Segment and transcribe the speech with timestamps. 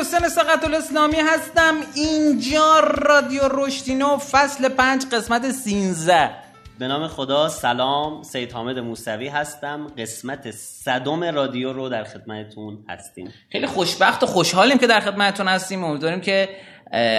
[0.00, 1.74] حسین سقط الاسلامی هستم.
[1.94, 6.30] اینجا رادیو رشدینو فصل پنج قسمت سینزه
[6.78, 8.22] به نام خدا سلام.
[8.22, 9.86] سید حامد موسوی هستم.
[9.98, 13.32] قسمت صدم رادیو رو در خدمتتون هستیم.
[13.52, 15.84] خیلی خوشبخت و خوشحالیم که در خدمتتون هستیم.
[15.84, 16.48] امیدواریم که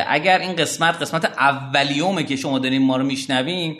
[0.08, 3.78] اگر این قسمت قسمت اولیومه که شما داریم ما رو میشنویم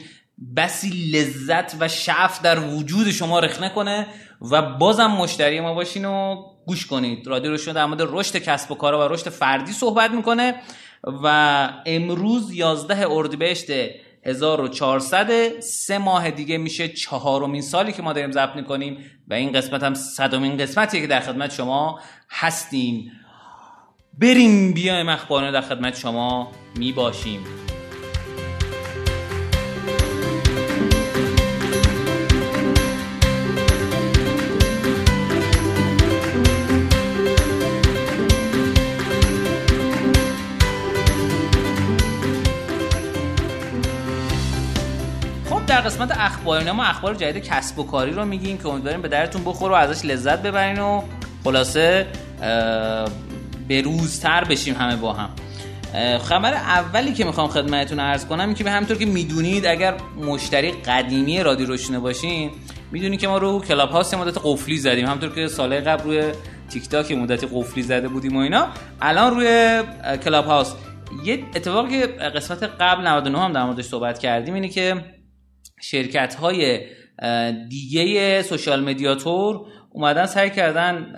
[0.58, 4.08] بسی لذت و شعف در وجود شما رخ نکنه
[4.52, 7.28] و بازم مشتری ما باشین و گوش کنید.
[7.28, 10.56] رادیو روشن در مورد رشد کسب و کار و رشد فردی صحبت می‌کنه
[11.24, 13.68] و امروز 11 اردیبهشت
[14.26, 18.98] 1400 سه ماه دیگه میشه چهارمین سالی که ما داریم ضبط می‌کنیم
[19.28, 23.12] و این قسمت هم صدومین قسمتیه که در خدمت شما هستیم.
[24.20, 27.71] بریم بیایم اخبارانه در خدمت شما می‌باشیم.
[45.82, 46.72] در قسمت اخبار.
[46.72, 50.06] ما اخبار جدید کسب و کاری رو میگیم که امیدواریم به درتون بخوره و ازش
[50.06, 51.02] لذت ببرین و
[51.44, 52.08] خلاصه
[53.68, 55.30] به روزتر بشیم همه با هم.
[56.18, 60.72] خبر اولی که می‌خوام خدمتتون عرض کنم این که به همطور که می‌دونید اگر مشتری
[60.72, 62.52] قدیمی رادیو رشدینو باشین
[62.92, 65.06] می‌دونید که ما رو کلاب هاست مدت قفلی زدیم.
[65.06, 66.24] همطور که سال قبل روی
[66.70, 68.68] تیک تاک مدت قفلی زده بودیم و اینا
[69.02, 69.82] الان روی
[70.24, 70.78] کلاب هاست
[71.24, 75.21] یه اتفاقی که قسمت قبل 99 هم در موردش صحبت کردیم اینه که
[75.82, 76.80] شرکت های
[77.70, 81.14] دیگه social media طور اومدن سعی کردن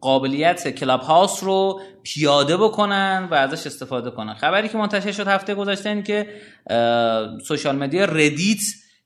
[0.00, 4.34] قابلیت Clubhouse رو پیاده بکنن و ازش استفاده کنن.
[4.34, 6.26] خبری که منتشر شد هفته گذشته این که
[7.44, 8.60] social media Reddit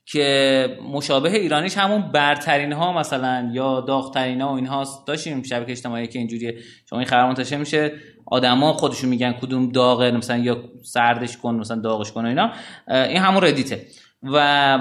[0.06, 4.68] که مشابه ایرانیش همون برترین ها مثلا یا داغترین ها و این
[5.06, 6.58] داشتیم شبکه اجتماعی که اینجوریه.
[6.90, 7.92] شما این خبر منتشر میشه
[8.26, 12.52] آدما خودشون میگن کدوم داغه مثلا یا سردش کن مثلا داغش کن و اینا.
[12.88, 13.86] این همون Reddit ه.
[14.22, 14.78] و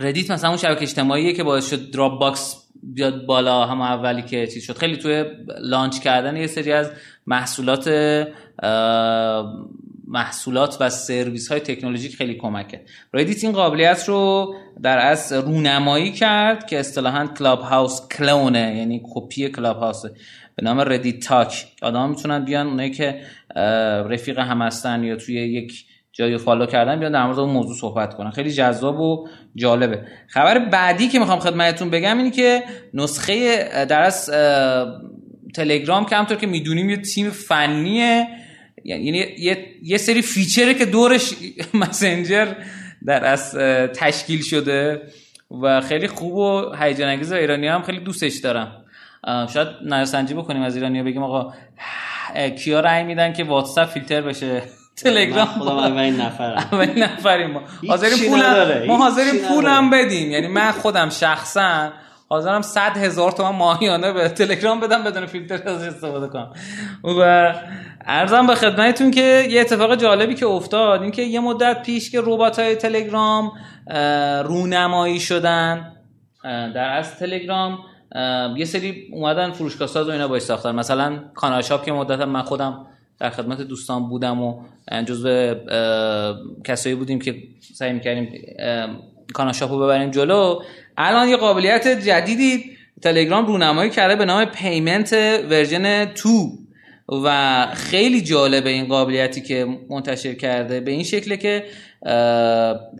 [0.00, 4.64] Reddit مثلا اون شبکه اجتماعیه که باعث شد Dropbox بیاد بالا هم اولی که چیز
[4.64, 4.76] شد.
[4.78, 5.24] خیلی توی
[5.60, 6.90] launch کردن یه سری از
[7.26, 7.88] محصولات
[10.08, 16.12] محصولات و سرویس های تکنولوژیک خیلی کمک کرد Reddit این قابلیت رو در از رونمایی
[16.12, 20.02] کرد که اصطلاحا Clubhouse clone ه یعنی کپی Clubhouse
[20.56, 23.20] به نام Reddit Talk آدم می‌تونن بیان اونایی که
[24.10, 25.84] رفیق هم هستن یا توی یک
[26.18, 28.30] جایی follow کردن بیان در مورد اون موضوع صحبت کنن.
[28.30, 30.02] خیلی جذاب و جالبه.
[30.28, 32.62] خبر بعدی که می‌خوام خدمتتون بگم اینه که
[32.94, 34.30] نسخه در از
[35.54, 38.26] تلگرام که همونطور که می‌دونیم یه تیم فنیه.
[38.84, 41.34] یعنی یه،, یه سری feature ه که دورش
[41.82, 42.46] مسنجر
[43.06, 43.54] در از
[43.94, 45.02] تشکیل شده
[45.62, 48.84] و خیلی خوب و هیجان انگیز ایرانی هم خیلی دوستش دارم
[49.26, 51.52] شاید نظرسنجی بکنیم از ایرانی بگیم آقا
[52.56, 54.62] کیا رأی میدن که واتساپ فیلتر بشه؟
[55.04, 56.58] تلگرام خودم اولین نفرم.
[56.72, 57.62] اولین نفریم ما.
[57.88, 60.30] حاضرین پولم ما حاضرین پولم بدیم.
[60.30, 61.92] یعنی من خودم شخصا
[62.28, 66.52] حاضرم 100 هزار تومان ماهیانه به تلگرام بدم بدون فیلتر از استفاده کنم.
[67.04, 67.54] و
[68.06, 72.20] ارزم به خدمتتون که یه اتفاق جالبی که افتاد این که یه مدت پیش که
[72.24, 73.52] ربات های تلگرام
[74.44, 75.92] رونمایی شدن
[76.44, 77.78] در از تلگرام
[78.56, 82.42] یه سری اومدن فروشگاه ساز و اینا باش ساختن مثلا کانال شاپ که مدت من
[82.42, 82.86] خودم
[83.20, 84.62] در خدمت دوستان بودم و
[85.06, 85.54] جزو
[86.64, 87.42] کسایی بودیم که
[87.74, 88.28] سعی می‌کردیم
[89.34, 90.60] کانال شاپ رو ببریم جلو.
[90.96, 92.64] الان یه قابلیت جدیدی
[93.02, 95.12] تلگرام رونمایی کرده به نام پیمنت
[95.50, 96.12] ورژن 2
[97.24, 101.64] و خیلی جالبه این قابلیتی که منتشر کرده به این شکله که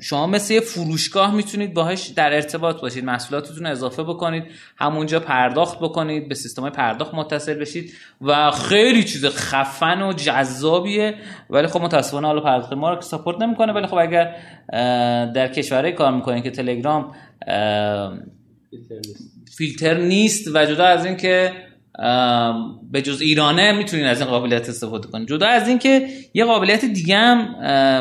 [0.01, 3.05] شما مثل یه فروشگاه می‌تونید باهاش در ارتباط باشید.
[3.05, 4.45] محصولاتتون اضافه بکنید
[4.77, 11.15] همونجا پرداخت بکنید به سیستم پرداخت متصل بشید و خیلی چیز خفن و جذابیه.
[11.51, 13.73] ولی خب متاسفانه حالا پرداخت ما رو ساپورت نمی‌کنه.
[13.73, 14.37] ولی خب اگر
[15.35, 17.15] در کشورهای کار می‌کنید که تلگرام
[19.57, 21.53] فیلتر نیست و جدا از اینکه
[22.93, 27.17] به جز ایرانه می‌تونین از این قابلیت استفاده کنید جدا از اینکه یه قابلیت دیگه
[27.17, 27.39] هم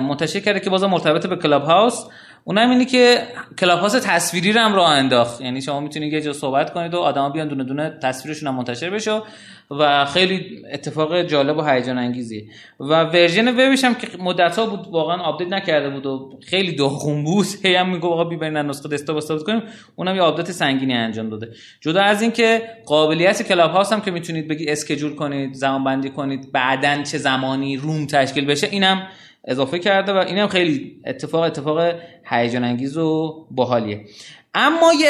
[0.07, 2.03] منتشر کرده که بازم مرتبط به Clubhouse.
[2.47, 3.21] اونم اینه که
[3.59, 5.41] Clubhouse تصویری رو هم راه انداخت.
[5.41, 8.89] یعنی شما می‌تونید یه جا صحبت کنید و آدما بیان دونه دونه تصویرشون هم منتشر
[8.89, 9.21] بشه
[9.71, 12.45] و خیلی اتفاق جالب و هیجان انگیزیه
[12.79, 17.23] و version وبش هم که مدت ها بود واقعا update نکرده بود و خیلی داغون
[17.23, 17.45] بود.
[17.63, 19.63] هی هم میگه آقا بیایین نسخه دسکتاپ استفاده کنیم.
[19.95, 21.49] اونم یه update سنگینی انجام داده.
[21.81, 27.03] جدا از اینکه قابلیت Clubhouse هم که می‌تونید بگی schedule کنید زمان بندی کنید بعدن
[27.03, 29.07] چه زمانی room تشکیل بشه اینم
[29.43, 31.93] اضافه کرده و اینم خیلی اتفاق اتفاق
[32.25, 34.05] هیجان انگیز و باحالیه.
[34.53, 35.09] اما یه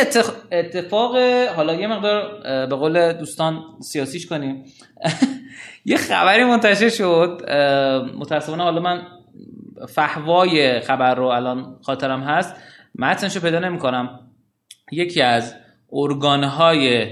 [0.52, 1.18] اتفاق
[1.56, 4.64] حالا یه مقدار به قول دوستان سیاسیش کنیم.
[5.86, 7.42] یه خبری منتشر شد
[8.18, 9.02] متاسفانه حالا من
[9.90, 12.56] فهوای خبر رو الان خاطرم هست.
[12.96, 14.20] متنش رو پیدا نمی کنم
[14.92, 15.56] یکی از
[15.94, 17.08] ارگانهای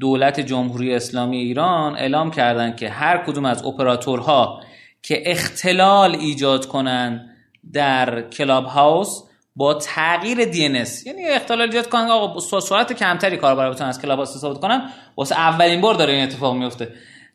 [0.00, 4.60] دولت جمهوری اسلامی ایران اعلام کردند که هر کدوم از اپراتورها
[5.02, 7.36] که اختلال ایجاد کنند
[7.72, 9.22] در کلاب هاوس
[9.56, 10.62] با تغییر دی
[11.06, 15.80] یعنی اختلال ایجاد کنن آقا سرعت کمتری کاربر بتونن از کلاب استفاده کنن واسه اولین
[15.80, 16.88] بار داره این اتفاق میفته.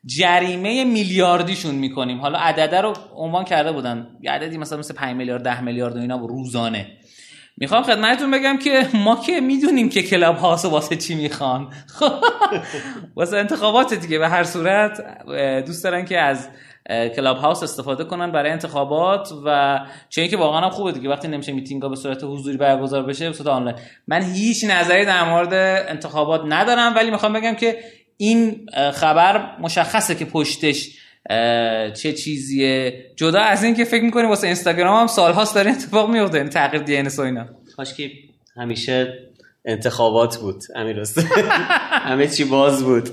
[0.06, 2.20] جریمه میلیاردیشون می‌کنیم.
[2.20, 4.06] حالا عدده رو عنوان کرده بودن.
[4.20, 6.86] یه عددی مثلا مثل 5 میلیارد 10 میلیارد و اینا روزانه.
[7.56, 11.72] می‌خوام خدمتتون بگم که ما که می‌دونیم که Clubhouse واسه چی می‌خوان.
[13.16, 15.00] واسه انتخابات دیگه به هر صورت
[15.66, 16.48] دوست دارن که از
[16.90, 21.82] Clubhouse استفاده کنن برای انتخابات و چه اینکه واقعا هم خوبه دیگه وقتی نمیشه میتینگ
[21.82, 23.76] ها به صورت حضوری برگزار بشه به صورت آنلاین.
[24.08, 25.54] من هیچ نظری در مورد
[25.88, 27.78] انتخابات ندارم ولی می‌خوام بگم که
[28.16, 30.90] این خبر مشخصه که پشتش
[31.94, 33.04] چه چیزیه.
[33.16, 36.82] جدا از این که فکر می‌کنیم واسه اینستاگرام هم سالهاست داره اتفاق میفته این تغییر
[36.82, 37.46] دی ان اینا.
[37.76, 38.10] کاش که
[38.56, 39.18] همیشه
[39.64, 41.02] انتخابات بود امیر
[42.08, 43.08] همه چی باز بود.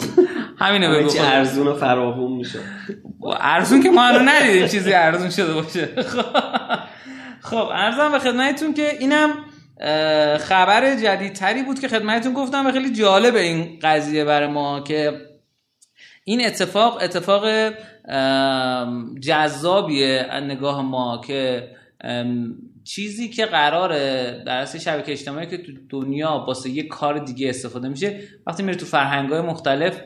[0.62, 2.60] همینه بگو چی ارزون و فراوون میشه.
[3.40, 5.90] ارزون که ما الان ندیدیم چیزی ارزون شده باشه.
[7.42, 7.69] خب.
[7.72, 9.30] ارزم به خدمتتون که اینم
[10.38, 15.22] خبر جدیدتری بود که خدمتتون گفتم و خیلی جالب این قضیه برای ما که
[16.24, 17.74] این اتفاق اتفاق
[19.19, 21.68] جذابیه نگاه ما که
[22.84, 27.90] چیزی که قراره در اصل شبکه اجتماعی که تو دنیا واسه یه کار دیگه استفاده
[27.90, 30.02] میشه وقتی میره تو فرهنگ های مختلف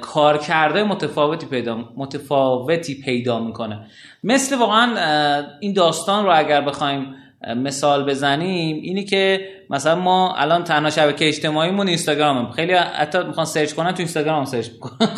[0.00, 3.86] کار کرده متفاوتی پیدا متفاوتی پیدا می‌کنه.
[4.24, 7.14] مثل واقعا این داستان رو اگر بخوایم
[7.56, 13.72] مثال بزنیم اینی که مثلا ما الان تنها شبکه اجتماعیمون اینستاگرامه خیلی حتی می‌خوان search
[13.72, 15.08] کنن تو اینستاگرام search می‌کنن.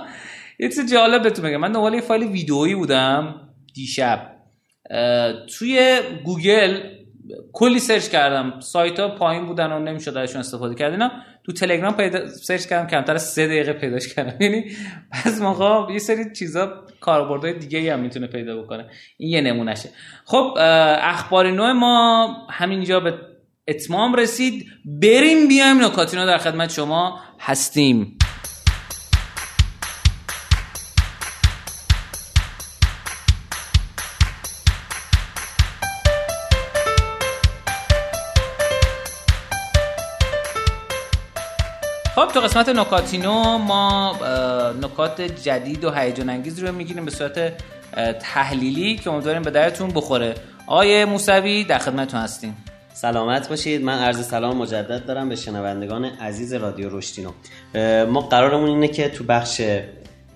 [0.60, 1.56] یه چیز جالب بهتون بگم.
[1.56, 3.34] من دنبال یه فایل ویدئویی بودم
[3.74, 4.30] دیشب.
[5.58, 6.78] توی گوگل
[7.52, 8.60] کلی search کردم.
[8.60, 11.10] سایت ها پایین بودن و نمی‌شد ازشون استفاده کردن
[11.52, 14.36] تو تلگرام پیدا search کردم کمتر از سه دقیقه پیداش کردم.
[14.44, 14.64] یعنی
[15.12, 18.86] پس موقع یه سری چیزا کاربردهای دیگه هم می‌تونه پیدا بکنه.
[19.16, 19.88] این یه نمونهشه.
[20.24, 20.54] خب
[21.02, 23.14] اخبار نوع ما همینجا به
[23.68, 24.66] اتمام رسید.
[24.84, 28.18] بریم بیایم نکاتینو در خدمت شما هستیم.
[42.30, 44.16] خب تو قسمت نکاتینو ما
[44.82, 47.52] نکات جدید و هیجان انگیز رو می‌گیریم به صورت
[48.20, 50.34] تحلیلی که امیدواریم به درتون بخوره.
[50.66, 52.56] آقای موسوی در خدمتتون هستیم.
[52.94, 53.84] سلامت باشید.
[53.84, 57.30] من عرض سلام مجدد دارم به شنوندگان عزیز رادیو رشتینو
[58.04, 59.60] ما قرارمون اینه که تو بخش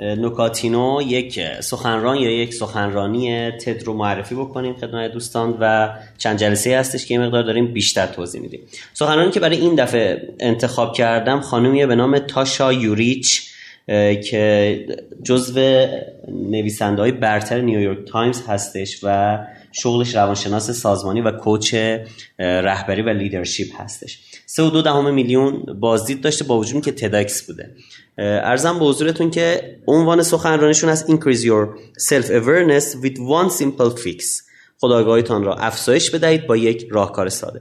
[0.00, 6.78] نوکاتینو یک سخنران یا یک سخنرانی تد رو معرفی بکنیم خدمت دوستان و چند جلسه
[6.78, 8.60] هستش که یه مقدار داریم بیشتر توضیح میدیم.
[8.92, 13.53] سخنرانی که برای این دفعه انتخاب کردم خانومیه به نام تاشا یوریچ.
[14.30, 14.86] که
[15.22, 15.86] جزو
[16.28, 19.38] نویسنده های برتر نیویورک تایمز هستش و
[19.72, 21.74] شغلش روانشناس سازمانی و coach
[22.38, 24.18] رهبری و leadership هستش.
[24.46, 27.70] سه و دو دهم میلیون بازدید داشته با وجود که TEDx بوده.
[28.18, 31.68] عرضم به حضورتون که عنوان سخنرانیشون از Increase your
[32.10, 34.24] self-awareness with one simple fix.
[34.78, 37.60] خودآگاهیتان را افزایش بدهید با یک راهکار ساده.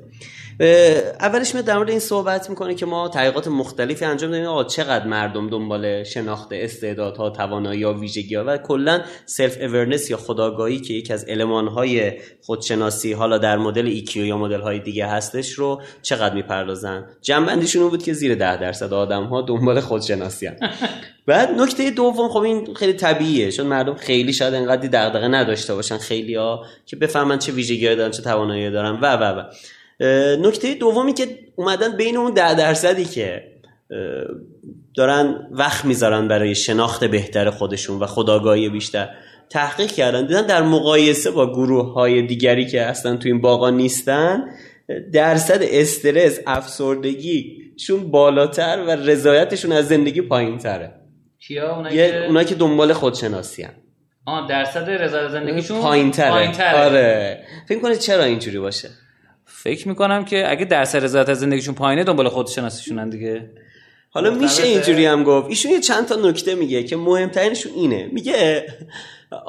[1.20, 4.46] اولش میاد در مورد این صحبت می‌کنه که ما تحقیقات مختلفی انجام دادیم.
[4.46, 10.80] آقا چقدر مردم دنبال شناخت استعدادها توانایی یا ویژگی ها و کلا self-awareness یا خودآگاهی
[10.80, 15.52] که یکی از المان های خودشناسی حالا در مدل ایکیو یا مدل های دیگه هستش
[15.52, 20.56] رو چقدر می‌پردازن؟ جنبندیشون بود که زیر ده درصد آدم ها دنبال خودشناسی هم.
[21.26, 23.52] بعد نکته دوم خب این خیلی طبیعیه.
[23.52, 25.98] چون مردم خیلی شاید انقدر دغدغه نداشته باشن.
[25.98, 29.44] خیلی ها که بفهمن چه ویژگی دارن چه توانایی دارن و و و.
[30.40, 33.44] نکته دومی که اومدن بین اون ده درصدی که
[34.96, 39.10] دارن وقت می‌ذارن برای شناخت بهتر خودشون و خداگاهی بیشتر
[39.50, 44.44] تحقیق کردن دیدن در مقایسه با گروه های دیگری که اصلا تو این باقا نیستن
[45.14, 50.92] درصد استرس افسردگی شون بالاتر و رضایتشون از زندگی پایین تره
[51.40, 51.76] کیا
[52.28, 52.56] اونا, که...
[52.56, 53.74] دنبال خودشناسی هم.
[54.26, 56.86] آه درصد رضایت زندگیشون پایین تره.
[56.86, 57.44] آره.
[57.68, 58.90] فکر کنید چرا اینجوری باشه؟
[59.64, 63.50] فکر می‌کنم که اگه درصد رضایت از زندگیشون پایینه دنبال خودشناسیشونن دیگه.
[64.10, 65.50] حالا میشه اینجوری هم گفت.
[65.50, 68.10] ایشون یه چند تا نکته میگه که مهمترینشون اینه.
[68.12, 68.66] میگه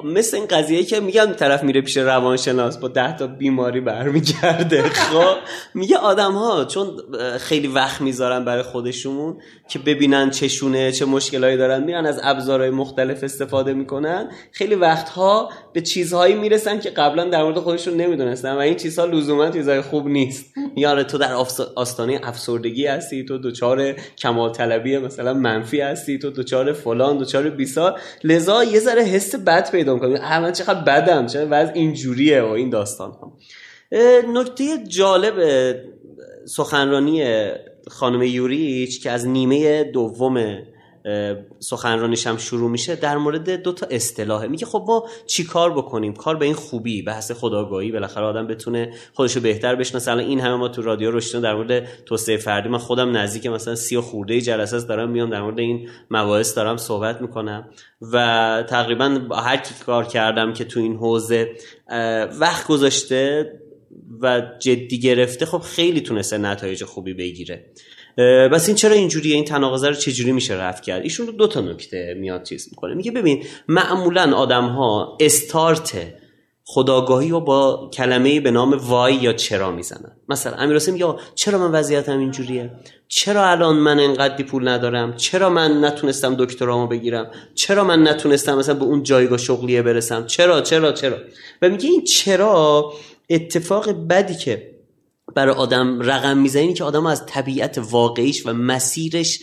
[0.05, 4.83] مثل این قضیه که میگم طرف میره پیش روانشناس با ده تا بیماری برمیگرده.
[5.13, 5.37] خب
[5.75, 6.91] میگه آدم ها چون
[7.39, 9.37] خیلی وقت می‌ذارن برای خودشون
[9.69, 14.31] که ببینن چشونه چه مشکلایی دارن میرن از ابزارهای مختلف استفاده می‌کنن.
[14.53, 19.51] خیلی وقتها به چیزهایی می‌رسن که قبلا در مورد خودشون نمی‌دونستن و این چیزها لزوما
[19.51, 20.55] چیزهای خوب نیست.
[20.77, 21.33] یاره تو در
[21.77, 28.01] آستانه افسردگی هستی تو دچار کمال طلبی مثلا منفی هستی تو دچار فلان دچار بیسار.
[28.25, 32.71] لذا یه ذره حس بد پیدا می‌کنی من چقدر بدم چه وضع اینجوریه و این
[32.71, 33.33] داستان ها
[34.35, 35.35] نکته جالب
[36.47, 37.25] سخنرانی
[37.89, 40.59] خانم یوریچ که از نیمه دوم
[41.59, 44.49] سخنرانیش هم شروع میشه در مورد دو تا اصطلاحه.
[44.49, 48.95] میگه خب ما چی کار بکنیم؟ کار به این خوبی بحث خداگاهی بالاخره آدم بتونه
[49.13, 50.11] خودشو بهتر بشناسه.
[50.11, 53.75] الان این همه ما تو رادیو روشتون در مورد توسعه فردی من خودم نزدیک مثلا
[53.75, 57.71] سی و خورده جلسه دارم میام در مورد این مباحث دارم صحبت می‌کنم.
[58.13, 61.49] و تقریبا هر کی کار کردم که تو این حوزه
[62.41, 63.53] وقت گذاشته
[64.21, 67.67] و جدی گرفته خب خیلی تونسته نتایج خوبی بگیره.
[68.53, 72.15] بس این چرا اینجوریه؟ این تناقضه رو چجوری میشه رفت کرد؟ ایشون دو تا نکته
[72.21, 72.95] میاد چیز می‌کنه.
[72.95, 76.15] میگه ببین معمولا آدم ها استارت
[76.67, 80.13] خداگاهی رو با کلمه به نام وای یا چرا می‌زنن.
[80.29, 82.71] مثلا امیر میگه چرا من وضعیتم اینجوریه؟
[83.09, 88.75] چرا الان من انقدر پول ندارم؟ چرا من نتونستم دکترامو بگیرم؟ چرا من نتونستم مثلا
[88.75, 91.17] به اون جایگاه شغلیه برسم؟ چرا چرا چرا؟
[91.63, 92.93] و میگه این چرا
[93.31, 94.74] اتفاق بدی که
[95.35, 99.41] برای آدم رقم می‌زنی که آدم از طبیعت واقعیش و مسیرش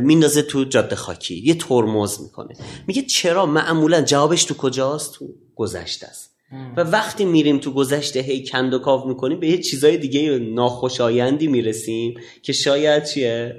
[0.00, 1.42] میندازه تو جاده خاکی.
[1.44, 2.54] یه ترمز می‌کنه.
[2.86, 6.30] میگه چرا؟ معمولا جوابش تو کجاست؟ تو گذشته است.
[6.76, 11.46] و وقتی میریم تو گذشته هی کند و کاف می‌کنیم به یه چیزای دیگه ناخوشایندی
[11.46, 13.56] می‌رسیم که شاید چیه؟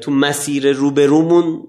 [0.00, 1.62] تو مسیر روبرومون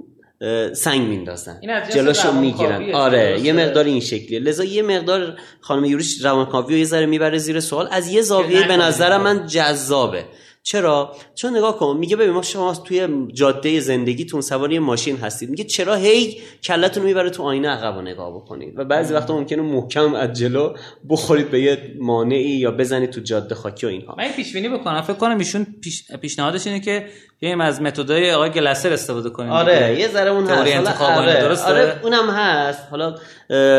[0.73, 1.61] سنگ میندازن.
[1.93, 2.91] جلوشو می‌گیرن.
[2.93, 4.39] آره یه مقدار این شکلیه.
[4.39, 7.87] لذا یه مقدار خانم یوریش روانکاوی یه ذره می‌بره زیر سوال.
[7.91, 10.25] از یه زاویه به نظرم من جذابه.
[10.63, 15.49] چرا؟ چون نگاه کن میگه ببین ما شما توی جاده زندگیتون سواری ماشین هستید.
[15.49, 20.13] میگه چرا هی کلتون می‌بره تو آینه عقب نگاه بکنید؟ و بعضی وقتا ممکنه محکم
[20.13, 20.73] از جلو
[21.09, 24.15] بخورید به یه مانعی یا بزنید تو جاده خاکی و اینها.
[24.17, 25.01] من پیش بینی بکنم.
[25.01, 26.11] فکر کنم ایشون پیش...
[26.21, 27.05] پیشنهادش اینه که
[27.39, 29.51] بیایم از متدای آقای گلسر استفاده کنیم.
[29.51, 31.01] آره یه ذره اون هست.
[31.01, 31.41] آره.
[31.41, 32.87] درسته آره اونم هست.
[32.91, 33.15] حالا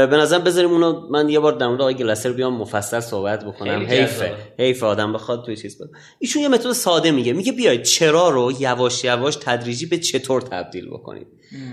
[0.07, 3.87] به نظر بذاریم اونو من یه بار در مورد آقای گلسر بیام مفصل صحبت بکنم.
[3.87, 7.33] حیفه حیف آدم بخواد توی چیز بود ایشون یه متد ساده میگه.
[7.33, 11.27] میگه بیاید چرا رو یواش یواش تدریجی به چطور تبدیل بکنید؟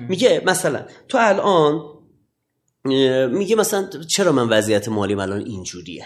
[0.09, 1.81] میگه مثلا تو الان
[3.31, 6.05] میگه مثلا چرا من وضعیت مالی الان اینجوریه؟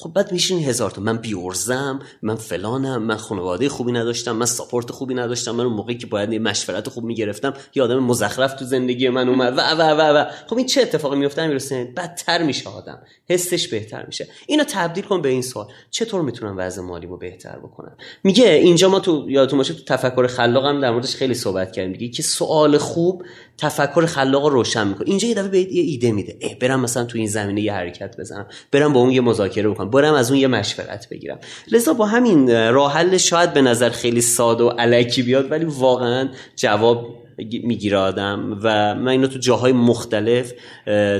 [0.00, 1.00] خب بعد میشین هزار تا.
[1.00, 5.98] من بیورزم من فلانم من خانواده خوبی نداشتم من ساپورت خوبی نداشتم من اون موقعی
[5.98, 9.52] که باید مشورت خوب می‌گرفتم یه آدم مزخرف تو زندگی من اومد.
[9.56, 10.24] و و و و.
[10.46, 13.02] خب این چه اتفاقی میفته می‌رسه؟ بدتر میشه آدم.
[13.28, 14.28] حسش بهتر میشه.
[14.46, 15.66] اینو تبدیل کن به این سوال.
[15.90, 20.66] چطور می‌تونم وضع مالیمو بهتر بکنم؟ میگه اینجا ما تو یادتون باشه تو تفکر خلاق
[20.66, 21.92] هم در موردش خیلی صحبت کردیم.
[21.92, 23.22] دیگه که سوال خوب
[23.58, 25.08] تفکر خلاق رو روشن می‌کنه.
[25.08, 26.36] اینجا یه دفعه به یه ایده میده.
[26.40, 28.46] اه برم مثلا تو این زمینه یه حرکت بزنم.
[28.72, 29.90] برم با اون یه مذاکره بکنم.
[29.90, 31.38] برم از اون یه مشورت بگیرم.
[31.72, 36.28] لذا با همین راه حل شاید به نظر خیلی ساده و علکی بیاد ولی واقعا
[36.56, 37.06] جواب
[37.62, 38.60] می‌گیره آدم.
[38.62, 40.52] و من اینو تو جاهای مختلف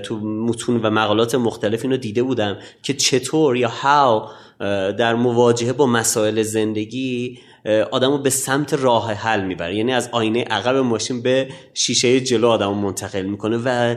[0.04, 4.22] تو متون و مقالات مختلف اینو دیده بودم که چطور یا هاو
[4.98, 7.38] در مواجهه با مسائل زندگی
[7.90, 9.76] آدمو به سمت راه حل می‌بره.
[9.76, 13.96] یعنی از آینه عقب ماشین به شیشه جلو آدمو منتقل می‌کنه و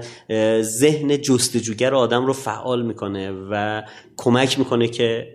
[0.61, 3.83] ذهن جستجوگر آدم رو فعال می‌کنه و
[4.17, 5.27] کمک می‌کنه که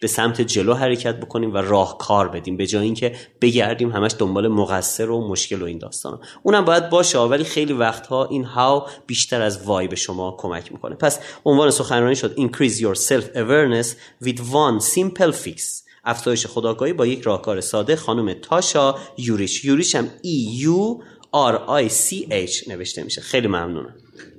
[0.00, 2.56] به سمت جلو حرکت بکنیم و راه کار بدیم.
[2.56, 7.18] به جای اینکه بگردیم همش دنبال مقصر و مشکل و این داستان اونم باید باشه
[7.18, 10.94] ولی خیلی وقتها این هاو بیشتر از وای به شما کمک می‌کنه.
[10.94, 13.86] پس عنوان سخنرانی شد increase your self awareness
[14.24, 15.89] with one simple fix.
[16.04, 20.98] افزایش خداگاهی با یک راهکار ساده خانم تاشا یوریش یوریش هم ای یو
[21.32, 23.20] آر آی سی اچ نوشته میشه.
[23.20, 23.94] خیلی ممنونم.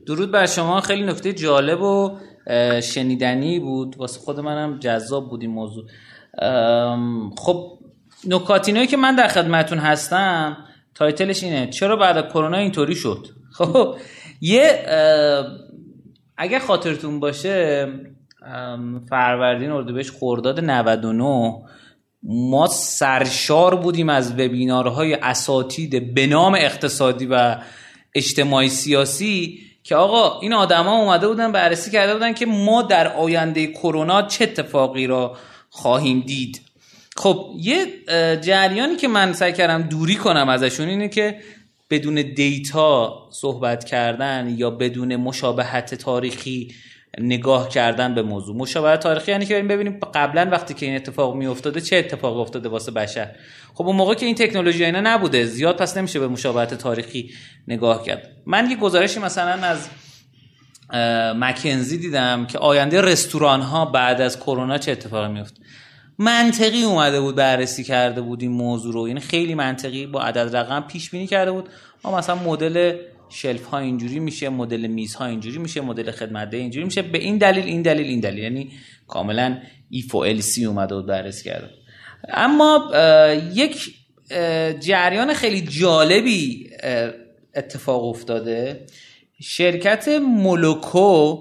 [0.05, 0.81] درود بر شما.
[0.81, 2.17] خیلی نکته جالب و
[2.83, 3.95] شنیدنی بود.
[3.97, 5.85] واسه خود منم جذاب بود این موضوع.
[7.37, 7.79] خب
[8.27, 10.57] نکاتینایی که من در خدمتون هستم
[10.95, 11.69] تایتلش اینه.
[11.69, 13.27] چرا بعد کرونا اینطوری شد؟
[13.57, 13.95] خب
[14.41, 14.85] یه
[16.37, 17.87] اگه خاطرتون باشه
[19.09, 21.61] فروردین اردیبهشت خرداد 99
[22.23, 27.57] ما سرشار بودیم از وبینارهای اساتید به نام اقتصادی و
[28.15, 33.67] اجتماعی سیاسی که آقا این آدما اومده بودن بررسی کرده بودن که ما در آینده
[33.67, 35.37] کرونا چه اتفاقی را
[35.69, 36.61] خواهیم دید.
[37.17, 37.85] خب یه
[38.41, 41.39] جریانی که من سعی کردم دوری کنم ازشون اینه که
[41.89, 46.73] بدون دیتا صحبت کردن یا بدون مشابهت تاریخی
[47.19, 48.55] نگاه کردن به موضوع.
[48.55, 52.41] مشابهت تاریخی یعنی که بریم ببینیم قبلا وقتی که این اتفاق می افتاده چه اتفاقی
[52.41, 53.35] افتاده واسه بشر.
[53.73, 57.31] خب اون موقع که این تکنولوژی اینا نبوده زیاد پس نمیشه به مشابهت تاریخی
[57.67, 58.29] نگاه کرد.
[58.45, 59.89] من یه گزارشی مثلا از
[61.35, 65.61] مکنزی دیدم که آینده رستوران ها بعد از کرونا چه اتفاقی میفته
[66.19, 69.07] منطقی اومده بود بررسی کرده بود این موضوع رو.
[69.07, 71.69] یعنی خیلی منطقی با عدد رقم پیش بینی کرده بود.
[72.03, 72.97] ما مثلا مدل
[73.31, 77.01] شلف ها اینجوری میشه مدل میز ها اینجوری میشه مدل خدمت اینجوری میشه.
[77.01, 78.43] به این دلیل این دلیل این دلیل.
[78.43, 78.71] یعنی
[79.07, 79.57] کاملا
[79.89, 81.69] ایف و ال سی اومده بود بررسی کرده
[82.29, 82.91] اما
[83.53, 83.95] یک
[84.79, 86.69] جریان خیلی جالبی
[87.55, 88.85] اتفاق افتاده.
[89.41, 91.37] شرکت مولوکو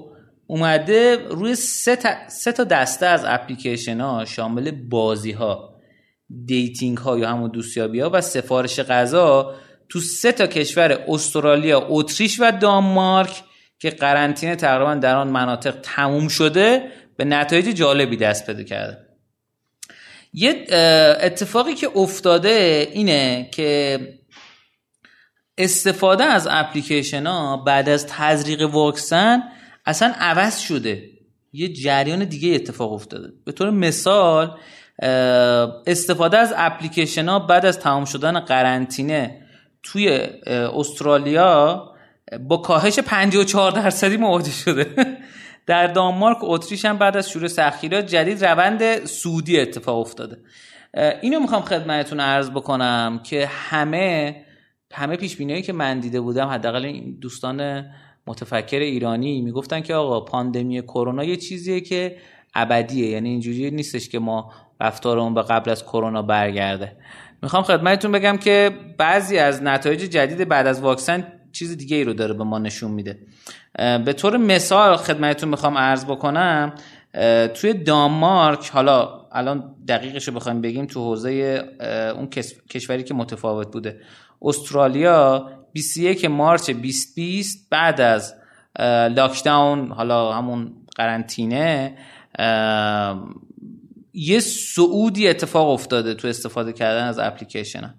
[0.47, 5.75] اومده روی سه سه تا دسته از اپلیکیشن ها شامل بازی ها
[6.47, 9.55] دیتینگ ها یا همون دوستیابی ها و سفارش غذا
[9.91, 13.43] تو سه تا کشور استرالیا، اتریش و دانمارک
[13.79, 16.83] که قرنطینه تقریبا در آن مناطق تموم شده
[17.17, 18.99] به نتایج جالبی دست پیدا کرده.
[20.33, 20.67] یه
[21.21, 23.99] اتفاقی که افتاده اینه که
[25.59, 29.43] استفاده از اپلیکیشن ها بعد از تزریق واکسن
[29.87, 31.03] اصلا عوض شده.
[31.53, 33.29] یه جریان دیگه اتفاق افتاده.
[33.45, 34.59] به طور مثال
[35.87, 39.40] استفاده از اپلیکیشن ها بعد از تمام شدن قرنطینه
[39.83, 40.09] توی
[40.53, 41.87] استرالیا
[42.41, 44.87] با کاهش 54 درصدی مواجه شده.
[45.67, 50.37] در دانمارک اتریش هم بعد از شروع سختگیری جدید روند سودی اتفاق افتاده.
[51.23, 54.37] اینو می‌خوام خدمتتون عرض بکنم که همه
[54.93, 57.85] همه پیش که من دیده بودم حداقل این دوستان
[58.27, 62.17] متفکر ایرانی می‌گفتن که آقا پاندمی کرونا یه چیزیه که
[62.55, 63.11] ابدیه.
[63.11, 66.97] یعنی اینجوری نیستش که ما رفتارمون به قبل از کرونا برگرده.
[67.43, 72.13] می‌خوام خدمتتون بگم که بعضی از نتایج جدید بعد از واکسن چیز دیگه ای رو
[72.13, 73.19] داره به ما نشون میده.
[74.05, 76.73] به طور مثال خدمتتون می‌خوام عرض بکنم
[77.55, 81.65] توی دانمارک حالا الان دقیقش رو بخوایم بگیم تو حوزه
[82.17, 82.27] اون
[82.71, 84.01] کشوری که متفاوت بوده
[84.43, 88.35] استرالیا 21 مارچ 2020 بعد از
[89.17, 91.97] لاکداون حالا همون قرنطینه
[94.13, 97.95] یه سعودی اتفاق افتاده تو استفاده کردن از اپلیکیشن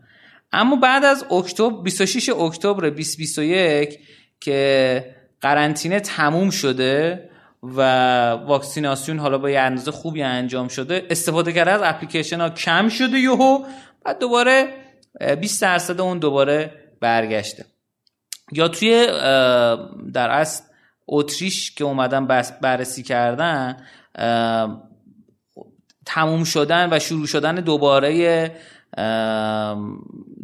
[0.51, 3.99] اما بعد از اکتبر 26 اکتبر 2021
[4.39, 7.29] که قرنطینه تموم شده
[7.63, 7.81] و
[8.31, 13.17] واکسیناسیون حالا با یه اندازه خوبی انجام شده استفاده کردن از اپلیکیشن ها کم شده
[13.17, 13.65] یهو
[14.05, 14.67] بعد دوباره
[15.41, 17.65] 20 درصد اون دوباره برگشته.
[18.51, 19.07] یا توی
[20.13, 20.63] در اصل
[21.07, 22.27] اتریش که اومدن
[22.61, 23.77] بررسی کردن
[26.05, 28.51] تموم شدن و شروع شدن دوباره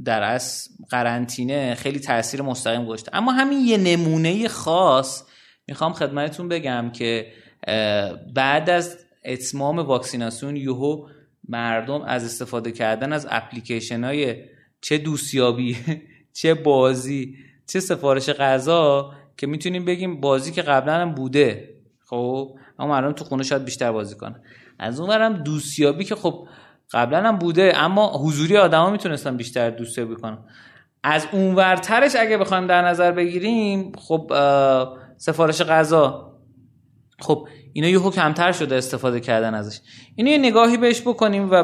[0.06, 3.12] در اصل قرنطینه خیلی تاثیر مستقیم گذاشته.
[3.14, 5.24] اما همین یه نمونه خاص
[5.68, 7.28] می‌خوام خدمتتون بگم که
[8.34, 11.08] بعد از اتمام واکسیناسیون یوهو
[11.50, 14.36] مردم از استفاده کردن از اپلیکیشن های
[14.82, 15.78] چه دوستیابی
[16.42, 17.36] چه بازی
[17.68, 21.70] چه سفارش غذا که می‌تونیم بگیم بازی که قبلا هم بوده.
[22.06, 24.42] خب اما مردم تو خونه شاید بیشتر بازی کنن.
[24.80, 26.48] از اون برم دوستیابی که خب
[26.92, 30.38] قبلا هم بوده اما حضوری آدما می‌تونستن بیشتر دوستیابی کنن.
[31.04, 34.32] از اونورترش اگه بخوایم در نظر بگیریم خب
[35.18, 36.34] سفارش غذا.
[37.20, 39.80] خب اینا یهو کمتر شده استفاده کردن ازش.
[40.16, 41.64] اینو یه نگاهی بهش بکنیم و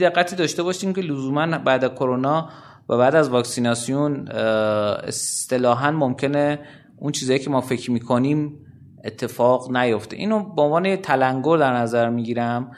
[0.00, 2.48] دقتی داشته باشیم که لزوما بعد کرونا
[2.88, 6.58] و بعد از واکسیناسیون اصطلاحا ممکنه
[6.96, 8.66] اون چیزایی که ما فکر می‌کنیم
[9.04, 10.16] اتفاق نیفته.
[10.16, 12.72] اینو به عنوان تلنگر در نظر می‌گیرم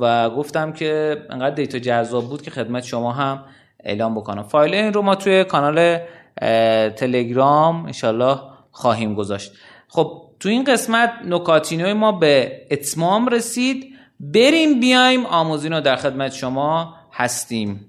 [0.00, 3.44] و گفتم که انقدر دیتا جذاب بود که خدمت شما هم
[3.84, 4.42] اعلام بکنم.
[4.42, 5.98] فایل این رو ما توی کانال
[6.90, 8.38] تلگرام انشالله
[8.70, 9.52] خواهیم گذاشت.
[9.88, 13.84] خب تو این قسمت نکاتینوی ما به اتمام رسید.
[14.20, 17.86] بریم بیایم آموزین رو در خدمت شما هستیم.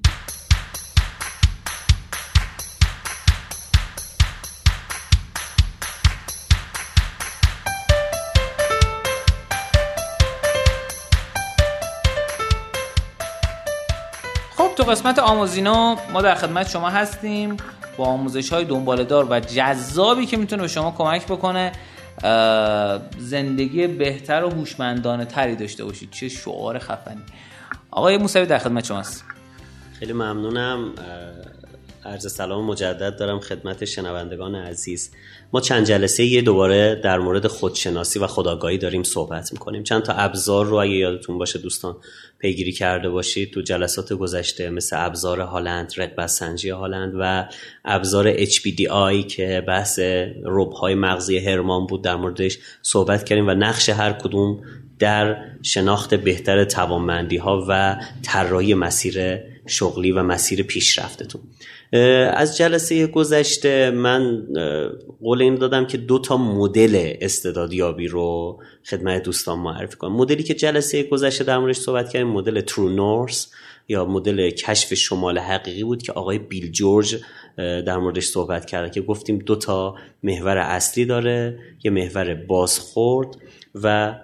[14.87, 17.57] قسمت آموزینو ما در خدمت شما هستیم
[17.97, 18.65] با آموزش های
[19.03, 21.71] دار و جذابی که می‌تونه به شما کمک بکنه.
[23.17, 26.11] زندگی بهتر و هوشمندانه تری داشته باشید.
[26.11, 27.21] چه شعار خفنی.
[27.91, 29.25] آقای موسوی در خدمت شماست.
[29.99, 30.93] خیلی ممنونم.
[32.07, 35.11] عرض سلام مجدد دارم خدمت شنوندگان عزیز.
[35.53, 39.83] ما چند جلسه یه دوباره در مورد خودشناسی و خداگاهی داریم صحبت می‌کنیم.
[39.83, 41.95] چند تا ابزار رو اگه یادتون باشه دوستان
[42.39, 43.51] پیگیری کرده باشید.
[43.51, 47.49] تو جلسات گذشته مثل ابزار هالند رقبت سنجی هالند و
[47.85, 49.99] ابزار HBDI که بحث
[50.81, 54.63] های مغزی هرمان بود در موردش صحبت کردیم و نقش هر کدوم
[54.99, 61.41] در شناخت بهتر توانمندی ها و طراحی مسیر شغلی و مسیر پیشرفتتون.
[62.33, 64.47] از جلسه گذشته من
[65.21, 70.15] قول این دادم که دو تا مدل استعدادیابی رو خدمت دوستان معرفی کنم.
[70.15, 73.51] مدلی که جلسه گذشته در موردش صحبت کردیم مدل ترو نورس
[73.87, 77.17] یا مدل کشف شمال حقیقی بود که آقای بیل جورج
[77.57, 83.37] در موردش صحبت کرده که گفتیم دو تا محور اصلی داره یه محور بازخورد
[83.75, 84.15] و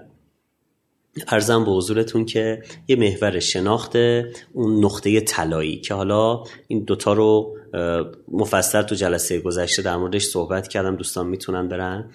[1.28, 3.96] ارزم به حضورتون که یه محور شناخت
[4.54, 7.58] اون نقطه طلایی که حالا این دوتا رو
[8.32, 12.12] مفصل تو جلسه گذشته در موردش صحبت کردم دوستان می‌تونن برن.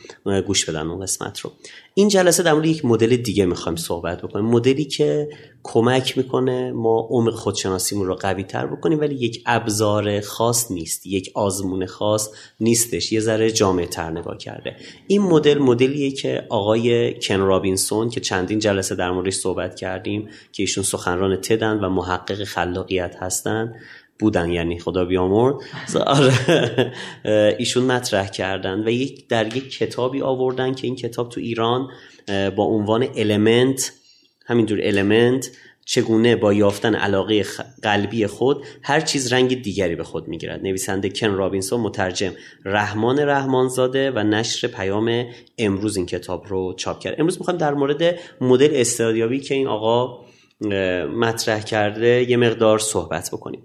[0.46, 1.52] گوش بدن اون قسمت رو.
[1.94, 4.44] این جلسه در مورد یک مدل دیگه می‌خوایم صحبت بکنیم.
[4.44, 5.28] مدلی که
[5.62, 11.06] کمک می‌کنه ما عمق خودشناسیمون رو قوی تر بکنیم ولی یک ابزار خاص نیست.
[11.06, 13.12] یک آزمون خاص نیستش.
[13.12, 14.76] یه ذره جامعه تر نگاه کرده.
[15.06, 20.62] این مدل مدلیه که آقای کن رابینسون که چندین جلسه در موردش صحبت کردیم که
[20.62, 23.74] ایشون سخنران تدن و محقق خلاقیت هستن
[24.18, 25.54] بودن یعنی خدا بیامرد
[26.06, 26.92] آره.
[27.58, 31.88] ایشون مطرح کردن و یک در یک کتابی آوردن که این کتاب تو ایران
[32.56, 33.92] با عنوان Element
[34.46, 35.50] همینجور Element
[35.84, 37.44] چگونه با یافتن علاقه
[37.82, 40.62] قلبی خود هر چیز رنگ دیگری به خود می‌گیرد.
[40.62, 42.32] نویسنده کن رابینسون مترجم
[42.64, 45.26] رحمان رحمانزاده و نشر پیام
[45.58, 47.14] امروز این کتاب رو چاپ کرد.
[47.18, 50.24] امروز می‌خوایم در مورد مدل استعدادیابی که این آقا
[51.16, 53.62] مطرح کرده یه مقدار صحبت بکنیم.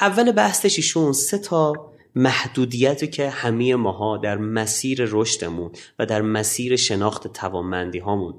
[0.00, 1.72] اول بحثش ایشون سه تا
[2.14, 8.34] محدودیتی که همه ماها در مسیر رشدمون و در مسیر شناخت توانمندی هامون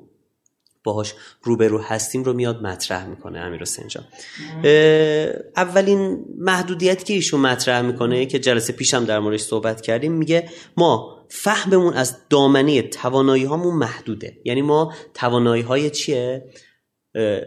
[0.83, 4.05] باهاش روبرو هستیم رو میاد مطرح می‌کنه امیر حسین جان.
[5.55, 11.17] اولین محدودیتی که ایشون مطرح می‌کنه که جلسه پیشم در موردش صحبت کردیم میگه ما
[11.29, 14.37] فهممون از دامنه توانایی هامون محدوده.
[14.45, 16.45] یعنی ما توانایی های چیه؟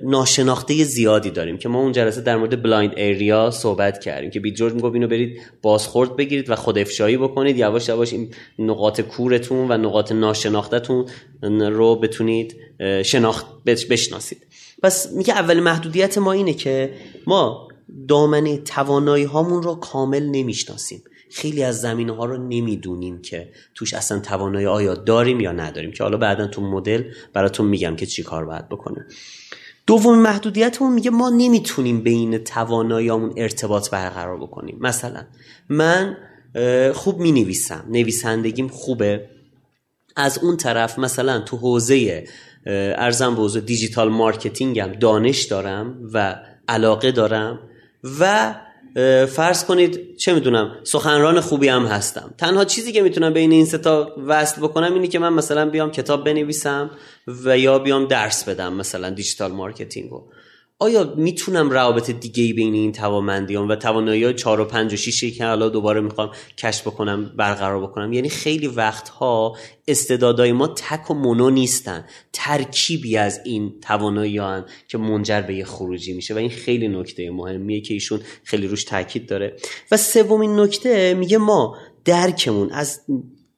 [0.02, 4.52] ناشناخته زیادی داریم که ما اون جلسه در مورد blind area صحبت کردیم که بی
[4.52, 7.56] جورج می‌گفت اینو برید بازخورد بگیرید و خود افشایی بکنید.
[7.56, 11.06] یواش یواش این نقاط کورتون و نقاط ناشناختتون
[11.42, 12.56] رو بتونید
[13.04, 14.46] شناخت بشناسید.
[14.82, 16.94] پس میگه اول محدودیت ما اینه که
[17.26, 17.68] ما
[18.08, 21.02] دامنه توانایی هامون رو کامل نمی‌شناسیم.
[21.32, 26.02] خیلی از زمینه ها رو نمی‌دونیم که توش اصلا توانایی آیا داریم یا نداریم که
[26.02, 27.02] حالا بعدا تو مدل
[27.32, 29.04] براتون میگم که چی کار باید بکنیم
[29.90, 34.78] دومین محدودیتمون میگه ما نمی‌تونیم بین تواناییامون ارتباط برقرار بکنیم.
[34.80, 35.22] مثلا
[35.68, 36.16] من
[36.94, 39.28] خوب می نویسم نویسندگیم خوبه.
[40.16, 42.24] از اون طرف مثلا تو حوزه
[42.66, 46.36] عرضم به حوزه digital marketing م دانش دارم و
[46.68, 47.58] علاقه دارم
[48.20, 48.54] و
[49.28, 52.34] فرض کنید چه می‌دونم سخنران خوبی هم هستم.
[52.38, 56.24] تنها چیزی که می‌تونم بین این ستا وصل بکنم اینه که من مثلا بیام کتاب
[56.24, 56.90] بنویسم
[57.44, 60.24] و یا بیام درس بدم مثلا digital marketing رو
[60.82, 65.24] آیا می‌تونم روابط دیگه ای بین این توانمندیان و توانایی 4 و 5 و 6
[65.24, 69.56] که حالا دوباره می‌خوام کشف بکنم برقرار بکنم؟ یعنی خیلی وقتها
[69.88, 72.04] استعدادهای ما تک و mono نیستن.
[72.32, 74.40] ترکیبی از این توانایی
[74.88, 78.84] که منجر به یه خروجی میشه و این خیلی نکته مهمیه که ایشون خیلی روش
[78.84, 79.56] تاکید داره.
[79.90, 83.00] و سومین نکته میگه ما درکمون از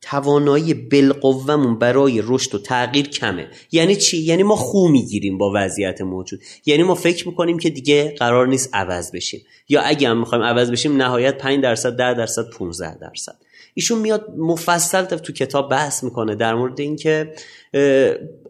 [0.02, 3.46] توانایی بالقوهمون برای رشد و تغییر کمه.
[3.72, 6.40] یعنی چی؟ یعنی ما خو می‌گیریم با وضعیت موجود.
[6.66, 9.40] یعنی ما فکر می‌کنیم که دیگه قرار نیست عوض بشیم.
[9.68, 13.36] یا اگه هم می‌خوایم عوض بشیم نهایت 5 درصد 10 درصد 15 درصد.
[13.74, 17.34] ایشون میاد مفصل تو کتاب بحث می‌کنه در مورد اینکه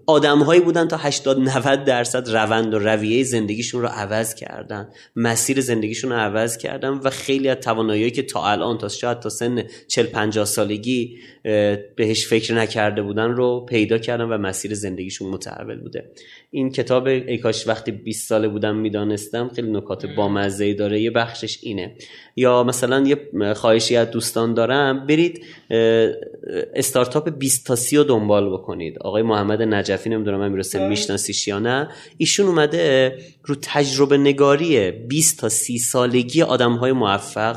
[0.06, 4.88] آدمهایی بودن تا 80 90 درصد روند و رویه زندگیشون رو عوض کردن.
[5.16, 9.28] مسیر زندگیشون رو عوض کردن و خیلی از توانایی که تا الان تا شاید تا
[9.28, 11.18] سن 40 50 سالگی
[11.96, 16.10] بهش فکر نکرده بودن رو پیدا کردن و مسیر زندگیشون متحول بوده.
[16.54, 21.10] این کتاب ای کاش وقتی 20 ساله بودم می‌دانستم خیلی نکات بامزه ای داره یه
[21.10, 21.96] بخشش اینه.
[22.36, 25.44] یا مثلا یه خواهشی از دوستان دارم برید
[26.74, 28.98] استارتاپ 20 تا 30 رو دنبال بکنید.
[28.98, 30.88] آقای محمد نجفی نمی‌دونم من می‌رسه بله.
[30.88, 31.88] میشناسیش یا نه.
[32.16, 37.56] ایشون اومده رو تجربه نگاری 20 تا 30 سالگی آدم های موفق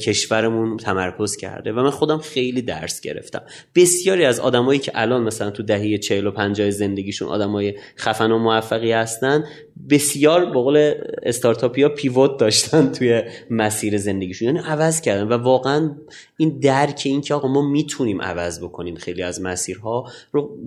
[0.00, 3.42] کشورمون تمرکز کرده و من خودم خیلی درس گرفتم.
[3.74, 8.38] بسیاری از آدمایی که الان مثلا تو دهه 40 و 50 زندگیشون آدمای خفن و
[8.38, 9.44] موفقی هستن
[9.90, 14.48] بسیار به قول استارتاپیا پیوت داشتن توی مسیر زندگیشون.
[14.48, 15.96] یعنی عوض کردن و واقعا
[16.36, 20.58] این درک این که آقا ما می‌تونیم عوض بکنیم خیلی از مسیرها رو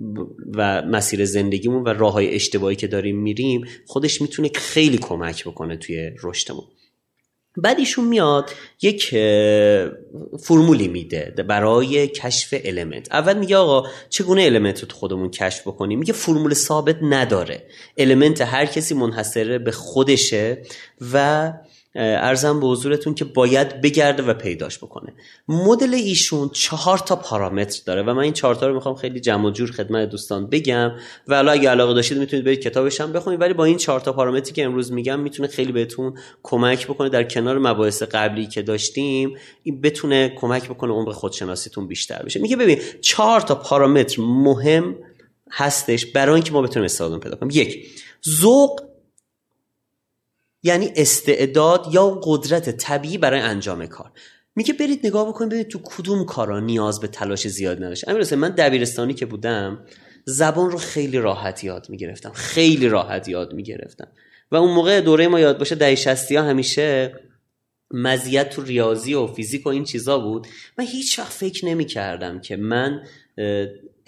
[0.54, 5.76] و مسیر زندگیمون و راه های اشتباهی که داریم میریم خودش می‌تونه خیلی کمک بکنه
[5.76, 6.64] توی رشدمون.
[7.62, 8.50] بعد ایشون میاد
[8.82, 9.08] یک
[10.40, 15.98] فرمولی میده برای کشف element اول میگه آقا چگونه element رو تو خودمون کشف بکنیم؟
[15.98, 17.66] میگه فرمول ثابت نداره.
[17.98, 20.62] element هر کسی منحصره به خودشه
[21.12, 21.52] و
[22.00, 25.12] عرضم به حضورتون که باید بگرده و پیداش بکنه.
[25.48, 29.46] مدل ایشون چهار تا پارامتر داره و من این چهار تا رو می‌خوام خیلی جمع
[29.46, 30.92] و جور خدمت دوستان بگم
[31.28, 34.12] و حالا اگه علاقه داشتید می‌تونید برید کتابش هم بخونید ولی با این چهار تا
[34.12, 37.08] پارامتری که امروز میگم می‌تونه خیلی بهتون کمک بکنه.
[37.08, 42.40] در کنار مباحث قبلی که داشتیم این بتونه کمک بکنه عمق خودشناسیتون بیشتر بشه.
[42.40, 44.96] میگه ببین چهار تا پارامتر مهم
[45.50, 47.50] هستش برای اینکه ما بتونیم استفاده پیدا کنیم.
[47.54, 47.86] یک
[48.28, 48.87] ذوق
[50.68, 54.12] یعنی استعداد یا قدرت طبیعی برای انجام کار.
[54.56, 58.08] میگه برید نگاه بکنید ببینید تو کدوم کارا نیاز به تلاش زیاد نداشت.
[58.08, 59.84] امیر من دبیرستانی که بودم
[60.24, 62.30] زبان رو خیلی راحت یاد می‌گرفتم.
[62.32, 64.08] خیلی راحت یاد می‌گرفتم.
[64.50, 67.14] و اون موقع دوره ما یاد باشه دهه 60 ها همیشه
[67.90, 70.46] مزیت تو ریاضی و فیزیک و این چیزا بود.
[70.78, 73.00] من هیچ وقت فکر نمی کردم که من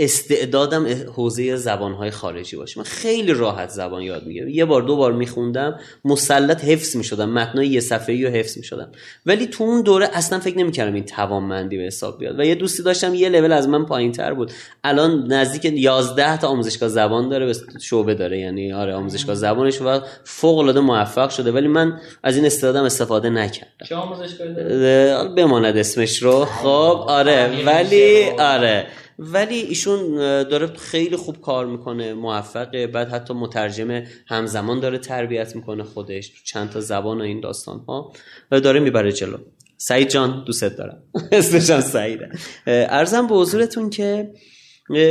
[0.00, 0.86] استعدادم
[1.16, 2.78] حوزه زبانهای خارجی باشه.
[2.78, 4.48] من خیلی راحت زبان یاد می‌گیرم.
[4.48, 7.30] یه بار دو بار میخوندم مسلط حفظ می‌شدم.
[7.30, 8.92] متنای یه صفحه رو حفظ می‌شدم.
[9.26, 12.38] ولی تو اون دوره اصلا فکر نمی‌کردم این توانمندی به حساب بیاد.
[12.38, 14.52] و یه دوستی داشتم یه لول از من پایین تر بود.
[14.84, 18.38] الان نزدیک 11 تا آموزشگاه زبان داره به شعبه داره.
[18.38, 21.52] یعنی آره آموزشگاه زبانش و فوق العاده موفق شده.
[21.52, 23.86] ولی من از این استعدادم استفاده نکردم.
[23.88, 26.44] چه آموزشگاهی داره بماند اسمش رو.
[26.44, 27.04] خب.
[27.08, 27.64] آره.
[27.66, 28.86] ولی آره.
[29.22, 32.86] ولی ایشون داره خیلی خوب کار می‌کنه موفقه.
[32.86, 37.84] بعد حتی مترجم همزمان داره تربیت می‌کنه خودش تو چند تا زبان و این داستان
[37.88, 38.12] ها
[38.50, 39.38] و داره می‌بره جلو.
[39.76, 41.02] سعید جان دوستت دارم.
[41.32, 42.28] اسمشم سعیده.
[42.66, 44.30] ارزم به حضورتون که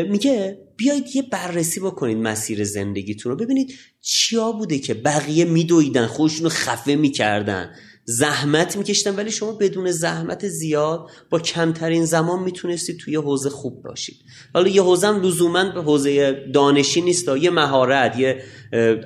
[0.10, 3.38] میگه بیایید یه بررسی بکنید مسیر زندگیتون رو.
[3.38, 7.76] ببینید چیا بوده که بقیه میدویدن خودشون رو خفه می‌کردن.
[8.12, 14.16] زحمت میکشتن ولی شما بدون زحمت زیاد با کمترین زمان می‌تونستید توی حوزه خوب باشید
[14.54, 18.44] حالا یه حوزه هم لزوما به حوزه دانشی نیست یه مهارت یه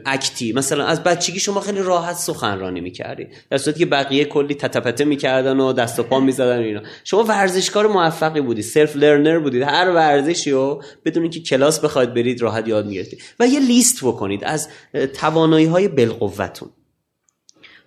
[0.06, 0.54] act ی.
[0.54, 5.60] مثلا از بچگی شما خیلی راحت سخنرانی می‌کردید در صورتی که بقیه کلی تته‌پته می‌کردن
[5.60, 6.82] و دست و پا می‌زدن اینا.
[7.04, 12.42] شما ورزشکار موفقی بودید self learner بودید هر ورزشی رو بدون اینکه کلاس بخواید برید
[12.42, 13.22] راحت یاد می‌گرفتید.
[13.40, 14.70] و یه لیست بکنید از
[15.14, 16.70] توانایی های بالقوتون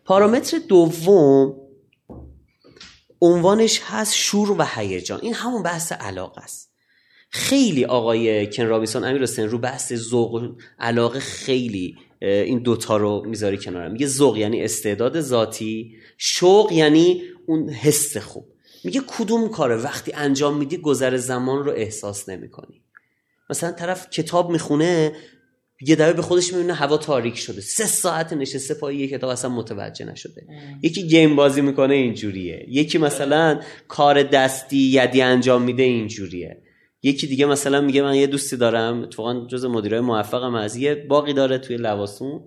[0.07, 1.57] پارامتر دوم
[3.21, 5.21] عنوانش هست شور و هیجان.
[5.23, 6.73] این همون بحث علاقه است.
[7.31, 13.59] خیلی آقای کن رابیسون امیر حسین رو بحث ذوق علاقه خیلی این دوتا رو می‌ذاری
[13.59, 18.47] کنارم میگه ذوق یعنی استعداد ذاتی شوق یعنی اون حس خوب.
[18.85, 22.83] میگه کدوم کاره وقتی انجام میدی گذر زمان رو احساس نمی‌کنی.
[23.51, 25.13] مثلا طرف کتاب می‌خونه
[25.81, 27.61] یه دفعه به خودش می‌بینه هوا تاریک شده.
[27.61, 30.47] سه ساعت نشسته پای یه کتاب اصلا متوجه نشده.
[30.83, 32.67] یکی گیم بازی می‌کنه اینجوریه.
[32.69, 36.63] یکی مثلا کار دستی یدی انجام میده اینجوریه.
[37.03, 41.33] یکی دیگه مثلا میگه من یه دوستی دارم اتفاقا جز مدیرای موفقم از یه باقی
[41.33, 42.41] داره توی لواسون.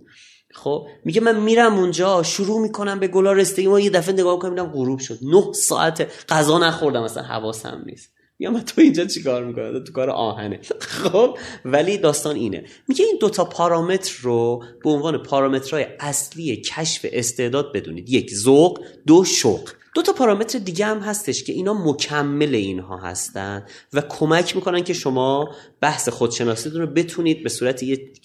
[0.53, 3.67] خب میگه من میرم اونجا شروع می‌کنم به گلا رستگی.
[3.67, 5.19] ما یه دفعه نگاه کنم غروب شد.
[5.21, 8.18] نه ساعت غذا نخوردم مثلا حواسم نیست.
[8.39, 10.59] یا من تو اینجا چیکار می‌کنه تو کار آهنه.
[10.79, 12.65] خب ولی داستان اینه.
[12.87, 18.09] میگه این دوتا پارامتر رو به عنوان پارامترهای اصلی کشف استعداد بدونید.
[18.09, 19.69] یک ذوق دو شوق.
[19.95, 24.93] دو تا پارامتر دیگه هم هستش که اینا مکمل اینها هستن و کمک می‌کنن که
[24.93, 28.21] شما بحث خودشناسیتون رو بتونید به صورت یک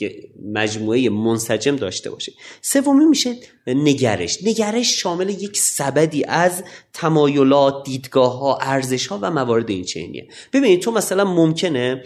[0.54, 2.34] مجموعه منسجم داشته باشید.
[2.62, 4.38] سومی میشه نگرش.
[4.44, 10.82] نگرش شامل یک سبدی از تمایلات دیدگاه ها ارزش ها و موارد این چنینیه ببینید
[10.82, 12.02] تو مثلا ممکنه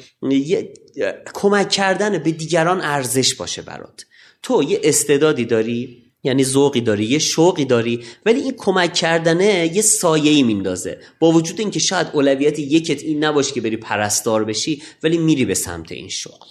[1.34, 4.04] کمک کردن به دیگران ارزش باشه برات.
[4.42, 9.82] تو یه استعدادی داری؟ یعنی ذوقی داری یه شوقی داری ولی این کمک کردنه یه
[9.82, 10.98] سایه ای میندازه.
[11.20, 15.54] با وجود اینکه شاید اولویت یکت این نباشه که بری پرستار بشی ولی میری به
[15.54, 16.46] سمت این شغل.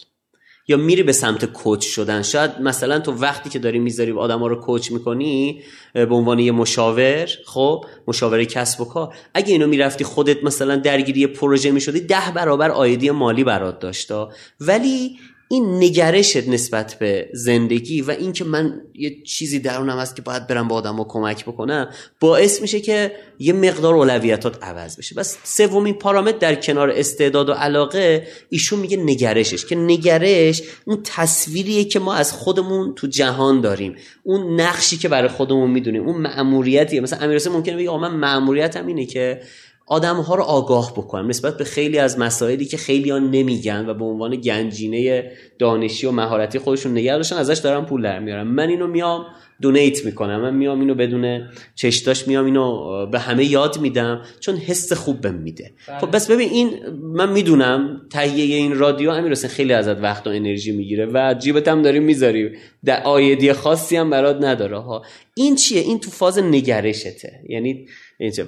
[0.67, 2.21] یا میری به سمت کوچ شدن.
[2.21, 5.61] شاید مثلا تو وقتی که داری می‌ذاری آدم ها رو کوچ می‌کنی
[5.93, 11.27] به عنوان یه مشاور خب مشاور کسب و کار اگه اینو می‌رفتی خودت مثلا درگیری
[11.27, 18.11] پروژه می‌شدی ده برابر آیدی مالی برات داشتا ولی این نگرش نسبت به زندگی و
[18.11, 22.79] اینکه من یه چیزی درونم هست که باید برم با آدم کمک بکنم باعث میشه
[22.79, 25.15] که یه مقدار اولویتات عوض بشه.
[25.15, 31.83] بس سومین پارامتر در کنار استعداد و علاقه ایشون میگه نگرشش که نگرش اون تصویریه
[31.83, 33.95] که ما از خودمون تو جهان داریم.
[34.23, 37.01] اون نقشی که برای خودمون می‌دونیم اون مأموریتیه.
[37.01, 39.41] مثلا امیرحسین ممکنه بگه من مأموریتم اینه که
[39.89, 43.93] آدم ها رو آگاه بکنم نسبت به خیلی از مسائلی که خیلی ها نمیگن و
[43.93, 48.47] به عنوان گنجینه دانشی و مهارتی خودشون نگه داشتن ازش دارم پول در میارم.
[48.47, 49.25] من اینو میام
[49.61, 50.41] دونیت می‌کنم.
[50.41, 55.35] من میام اینو بدون چشتاش میام اینو به همه یاد میدم چون حس خوب بهم
[55.35, 55.71] میده.
[55.87, 55.99] بله.
[55.99, 56.69] خب بس ببین این
[57.01, 61.81] من می‌دونم تهیه این رادیو امیر خیلی ازت وقت و انرژی می‌گیره و جیبت هم
[61.81, 62.51] داری می‌ذاری.
[62.85, 64.79] در آیدی خاصی هم برات نداره.
[64.79, 67.31] ها این چیه؟ این تو فاز نگرشته.
[67.49, 67.87] یعنی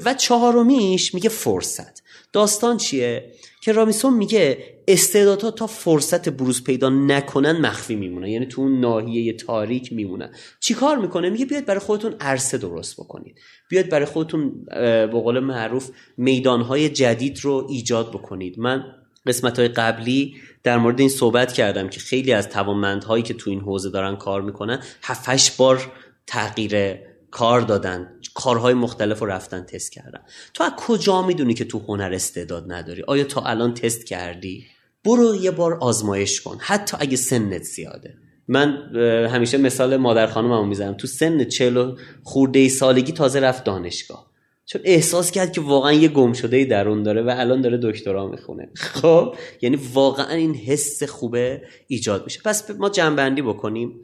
[0.06, 2.02] و چهارمیش میگه فرصت.
[2.34, 8.62] داستان چیه؟ که رامیسون میگه استعدادها تا فرصت بروز پیدا نکنن مخفی میمونن یعنی تو
[8.62, 13.40] اون ناحیه تاریک میمونن چیکار می‌کنه؟ میگه بیاید برای خودتون عرصه درست بکنید.
[13.70, 18.60] بیاید برای خودتون به قول معروف میدانهای جدید رو ایجاد بکنید.
[18.60, 18.84] من
[19.28, 23.60] قسمت های قبلی در مورد این صحبت کردم که خیلی از توانمندهایی که تو این
[23.60, 25.92] حوزه دارن کار می‌کنن هفتش بار
[26.28, 27.00] تغییر
[27.32, 28.19] کار دادن.
[28.40, 30.22] کارهای مختلف رو رفتن تست کردن.
[30.54, 34.66] تو از کجا می‌دونی که تو هنر استعداد نداری؟ آیا تا الان تست کردی؟
[35.06, 36.58] برو یه بار آزمایش کن.
[36.60, 38.14] حتی اگه سنت زیاده.
[38.48, 38.96] من
[39.28, 40.94] همیشه مثال مادر خانوممو می‌زنم.
[40.94, 44.29] تو سن چلو خورده سالگی تازه رفت دانشگاه.
[44.72, 48.70] چون احساس کرد که واقعا یه گم شده درون داره و الان داره دکترا می‌خونه.
[48.76, 52.40] خب یعنی واقعا این حس خوبه ایجاد میشه.
[52.46, 54.04] پس ما جنبندی بکنیم.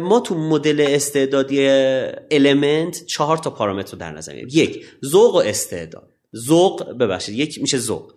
[0.00, 1.68] ما تو مدل استعدادی
[2.30, 6.08] المنت چهار تا پارامتر در نظر یک ذوق و استعداد.
[6.36, 8.12] ذوق ببخشید یک میشه ذوق.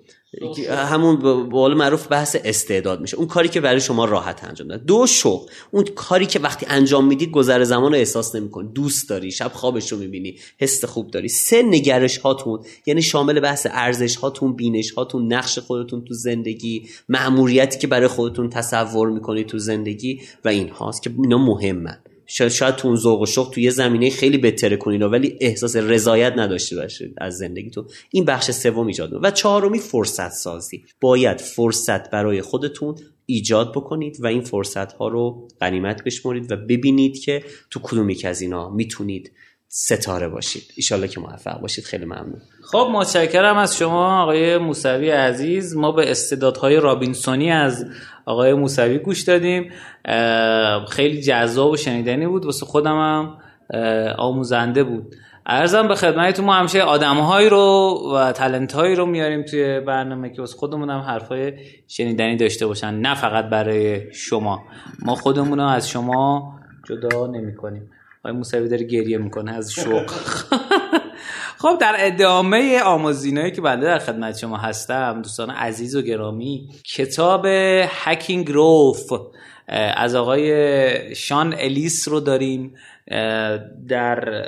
[0.69, 3.17] همون به قول معروف بحث استعداد میشه.
[3.17, 4.85] اون کاری که برای شما راحت انجام داد.
[4.85, 8.69] دو شوق اون کاری که وقتی انجام میدی گذر زمان رو احساس نمی‌کنی.
[8.73, 11.29] دوست داری شب خوابش رو می‌بینی حس خوب داری.
[11.29, 17.79] سه نگرش هاتون یعنی شامل بحث ارزش هاتون بینش هاتون نقش خودتون تو زندگی مأموریتی
[17.79, 21.97] که برای خودتون تصور می‌کنی تو زندگی و این هاست که اینا مهمن.
[22.33, 26.33] شاید, تو اون ذوق و شوق تو یه زمینه خیلی بهتره کنین ولی احساس رضایت
[26.37, 27.85] نداشته باشید از زندگی تو.
[28.09, 30.83] این بخش سوم ایجاد و چهارمی فرصت سازی.
[31.01, 37.19] باید فرصت برای خودتون ایجاد بکنید و این فرصت ها رو غنیمت بشمرید و ببینید
[37.19, 39.31] که تو کدوم یک از اینا می‌تونید
[39.67, 40.63] ستاره باشید.
[40.75, 41.83] ایشالله که موفق باشید.
[41.83, 42.41] خیلی ممنون.
[42.73, 45.75] خب متشکرم از شما آقای موسوی عزیز.
[45.75, 47.85] ما به استعدادهای رابینسونی از
[48.25, 49.71] آقای موسوی گوش دادیم.
[50.89, 52.45] خیلی جذاب و شنیدنی بود.
[52.45, 53.37] واسه خودم هم
[54.17, 55.15] آموزنده بود.
[55.45, 60.41] ارزم به خدمتتون ما همیشه آدمهایی رو و تلنت هایی رو میاریم توی برنامه که
[60.41, 61.53] واسه خودمون هم حرفای
[61.87, 62.93] شنیدنی داشته باشن.
[62.93, 64.63] نه فقط برای شما.
[65.05, 66.53] ما خودمون از شما
[66.89, 70.11] جدا نمی کنیم آقای موسوی داره گریه می‌کنه از شوق.
[71.63, 77.45] خب در ادامه آموزینایی که بنده در خدمت شما هستم دوستان عزیز و گرامی کتاب
[77.87, 79.13] هکینگ روف
[79.95, 82.75] از آقای شان الیس رو داریم
[83.87, 84.45] در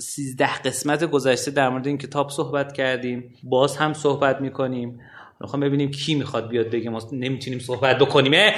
[0.00, 5.00] سیزده قسمت گذشته در مورد این کتاب صحبت کردیم باز هم صحبت می‌کنیم.
[5.40, 8.32] می‌خوام ببینیم کی می‌خواد بیاد بگه ما نمی‌تونیم صحبت بکنیم.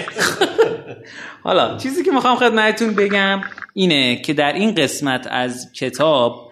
[1.45, 3.41] حالا چیزی که می‌خوام خدمتتون بگم
[3.75, 6.50] اینه که در این قسمت از کتاب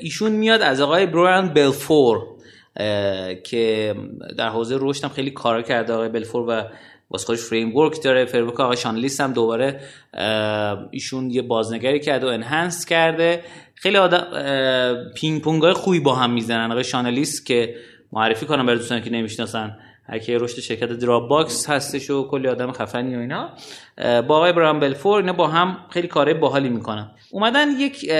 [0.00, 2.18] ایشون میاد از آقای برایان بلفور
[3.44, 3.94] که
[4.38, 5.92] در حوزه رشد هم خیلی کار کرده.
[5.92, 6.64] آقای بلفور و
[7.10, 8.24] واسه framework داره.
[8.24, 9.80] framework آقای شان الیس هم دوباره
[10.90, 13.42] ایشون یه بازنگری کرده و enhance کرده.
[13.74, 14.26] خیلی آدم
[15.16, 16.70] پینگ پونگ های خوبی با هم می‌زنن.
[16.70, 17.74] آقای شان الیس که
[18.12, 19.78] معرفی کنم برای دوستان که نمی‌شناسن.
[20.10, 23.50] هکر رشد شرکت دراپ باکس هستش و کلی آدم خفنی و اینا
[23.96, 27.10] با آقای برایان بلفور اینا با هم خیلی کاره باحالی می‌کنن.
[27.30, 28.10] اومدن یک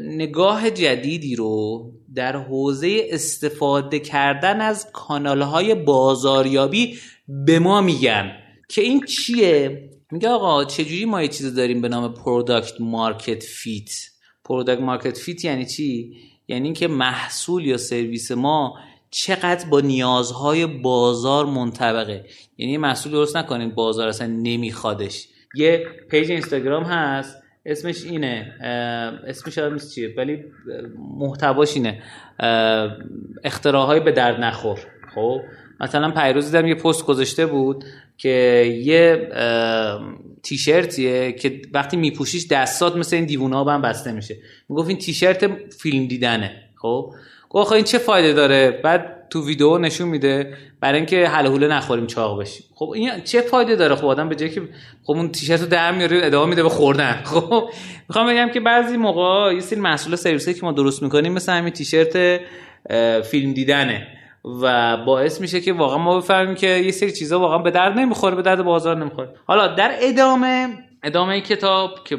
[0.00, 8.32] نگاه جدیدی رو در حوزه استفاده کردن از کانال های بازاریابی به ما میگن.
[8.68, 13.90] که این چیه؟ میگه آقا چجوری ما یه چیزی داریم به نام product market fit
[14.44, 16.16] product market fit یعنی چی؟
[16.48, 18.74] یعنی اینکه محصول یا سرویس ما
[19.14, 22.24] چقدر با نیازهای بازار منطبقه.
[22.58, 25.28] یعنی محصول درست نکنید بازار اصلا نمیخوادش.
[25.54, 28.52] یه پیج اینستاگرام هست اسمش اینه
[29.26, 30.44] اسمش نیست چیه ولی
[31.18, 32.02] محتواش اینه.
[33.44, 34.78] اختراعهای به درد نخور.
[35.14, 35.40] خب؟
[35.80, 37.84] مثلا پیروز دیدم یه پست گذاشته بود
[38.18, 38.28] که
[38.84, 39.28] یه
[40.42, 44.36] تیشرتیه که وقتی میپوشیش دستات مثل این دیوونه هم بسته میشه.
[44.68, 46.60] می‌گفت این تیشرت فیلم دیدنه.
[46.84, 47.12] خب؟
[47.50, 52.06] گفت این چه فایده داره؟ بعد تو ویدیو نشون میده برای اینکه حل حوله نخوریم
[52.06, 52.64] چاق بشیم.
[52.74, 54.62] خب این چه فایده داره؟ خب آدم به جای که
[55.04, 57.20] خب اون تیشرت رو در میاره ادامه میده به خوردن.
[57.34, 57.68] خب
[58.08, 61.72] می‌خوام بگم که بعضی موقع یه سری محصول سرویسی که ما درست می‌کنیم مثل همین
[61.72, 62.40] تیشرت
[63.24, 64.06] فیلم دیدنه
[64.62, 68.36] و باعث میشه که واقعا ما بفهمیم که یه سری چیزا واقعا به درد نمی‌خوره
[68.36, 69.28] به درد بازار نمی‌خوره.
[69.46, 70.68] حالا در ادامه
[71.04, 72.16] ادامه کتاب که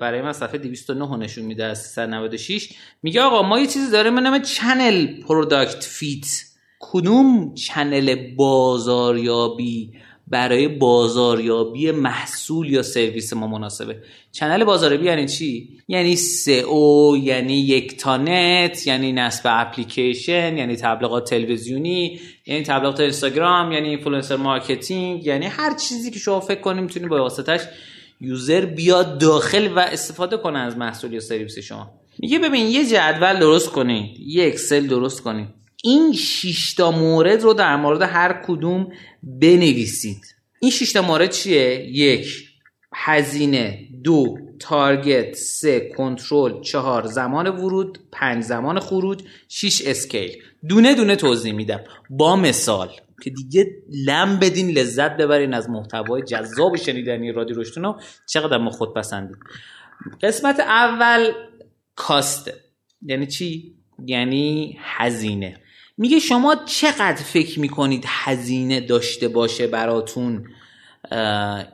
[0.00, 4.20] برای من صفحه 209 نشون میده از 396 میگه آقا ما یه چیزی داریم به
[4.20, 6.26] نام channel product fit.
[6.80, 9.92] کدوم channel بازاریابی
[10.28, 14.02] برای بازاریابی محصول یا سرویس ما مناسبه؟
[14.32, 22.62] channel بازاریابی یعنی چی؟ یعنی سئو یعنی یکتانت یعنی نصب اپلیکیشن یعنی تبلیغات تلویزیونی یعنی
[22.62, 27.60] تبلیغات اینستاگرام یعنی influencer marketing یعنی هر چیزی که شما فکر کنید می‌تونید با واسطش
[28.20, 31.90] user بیاد داخل و استفاده کنه از محصول یا سرویس شما.
[32.18, 35.48] میگه ببین یه جدول درست کنید یه اکسل درست کنید.
[35.84, 38.92] این 6 تا مورد رو در مورد هر کدوم
[39.22, 40.24] بنویسید.
[40.60, 42.46] این 6 تا مورد چیه؟ یک
[42.94, 50.30] هزینه دو تارگت سه کنترل چهار زمان ورود پنج زمان خروج شش اسکیل.
[50.68, 51.80] دونه دونه توضیح میدم.
[52.10, 52.88] با مثال
[53.22, 53.66] که دیگه
[54.06, 57.94] لم بدین لذت ببرین از محتوای جذاب شنیدنی رادیو رشتونو
[58.26, 59.36] چقدر ما خود پسندیم
[60.22, 61.32] قسمت اول
[61.96, 62.54] cost ه.
[63.02, 63.74] یعنی چی؟
[64.06, 65.60] یعنی هزینه.
[65.98, 70.46] میگه شما چقدر فکر می‌کنید هزینه داشته باشه براتون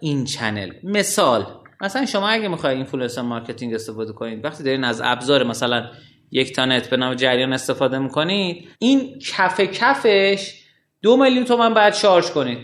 [0.00, 1.46] این channel؟ مثال
[1.80, 5.90] مثلا شما اگه می‌خواید influencer marketing استفاده کنید وقتی دارین از ابزار مثلا
[6.30, 10.61] یکتانت به نام جریان استفاده می‌کنید این کف کفش
[11.02, 12.58] دو میلیون تومن باید شارژ کنید.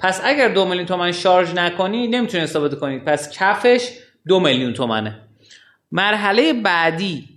[0.00, 3.90] پس اگر دو میلیون تومن شارژ نکنید نمی‌تونید استفاده کنید پس کفش
[4.28, 5.20] دو میلیون تومنه.
[5.92, 7.28] مرحله بعدی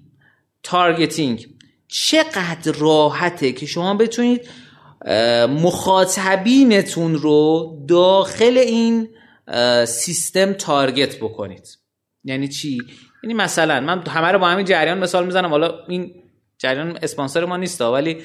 [0.64, 1.47] targeting.
[1.88, 4.49] چقدر راحته که شما بتونید
[5.49, 9.10] مخاطبینتون رو داخل این
[9.86, 11.78] سیستم target بکنید.
[12.24, 12.78] یعنی چی؟
[13.24, 15.49] یعنی مثلا من همه رو با همین جریان مثال می‌زنم.
[15.49, 16.20] حالا این
[16.62, 18.18] جریان اسپانسر ما نیست ولی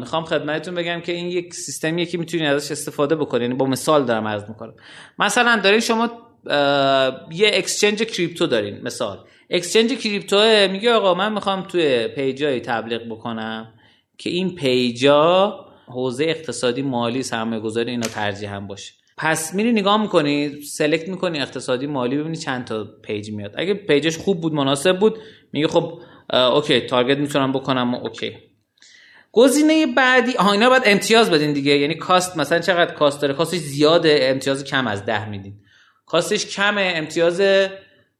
[0.00, 4.28] می‌خوام خدمتتون بگم که این یک سیستمیه که می‌تونید ازش استفاده بکنید با مثال دارم
[4.28, 4.74] عرض می‌کنم.
[5.18, 6.10] مثلا دارین شما
[7.32, 9.18] یه exchange crypto دارین مثال.
[9.50, 10.36] exchange crypto
[10.72, 13.72] میگه آقا من می‌خوام توی page ای تبلیغ بکنم
[14.18, 15.54] که این page ا
[15.86, 18.92] حوزه اقتصادی مالی سرمایه گذاری اینا ترجیح هم باشه.
[19.18, 23.52] پس میری نگاه می‌کنی select می‌کنی اقتصادی مالی ببینی چند تا page میاد.
[23.56, 25.18] اگه page ش خوب بود مناسب بود
[25.52, 26.00] میگه خب
[26.32, 28.36] OK target می‌تونم بکنم OK.
[29.32, 31.78] گزینه بعدی آها اینا باید امتیاز بدین دیگه.
[31.78, 35.54] یعنی cost مثلا چقدر cost داره؟ cost ش زیاده امتیاز کم از ده میدین.
[36.06, 37.42] cost ش کمه امتیاز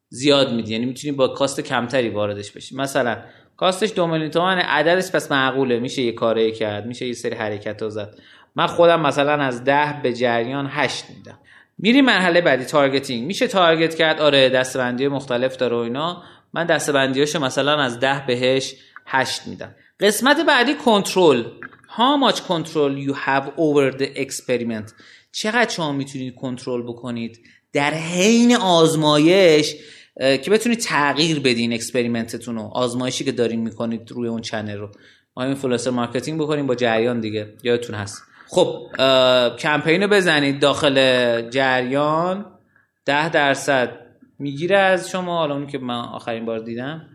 [0.09, 2.77] زیاد میدی یعنی می‌تونی با cost کمتری واردش بشی.
[2.77, 3.17] مثلا
[3.57, 5.79] cost ش دو میلیون تومن عددش پس معقوله.
[5.79, 8.15] میشه یه کاری کرد میشه یه سری حرکت رو زد.
[8.57, 11.39] من خودم مثلا از ده به جریان هشت میدم.
[11.79, 13.27] میری مرحله بعدی targeting.
[13.27, 16.23] میشه target کرد آره دستبندی مختلف داره و اینا.
[16.55, 18.75] من دستبندیاشو مثلا از ده بهش
[19.07, 19.75] هشت میدم.
[20.01, 21.45] قسمت بعدی کنترل.
[21.89, 24.93] How much control you have over the experiment?
[25.33, 27.41] چقدر شما می‌تونید کنترل بکنید
[27.73, 29.77] در حین آزمایش
[30.17, 34.91] که بتونید تغییر بدین experiment تون رو آزمایشی که دارین می‌کنید روی اون channel رو.
[35.37, 37.55] ما influencer marketing بکنیم با جریان دیگه.
[37.63, 38.23] یادتون هست.
[38.49, 38.87] خب
[39.59, 40.95] کمپین رو بزنید داخل
[41.51, 42.47] جریان.
[43.05, 44.06] ده درصد.
[44.39, 45.39] می‌گیره از شما.
[45.39, 47.09] حالا اون که من آخرین بار دیدم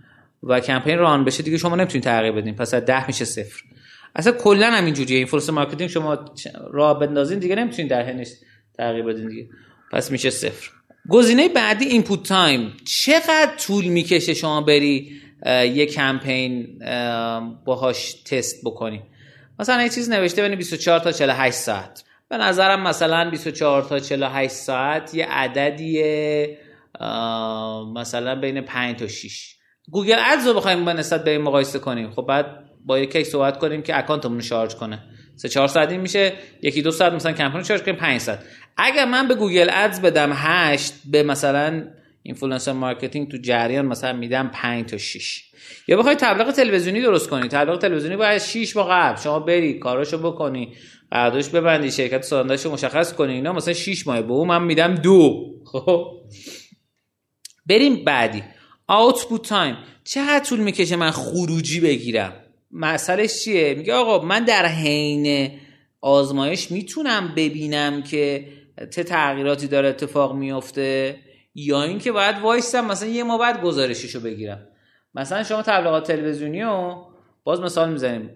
[0.44, 2.56] و کمپین run بشه دیگه شما نمی‌تونید تغییر بدین.
[2.56, 3.62] پس از ده میشه صفر.
[4.16, 6.26] اصلا کلا همین جوریه influencer marketing شما
[6.72, 8.28] راه بندازین دیگه نمی‌تونید در حینش
[8.78, 9.48] تغییر بدین دیگه.
[9.92, 10.70] پس میشه صفر.
[11.10, 15.12] گزینه بعدی input time چقدر طول می‌کشه شما بری
[15.46, 16.80] یه کمپین
[17.66, 19.02] باهاش تست بکنی؟
[19.60, 22.04] مثلا یه چیز نوشته بین 24 تا 48 ساعت.
[22.30, 26.58] به نظرم مثلا 24 تا 48 ساعت یه عددیه.
[27.96, 29.56] مثلا بین 5 تا 6
[29.92, 32.12] Google Ads رو بخوایم با نسبت به این مقایسه کنیم.
[32.12, 32.46] خب بعد
[32.86, 35.04] با یکی صحبت کنیم که اکانتمون رو شارژ کنه.
[35.36, 38.40] سه چهار ساعتی میشه یکی دو ساعت مثلا کمپین شارژ کنیم 5 ساعت.
[38.78, 41.84] اگر من به Google Ads بدم 8 به مثلا
[42.24, 45.44] influencer marketing تو جریان مثلا میدم 5 تا 6
[45.88, 47.48] یا بخوای تبلیغ تلویزیونی درست کنی.
[47.48, 50.74] تبلیغ تلویزیونی باید 6 ماه قبل شما بری کاراشو بکنی
[51.12, 53.34] قراردادش ببندی شرکت سازندهشو مشخص کنی.
[53.34, 55.46] اینا مثلا 6 ماه به اون من میدم دو.
[55.66, 56.08] خب؟
[57.66, 58.44] بریم بعدی.
[58.88, 62.34] آوتپوت تایم چقدر طول می‌کشه من خروجی بگیرم؟
[62.72, 65.52] مسئلهش چیه؟ میگه آقا من در حین
[66.02, 68.48] آزمایش می‌تونم ببینم که
[68.96, 71.16] چه تغییراتی داره اتفاق میفته
[71.56, 74.68] یا اینکه باید وایسم مثلا یه ما بعد گزارششو بگیرم.
[75.16, 77.06] مثلا شما تبلیغات تلویزیونی رو
[77.44, 78.30] باز مثال می‌زنیم.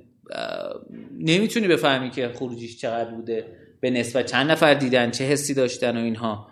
[1.20, 3.46] نمی‌تونی بفهمی که خروجیش چقدر بوده
[3.82, 6.48] به نسبت چند نفر دیدن چه حسی داشتن و اینها.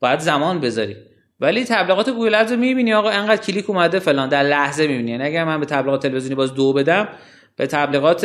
[0.00, 0.96] باید زمان بذاری.
[1.40, 5.10] ولی تبلیغات Google Ads می‌بینی آقا انقدر کلیک اومده فلان در لحظه می‌بینی.
[5.10, 7.08] یعنی اگر من به تبلیغات تلویزیونی باز دو بدم
[7.56, 8.24] به تبلیغات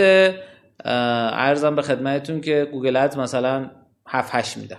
[0.86, 3.72] ارزم به خدمتتون که Google Ads مثلا
[4.08, 4.78] 7 8 میدم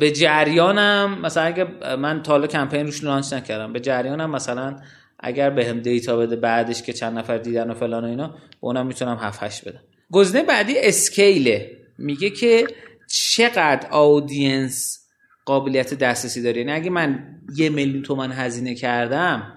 [0.00, 1.66] به جریانم مثلا اگه
[1.96, 4.76] من تا حالا کمپین روش launch نکردم به جریانم مثلا
[5.20, 8.34] اگر بهم به data بده بعدش که چند نفر دیدن و فلان و اینا به
[8.60, 9.80] اونم می‌تونم 7 8 بدم.
[10.12, 11.70] گزینه بعدی scale ه.
[11.98, 12.66] میگه که
[13.08, 15.07] چقدر آودینس
[15.48, 16.58] قابلیت دسترسی داره.
[16.58, 17.24] یعنی اگه من
[17.56, 19.52] یه میلیون تومن هزینه کردم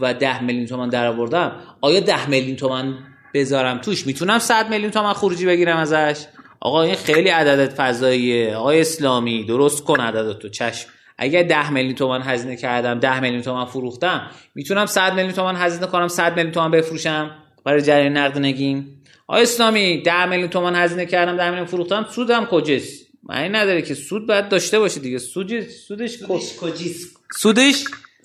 [0.00, 2.94] و ده میلیون تومن در آوردم آیا ده میلیون تومن
[3.34, 6.24] بذارم توش؟ می‌تونم 100 میلیون تومن خروجی بگیرم ازش؟
[6.60, 8.56] آقا این خیلی عدد فضاییه.
[8.56, 10.88] آقای اسلامی درست کن عدد تو چشم.
[11.18, 15.86] اگر 10 میلیون تومان هزینه کردم 10 میلیون تومان فروختم می‌تونم 100 میلیون تومان هزینه
[15.86, 17.30] کنم 100 میلیون تومان بفروشم
[17.64, 18.86] برای جریان نقد نگین؟
[19.26, 23.94] آقای اسلامی 10 میلیون تومان هزینه کردم 10 میلیون فروختم سودم کجاست؟ معنی نداره که
[23.94, 25.18] سود باید داشته باشه دیگه.
[25.18, 26.22] سود سودش
[26.60, 27.84] کجیس سودش؟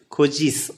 [0.10, 0.72] کجیس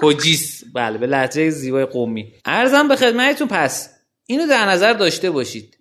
[0.00, 0.64] کجیس.
[0.74, 2.32] بله به لحظه زیبای قومی.
[2.44, 3.90] ارزم به خدمتتون پس
[4.26, 5.78] اینو در نظر داشته باشید.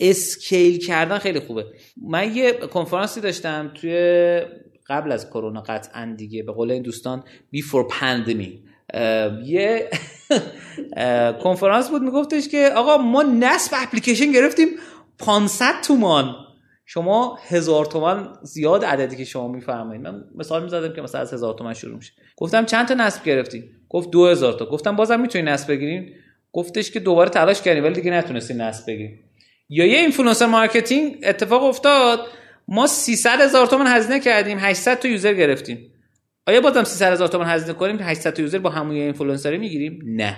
[0.00, 1.66] اسکیل کردن خیلی خوبه.
[2.02, 3.92] من یه کنفرانسی داشتم توی
[4.86, 8.62] قبل از کرونا قطعا دیگه به قول این دوستان before pandemic
[9.44, 9.90] یه
[11.44, 14.68] کنفرانس بود میگفتش که آقا ما نصب اپلیکیشن گرفتیم
[15.18, 16.47] 500 تومان.
[16.90, 20.02] شما هزار تومان زیاد عددی که شما میفرمایید.
[20.02, 22.12] من مثال می‌زدم که مثلا از هزار تومان شروع میشه.
[22.36, 24.66] گفتم چند تا نصب گرفتیم گفت دو هزار تا.
[24.66, 26.14] گفتم بازم می‌تونی نصب بگیرین؟
[26.52, 29.20] گفتش که دوباره تلاش کردیم ولی دیگه نتونستیم نصب بگیریم.
[29.68, 32.20] یا یه influencer marketing اتفاق افتاد
[32.68, 35.92] ما 300 هزار تومان هزینه کردیم 800 تا user گرفتیم.
[36.46, 40.36] آیا بازم 300 هزار تومان هزینه کنیم 800 تا user با همون اینفلوئنسر می‌گیریم؟ نه.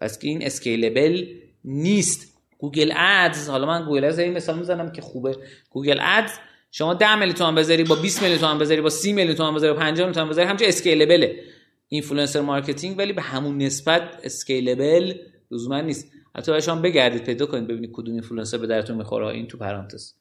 [0.00, 1.26] پس که این scalable
[1.64, 2.35] نیست.
[2.58, 5.36] Google Ads حالا من Google Ads این مثال می‌زنم که خوبه.
[5.70, 6.32] Google Ads
[6.70, 9.72] شما 10 میلیون تومان بذاری با 20 میلیون تومان بذاری با 30 میلیون تومان بذاری
[9.72, 11.36] با 50 میلیون تومان بذاری همچه scalable
[11.88, 11.97] ه.
[11.97, 15.14] influencer marketing ولی به همون نسبت scalable
[15.50, 16.12] لزوما نیست.
[16.34, 19.26] حتی شما بگردید پیدا کنید ببینید کدوم اینفلوئنسر به دردتون می‌خوره.
[19.26, 20.12] این تو پرانتز.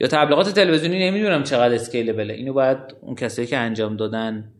[0.00, 2.34] یا تبلیغات تلویزیونی نمی‌دونم چقدر اسکیلبله.
[2.34, 4.52] اینو باید اون کسایی که انجام دادن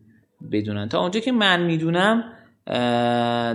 [0.51, 0.89] بدونن.
[0.89, 2.23] تا اونجا که من می‌دونم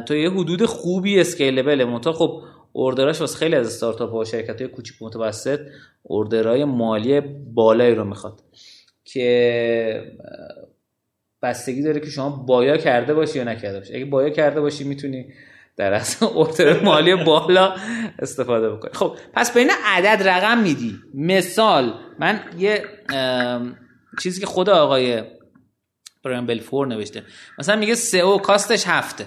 [0.07, 1.85] تا یه حدود خوبی اسکیلبله.
[1.85, 2.43] منتها خب
[2.77, 5.61] اوردراش واسه خیلی از استارتاپ و شرکت های کوچیک متوسط
[6.03, 7.21] اوردرهای مالی
[7.55, 8.41] بالایی رو می‌خواد
[9.05, 10.13] که
[11.43, 13.95] بستگی داره که شما بایا کرده باشی یا نکرده باشی.
[13.95, 15.27] اگه بایا کرده باشی می‌تونی
[15.77, 17.77] در از اوردر مالی بالا
[18.19, 18.93] استفاده بکنی.
[18.95, 20.99] خب پس به این عدد رقم میدی.
[21.15, 22.85] مثال من یه
[24.23, 25.23] چیزی که خود آقای
[26.25, 27.23] Brian Balfour نوشته.
[27.59, 29.27] مثلا میگه سئو cost ش هفته.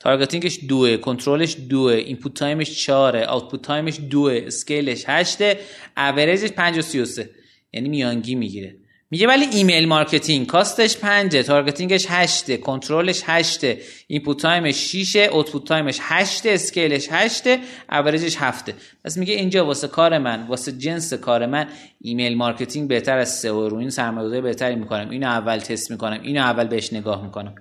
[0.00, 5.04] targeting ش دوه کنترلش دوه input time ش چاره output time ش دوه scale ش
[5.06, 5.58] هشته
[5.96, 7.30] اوریجش 5 و 33
[7.72, 8.76] یعنی میانگین می‌گیره.
[9.12, 13.60] میگه ولی email marketing cost ش 5 targeting ش 8 کنترلش 8
[14.06, 17.44] input time ش 6 output time ش 8 scale ش 8
[17.92, 21.66] اوریجش 7 پس میگه اینجا واسه کار من واسه جنس کار من
[22.00, 26.40] email marketing بهتر از سئو رو این سرمایه‌گذاری بهتری می‌کنم اینو اول تست می‌کنم اینو
[26.40, 27.54] اول بهش نگاه می‌کنم.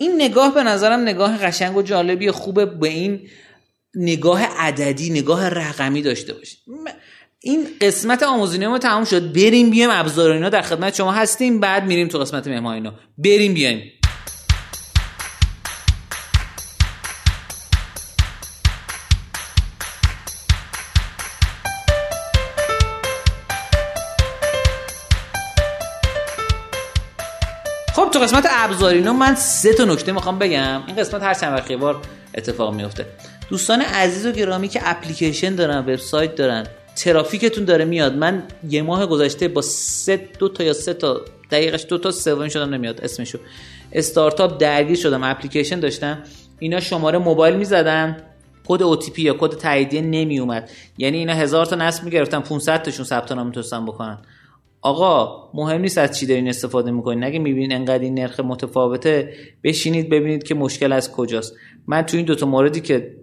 [0.00, 3.28] این نگاه به نظرم نگاه قشنگ و جالبی خوبه به این
[3.94, 6.58] نگاه عددی نگاه رقمی داشته باشید
[7.40, 9.32] این قسمت آموزینوی ما تمام شد.
[9.32, 13.92] بریم بیایم ابزارینو در خدمت شما هستیم بعد میریم تو قسمت مهمانینو بریم بیایم.
[28.30, 30.82] قسمت ابزارینا من سه تا نکته می‌خوام بگم.
[30.86, 32.02] این قسمت هر چند وقت بار
[32.34, 33.06] اتفاق میفته.
[33.48, 36.66] دوستان عزیز و گرامی که اپلیکیشن دارن وبسایت دارن
[36.96, 38.16] ترافیکتون داره میاد.
[38.16, 41.20] من یه ماه گذشته با سه دو تا یا سه تا
[41.50, 43.38] دقیقش دو تا سوم شدم نمیاد اسمشو.
[43.92, 46.18] استارتاپ درگیر شدم اپلیکیشن داشتم.
[46.58, 48.16] اینا شماره موبایل می‌زدن.
[48.66, 53.04] کد OTP یا کد تاییدیه نمی اومد یعنی اینا هزار تا نصب می‌گرفتن 500 تاشون
[53.04, 54.18] ثبت نام می‌تونستن بکنن.
[54.82, 57.24] آقا مهم نیست از چی دارین استفاده می‌کنین.
[57.24, 61.54] اگه می‌بینین انقدر این نرخ متفاوته بشینید ببینید که مشکل از کجاست.
[61.86, 63.16] من تو این دوتا موردی که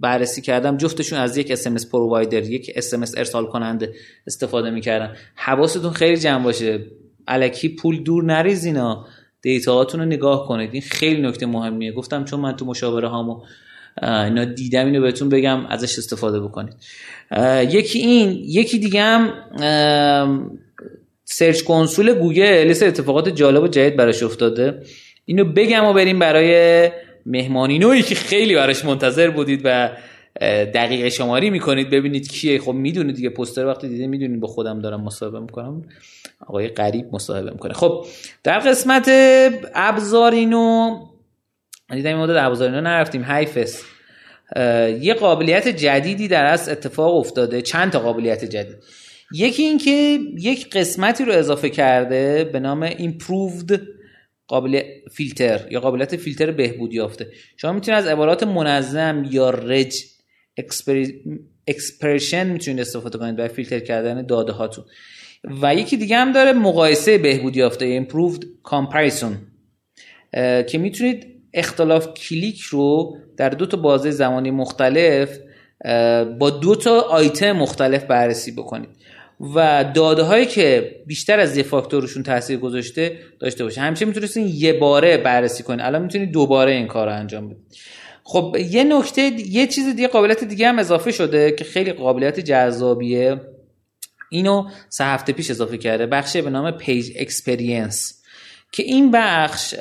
[0.00, 3.94] بررسی کردم جفتشون از یک SMS پرووایدر یک SMS ارسال کننده
[4.26, 5.16] استفاده می‌کردن.
[5.34, 6.86] حواستون خیلی جمع باشه.
[7.28, 9.06] علکی پول دور نریز اینا
[9.42, 10.70] دیتاهاتون رو نگاه کنید.
[10.72, 11.92] این خیلی نکته مهمیه.
[11.92, 13.42] گفتم چون من تو مشاوره هامو
[14.02, 16.74] اینا دیدم اینو بهتون بگم ازش استفاده بکنید.
[17.70, 19.32] یکی این یکی دیگه هم
[21.24, 24.82] search console گوگل لیست اتفاقات جالب و جدید براش افتاده.
[25.24, 26.90] اینو بگم و بریم برای
[27.26, 29.90] مهمانینویی که خیلی براش منتظر بودید و
[30.74, 31.90] دقیقه شماری می‌کنید.
[31.90, 32.60] ببینید کیه.
[32.60, 35.82] خب می‌دونید دیگه پوستر وقتی دیده می‌دونید با خودم دارم مصاحبه می‌کنم.
[36.46, 37.72] آقای غریب مصاحبه می‌کنه.
[37.72, 38.06] خب
[38.44, 39.10] در قسمت
[39.74, 40.96] ابزارینو
[41.94, 43.24] دیدم این مدت ابزارینو نرفتیم.
[43.24, 43.84] حیفست
[45.00, 47.62] یه قابلیت جدیدی در از اتفاق افتاده.
[47.62, 48.76] چند تا قابلیت جدید.
[49.32, 53.80] یکی اینکه یک قسمتی رو اضافه کرده به نام improved
[54.46, 54.82] قابل
[55.12, 57.26] فیلتر یا قابلیت فیلتر بهبود یافته.
[57.56, 59.94] شما می‌تونید از عبارات منظم یا reg
[61.66, 64.84] expression می‌تونید استفاده کنید برای فیلتر کردن داده هاتون.
[65.62, 69.32] و یکی دیگه هم داره مقایسه بهبود یافته improved comparison.
[70.66, 75.38] که می‌تونید اختلاف کلیک رو در دو تا بازه زمانی مختلف
[76.38, 78.90] با دو تا آیتم مختلف بررسی بکنید
[79.54, 83.80] و داده هایی که بیشتر از یه فاکتورشون تاثیر گذاشته داشته باشه.
[83.80, 87.62] همیشه می‌تونستین یه باره بررسی کنید الان می‌تونید دوباره این کار رو انجام بدید
[88.24, 93.40] خب یه نکته یه چیز دیگه قابلیت دیگه هم اضافه شده که خیلی قابلیت جذابیه.
[94.30, 96.06] اینو سه هفته پیش اضافه کرده.
[96.06, 98.19] بخشی به نام page experience
[98.72, 99.74] که این بخش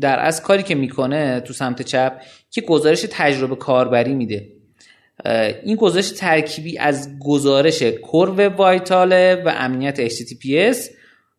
[0.00, 2.12] در از کاری که می‌کنه تو سمت چپ
[2.50, 4.48] که گزارش تجربه کاربری میده.
[5.64, 10.76] این گزارش ترکیبی از گزارش کرو وایتاله و امنیت HTTPS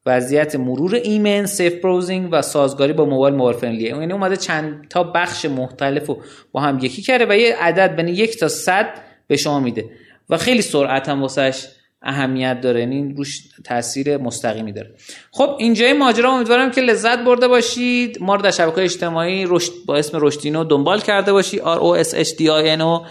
[0.05, 5.03] وضعیت مرور ایمن سیف بروزینگ و سازگاری با موبایل موبایل فرندلیه یعنی اومده چند تا
[5.03, 6.21] بخش مختلف رو
[6.51, 8.89] با هم یکی کرده و یه عدد بین یک تا صد
[9.27, 9.85] به شما میده.
[10.29, 11.67] و خیلی سرعت هم واسش.
[12.01, 14.95] اهمیت داره یعنی روش تاثیر مستقیمی داره.
[15.31, 18.17] خب اینجای ماجرا امیدوارم که لذت برده باشید.
[18.21, 22.09] ما رو در شبکه اجتماعی رشد با اسم رشدینو دنبال کرده باشی R O S
[22.09, 23.07] H D I N O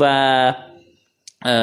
[0.00, 0.54] و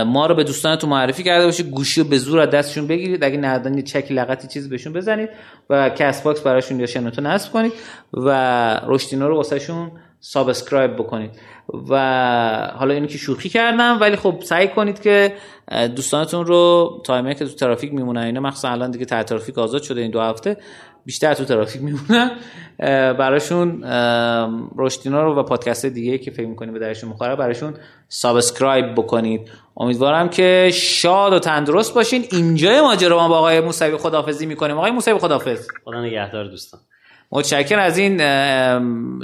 [0.06, 1.70] ما رو به دوستانتون معرفی کرده باشید.
[1.70, 3.24] گوشی رو به زور از دستشون بگیرید.
[3.24, 5.30] اگه ندادن یه چک لگدی چیزی بهشون بزنید
[5.70, 7.74] و Castbox براشون یا شنوتو نصب کنید
[8.14, 8.30] و
[8.88, 11.32] رشدینو رو واسهشون subscribe بکنید.
[11.90, 11.96] و
[12.76, 15.34] حالا اینو که شوخی کردم ولی خب سعی کنید که
[15.96, 20.02] دوستانتون رو تایمی که تو ترافیک میمونن اینا مخصوصا الان دیگه تر ترافیک آزاد شده
[20.02, 20.58] این دو هفته
[21.06, 22.32] بیشتر تو ترافیک میمونن
[23.14, 23.84] براشون
[24.78, 27.74] رشدینو رو و پادکست دیگه که فکر می‌کنید به دردشون میخوره براشون
[28.08, 29.52] subscribe بکنید.
[29.78, 32.26] امیدوارم که شاد و تندرست باشین.
[32.32, 34.78] اینجای ماجرا ما با آقای موسوی خدافظی می‌کنیم.
[34.78, 36.80] آقای موسوی خدافظ خدا نگهدار دوستان.
[37.32, 38.18] متشکرم از این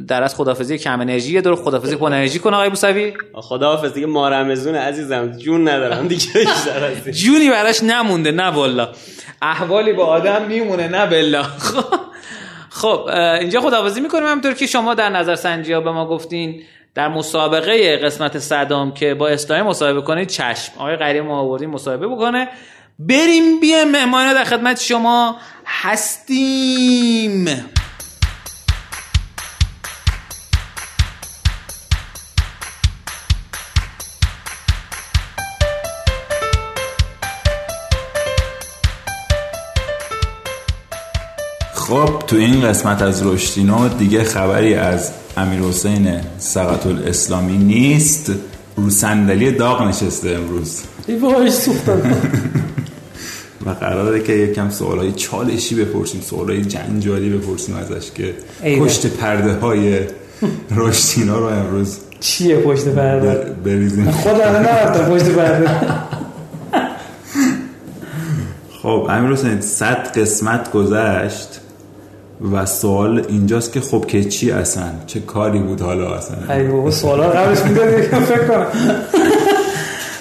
[0.05, 3.13] در از خدافزی کم انرژی دور خدافزی پر انرژی کن آقای موسوی.
[3.33, 6.45] خداحافظ دیگه ما رمزون عزیزم جون ندارم دیگه
[7.11, 8.89] جونی براش نمونده نه والا
[9.41, 11.43] احوالی با آدم میمونه نه بلا
[12.81, 14.25] خب اینجا خدافزی می‌کنیم.
[14.25, 16.63] همونطور که شما در نظر سنجی ها به ما گفتین
[16.95, 20.71] در مسابقه قسمت صدام که با اسلامی مصاحبه کنید چشم.
[20.77, 22.47] آقای قریب ما آوردیم مصاحبه بکنه.
[22.99, 25.35] بریم بیایم مهمانه در خدمت شما
[25.65, 27.47] هستیم.
[41.91, 48.31] خب تو این قسمت از رشدینو دیگه خبری از امیر حسین سقط الاسلامی نیست.
[48.75, 50.81] رو صندلی داغ نشسته امروز.
[53.65, 58.33] و قراره که یکم سوالای چالشی بپرسیم سوالای جنجالی بپرسیم ازش که
[58.79, 59.99] پشت پرده های
[60.75, 64.11] رشدینا رو امروز چیه پشت پرده؟ بریزیم.
[64.11, 65.69] خودم نرفتم پشت پرده.
[68.81, 71.61] خب امیر حسین صد قسمت گذشت.
[72.53, 76.91] و سوال اینجاست که خب که چی اصلا؟ چه کاری بود حالا اصلا؟ ای بابا
[76.91, 78.65] سوالا قبلش فکر کنم.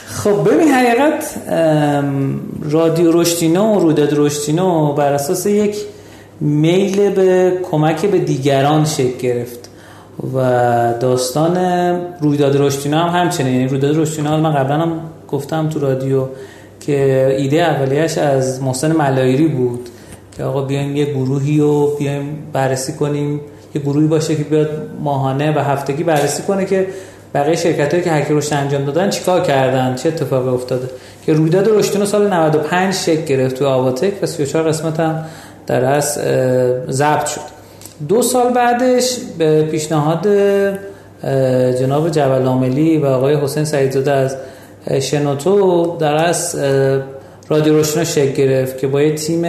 [0.06, 1.34] خب ببین حقیقت
[2.70, 5.76] رادیو رشتینو و رویداد رشتینو بر اساس یک
[6.40, 9.70] میل به کمک به دیگران شکل گرفت
[10.34, 10.38] و
[11.00, 11.56] داستان
[12.20, 13.54] رویداد رشتینو هم همچنین.
[13.54, 14.92] یعنی رویداد رشتینو من قبلا هم
[15.28, 16.26] گفتم تو رادیو
[16.80, 19.88] که ایده اولیش از محسن ملایری بود.
[20.36, 23.40] که آقا بیایم یه گروهی رو بیایم بررسی کنیم.
[23.74, 24.70] یه گروهی باشه که بیاد
[25.00, 26.86] ماهانه و هفتگی بررسی کنه که
[27.34, 30.88] بقیه شرکت هایی که هک رشد انجام دادن چیکار کردن؟ چه اتفاقی افتاده؟
[31.26, 35.24] که رویداد رشدینو سال 95 شکل گرفت تو آواتک و 34 قسمت هم
[35.66, 36.18] در از
[36.90, 37.40] ضبط شد.
[38.08, 40.28] دو سال بعدش به پیشنهاد
[41.78, 42.46] جناب جبل
[43.02, 44.36] و آقای حسین سعیدزاده از
[45.00, 46.56] شنوتو در از
[47.48, 49.42] رادیو روشنا شکل گرفت که با یه تیم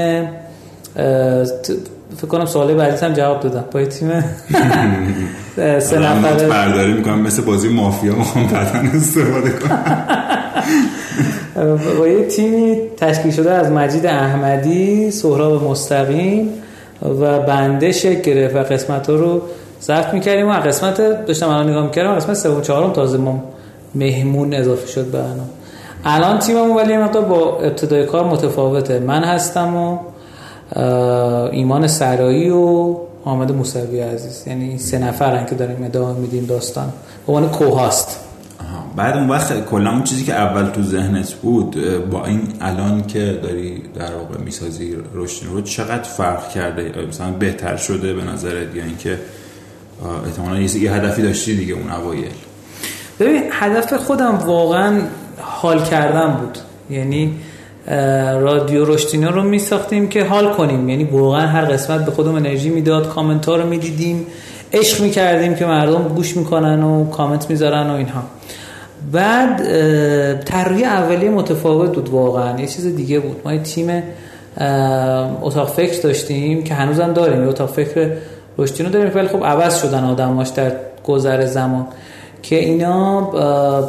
[2.17, 3.65] فکر کنم سوال بعدی هم جواب دادم.
[3.71, 4.09] با تیم
[5.79, 6.47] سه نفره.
[6.47, 9.85] برداری می‌کنم مثل بازی مافیا می‌خوام بعدا استفاده کنم.
[11.99, 16.49] با یه تیمی تشکیل شده از مجید احمدی سهراب مستقیم
[17.21, 19.41] و بنده شکل گرفت و قسمت ها رو
[19.81, 23.43] ضبط می‌کردیم و قسمت داشتم الان نگاه می‌کردم قسمت سوم چهارم تازه ما
[23.95, 25.19] مهمون اضافه شد به
[26.05, 26.39] الان.
[26.39, 28.99] تیممون ولی مقدار با ابتدای کار متفاوته.
[28.99, 29.97] من هستم و
[31.51, 32.95] ایمان سرایی و
[33.25, 34.43] حامد موسوی عزیز.
[34.47, 36.93] یعنی سه نفرن که داریم ادامه میدیم داستان.
[37.27, 38.19] به عنوان کوهاست.
[38.95, 41.75] بعد اون وقت کلا اون چیزی که اول تو ذهنت بود
[42.09, 47.77] با این الان که داری در واقع می‌سازی رشد رو چقدر فرق کرده؟ مثلا بهتر
[47.77, 49.17] شده به نظرت؟ یا اینکه
[50.25, 52.31] احتمالاً یه هدفی داشتی دیگه اون اوایل.
[53.19, 55.01] ببین هدف خودم واقعا
[55.41, 56.57] حال کردن بود.
[56.89, 57.35] یعنی
[58.41, 60.89] رادیو رشتینو رو می ساختیم که حال کنیم.
[60.89, 64.27] یعنی واقعا هر قسمت به خودم انرژی می‌داد کامنت ها رو می‌دیدیم
[64.73, 68.23] عشق می کردیم که مردم گوش می‌کنن و کامنت می‌ذارن و اینها.
[69.11, 69.57] بعد
[70.43, 72.59] طراحی اولیه متفاوت بود واقعا.
[72.59, 73.41] یه چیز دیگه بود.
[73.45, 74.03] ما یه تیم
[75.41, 77.47] اتاق فکر داشتیم که هنوزم داریم.
[77.47, 78.11] اتاق فکر
[78.57, 80.71] رشتینو داریم ولی خب عوض شدن آدماش در
[81.07, 81.87] گذر زمان.
[82.41, 83.21] که اینا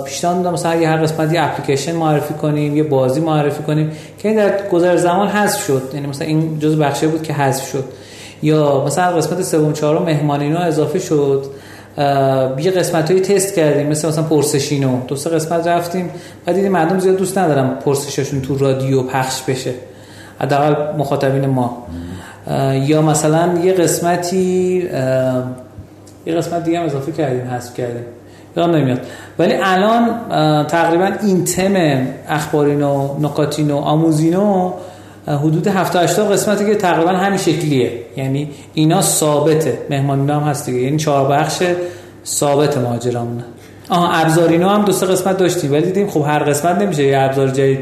[0.05, 4.28] پیشنهاد میدم مثلا اگه هر قسمت یه اپلیکیشن معرفی کنیم یه بازی معرفی کنیم که
[4.28, 5.82] این در گذر زمان حذف شد.
[5.94, 7.84] یعنی مثلا این جز بخشه بود که حذف شد.
[8.42, 11.44] یا مثلا قسمت سوم چهارم مهمانینو اضافه شد.
[12.59, 16.11] یه قسمت هایی تست کردیم مثل مثلا پرسشینو دو سه قسمت رفتیم.
[16.46, 19.72] و دیدیم مردم زیاد دوست ندارم پرسششون تو رادیو پخش بشه.
[20.40, 21.86] حداقل مخاطبین ما.
[22.72, 24.88] یا مثلا یه قسمتی
[26.26, 28.05] یه قسمت دیگه هم اضافه کردیم حذف کردیم.
[28.57, 29.00] یادم نمیاد.
[29.38, 30.11] ولی الان
[30.66, 34.72] تقریبا این تم اخبارین و نکاتین و آموزینو
[35.26, 37.92] حدود 7 80 قسمتی که تقریبا همین شکلیه.
[38.16, 39.78] یعنی اینا ثابته.
[39.90, 40.80] مهمانینا هم هست دیگه.
[40.80, 41.62] یعنی چهار بخش
[42.26, 43.44] ثابت ماجرامونه.
[43.88, 45.72] آها ابزارینا هم دو سه قسمت داشتیم.
[45.72, 47.03] ولی دیدیم خب هر قسمت نمیشه.
[47.03, 47.78] یه ابزار جدید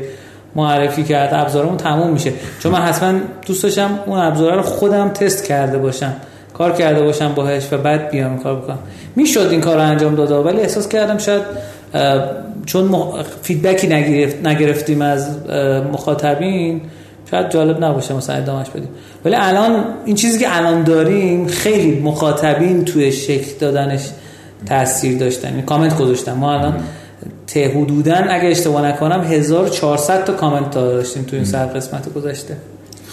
[0.56, 2.32] معرفی کرد ابزارمون تموم میشه.
[2.62, 6.12] چون من حتما دوست داشتم اون ابزارا رو خودم تست کرده باشم.
[6.60, 8.78] کار کرده باشم باهاش و بعد بیام کار بکنم.
[9.16, 11.42] می‌شد این کار رو انجام داده ولی احساس کردم شاید
[12.66, 12.94] چون
[13.42, 15.36] فیدبکی نگرفت نگرفتیم از
[15.92, 16.80] مخاطبین
[17.30, 18.88] شاید جالب نباشه مثلا ادامهش بدیم.
[19.24, 24.08] ولی الان این چیزی که الان داریم خیلی مخاطبین توی شکل دادنش
[24.66, 25.48] تاثیر داشتن.
[25.48, 26.74] یعنی کامنت گذاشتن ما الان
[27.46, 32.56] ته حدودا اگه اشتباه نکنم 1400 تا کامنت داشتیم توی این سر قسمت گذشته.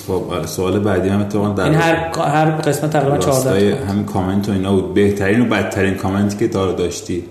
[0.07, 4.49] خب آره سوال بعدی هم اتفاقا در این هر هر قسمت تقریبا 14 همین کامنت
[4.49, 4.93] و اینا بود.
[4.93, 7.23] بهترین و بدترین کامنتی که داره داشتی؟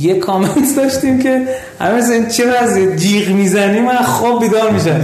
[0.00, 1.42] یه کامنت داشتیم که
[1.80, 5.00] همه مثلا چه وضعی جیغ می‌زنی؟ من خواب بیدار میشم.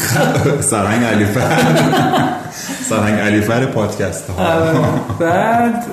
[0.70, 1.58] سرهنگ علیفر
[2.90, 4.46] سرهنگ علیفر پادکست ها.
[4.46, 4.72] آره.
[5.18, 5.84] بعد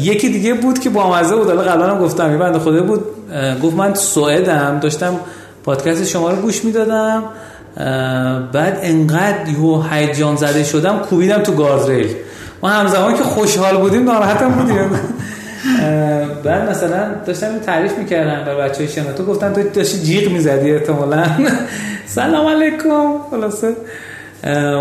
[0.00, 1.46] یکی دیگه بود که با مزه بود.
[1.46, 2.32] حالا قبلا گفتم.
[2.32, 3.04] یه بنده خدا بود.
[3.62, 4.78] گفت من سوئدم.
[4.80, 5.14] داشتم
[5.64, 7.22] پادکست شما رو گوش می‌دادم
[8.52, 12.14] بعد انقدر یهو هیجان زده شدم کوبیدم تو گاردریل
[12.62, 14.90] ما همزمان که خوشحال بودیم ناراحتم بودیم.
[16.44, 21.24] بعد مثلا داشتم تعریف می‌کردم بر بچه شناتو گفتن تو داشتی جیغ می‌زدی احتمالا.
[22.06, 23.76] سلام علیکم خلاصه.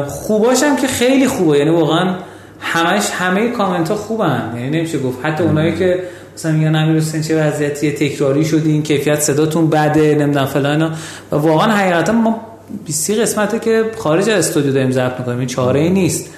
[0.07, 1.57] خوباشم که خیلی خوبه.
[1.57, 2.15] یعنی واقعا
[2.59, 4.53] همش همه کامنت ها خوبن.
[4.55, 5.17] یعنی نمیشه گفت.
[5.25, 6.03] حتی اونایی که
[6.35, 10.91] مثلا میگن امیر حسین چه وضعیتی تکراری شدین کیفیت صداتون بده نمی‌دونم فلان و
[11.31, 12.41] واقعا حقیقتا ما
[12.85, 16.29] 20 قسمته که خارج از استودیو داریم ضبط می‌کنیم این چاره ای نیست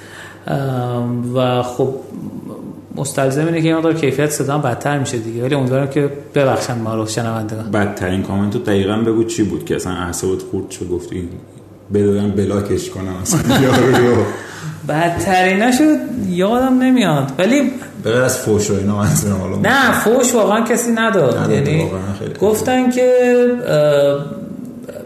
[1.35, 1.95] و خب
[2.95, 5.43] مستلزم اینه که این مقدار کیفیت صدا بدتر میشه دیگه.
[5.43, 7.71] ولی امیدوارم که ببخشن ما رو شنوندگان.
[7.71, 11.29] بدترین کامنت رو دقیقا بگو چی بود که اصلا اعصابت خورد شد گفتی؟
[11.93, 13.15] بدویم بلاکش کنم
[14.89, 15.97] بدترین نشد
[16.29, 17.31] یادم نمیاد.
[17.37, 17.71] ولی
[18.03, 19.03] به از فوش و اینا
[19.63, 21.51] نه فوش واقعا کسی نداد.
[21.51, 21.85] یعنی
[22.39, 23.09] گفتن که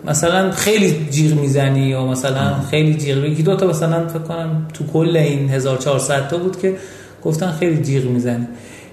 [0.06, 4.84] مثلا خیلی جیغ می‌زنی و مثلا خیلی جیغ میگی دو تا مثلا فکر کنم تو
[4.94, 6.76] کل این 1400 تا بود که
[7.24, 8.48] گفتن خیلی جیغ می‌زنی.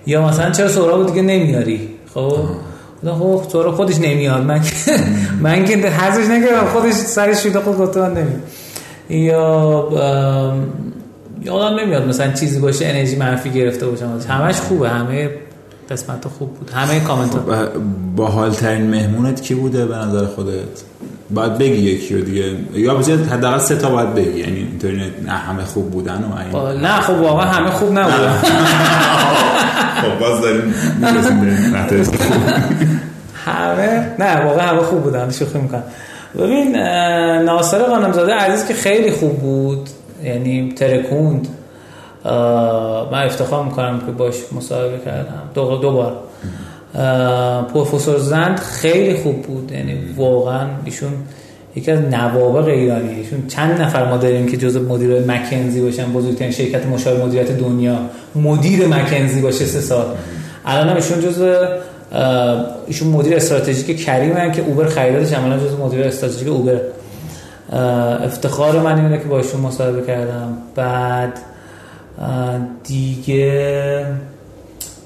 [0.06, 2.38] یا مثلا چرا سهراب دیگه نمیاری؟ خب؟
[3.10, 4.42] خب تو خودش نمیاد.
[4.42, 4.60] من
[5.42, 8.40] من که حذفش نکردم خودش سرش شده خود گفته من نمیاد
[9.08, 9.88] یا
[11.44, 14.18] یادم نمیاد مثلا چیزی باشه انرژی منفی گرفته باشم.
[14.28, 15.30] همش خوبه همه
[15.90, 16.70] قسمت خوب بود.
[16.70, 17.68] همه کامنت خب
[18.16, 20.82] با حال ترین مهمونت کی بوده به نظر خودت؟
[21.34, 22.56] باید بگی یکی رو دیگه.
[22.74, 24.38] یا بذار حداقل سه تا باید بگی.
[24.38, 26.80] یعنی اینطوری نه همه خوب بودن و این.
[26.80, 28.32] نه خب واقعا همه خوب نبودن.
[30.02, 30.74] خب باز داریم
[33.46, 35.82] همه؟ نه واقعا همه خوب بودن شوخی می‌کنم.
[36.38, 36.76] ببین
[37.42, 39.88] ناصر قانمزاده عزیز که خیلی خوب بود
[40.24, 41.48] یعنی ترکوند.
[43.12, 45.42] من افتخار می‌کنم که باش مصاحبه کردم.
[45.54, 46.16] دو, دو بار.
[47.74, 49.72] پروفسور زند خیلی خوب بود.
[49.72, 51.12] یعنی واقعا ایشون
[51.76, 56.50] یکی از نوابق ایرانیه چون چند نفر ما داریم که جزء مدیر مکنزی باشن بزرگترین
[56.50, 57.98] شرکت مشاور مدیریت دنیا
[58.34, 60.06] مدیر مکنزی باشه سه سال.
[60.66, 61.66] الان هم ایشون جزء
[62.86, 66.80] ایشون مدیر استراتژیک کریم که اوبر خریدارش عملا جزء مدیر استراتژیک اوبر.
[68.24, 70.58] افتخار من اینه که با ایشون مصاحبه کردم.
[70.74, 71.38] بعد
[72.84, 74.06] دیگه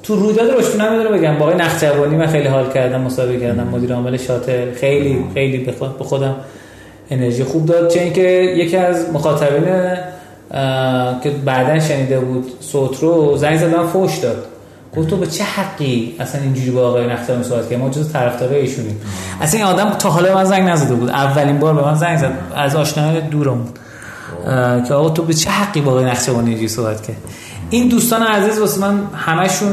[0.06, 1.38] تو رویداد روشتون هم می‌دونه بگم.
[1.38, 6.04] با آقای نخجوانی من خیلی حال کردم مصاحبه کردم مدیر عامل شاتل خیلی خیلی به
[6.04, 6.36] خودم
[7.10, 7.90] انرژی خوب داد.
[7.90, 8.22] چه اینکه
[8.56, 9.64] یکی از مخاطبین
[11.22, 14.44] که بعدا شنیده بود صوت رو زنگ زدن فوش داد.
[14.96, 18.60] گفت تو به چه حقی اصلا اینجوری با آقای نختیاری صحبت که ما جز طرفدارای
[18.60, 19.00] ایشونیم.
[19.40, 21.10] اصلا این آدم تا حالا من زنگ نزده بود.
[21.10, 22.32] اولین بار به من زنگ زد.
[22.56, 23.58] از آشنای دورم.
[23.58, 23.78] بود
[24.88, 27.16] که آقا تو به چه حقی با آقای نقشبانی اینجوری صحبت کرد
[27.70, 29.72] این دوستان عزیز واسه من همشون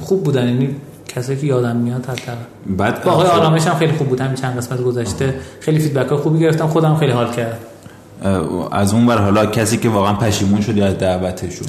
[0.00, 0.48] خوب بودن.
[0.48, 0.76] یعنی
[1.08, 2.32] کسایی که یادم میاد حتی
[2.66, 6.38] بعد آقای آرامش هم خیلی خوب بود همین چند قسمت گذشته خیلی فیدبک ها خوبی
[6.38, 6.66] گرفتم.
[6.66, 7.58] خودم خیلی حال کردم.
[8.72, 11.68] از اون بر حالا کسی که واقعا پشیمون شدی از دعوتشون.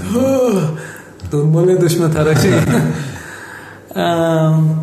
[1.31, 2.49] دنبال دشمن تراشی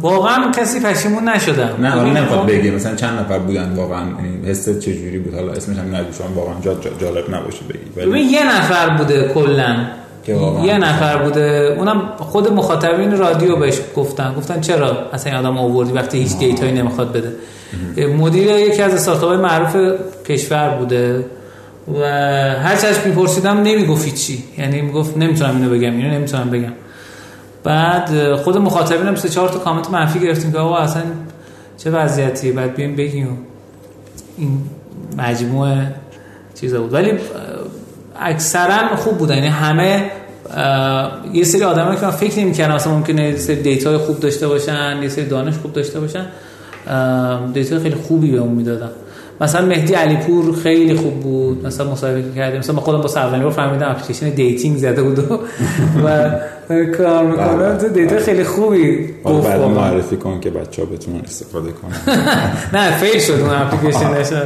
[0.00, 1.70] واقعا کسی پشیمون نشدم.
[1.80, 4.04] نه حالا نمی‌خواد بگی مثلا چند نفر بودن واقعا
[4.46, 6.06] حست چجوری بود؟ حالا اسمش هم نگو
[6.36, 6.54] واقعا
[7.00, 8.10] جالب نباشه بگی.
[8.10, 9.76] ولی یه نفر بوده کلا.
[10.64, 11.74] یه نفر بوده.
[11.78, 14.34] اونم خود مخاطبین رادیو بهش گفتن.
[14.34, 17.32] گفتن چرا اصلا این آدم آوردی وقتی هیچ دیتایی نمی‌خواد بده؟
[18.06, 19.76] مدیر یکی از استارتاپ معروف
[20.28, 21.24] کشور بوده.
[21.94, 22.04] و
[22.62, 26.72] هر چیش میپرسیدم نمی‌گفت چی یعنی می‌گفت نمی‌تونم اینو بگم اینو نمی‌تونم بگم.
[27.64, 31.02] بعد خود مخاطبین هم سه چهار تا کامنت منفی گرفتیم که آقا اصلا
[31.78, 33.38] چه وضعیتیه بعد بیایم بگیم.
[34.38, 34.58] این
[35.18, 35.94] مجموعه
[36.60, 36.92] چیزا بود.
[36.92, 37.12] ولی
[38.20, 39.34] اکثرا خوب بودن.
[39.34, 40.10] یعنی همه
[41.32, 44.98] یه سری آدم که من فکر نمی‌کردم مثلا ممکنه یه سری دیتا خوب داشته باشن
[45.02, 46.26] یه سری دانش خوب داشته باشن.
[47.52, 48.90] data خیلی خوبی بهمون می‌دادن.
[49.40, 51.66] مثلا مهدی علیپور خیلی خوب بود.
[51.66, 52.58] مثلا مصاحبه کردیم.
[52.58, 55.18] مثلا خودم با اولین بار فهمیدم اپلیکیشن dating زده بود
[56.04, 56.30] و
[56.68, 57.76] کار می‌کنه بله.
[57.78, 59.08] تو data خیلی خوبی.
[59.24, 62.16] گفت بعد معرفی کن که بچه‌ها بتونن استفاده کنن.
[62.80, 64.26] نه fail شد اون اپلیکیشنش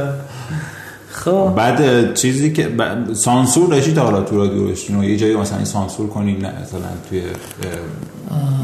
[1.11, 1.53] خب.
[1.55, 2.69] بعد چیزی که
[3.13, 7.21] سانسور داشتی تا حالا تو رادیو یه جایی مثلا سانسور کنی نه مثلا توی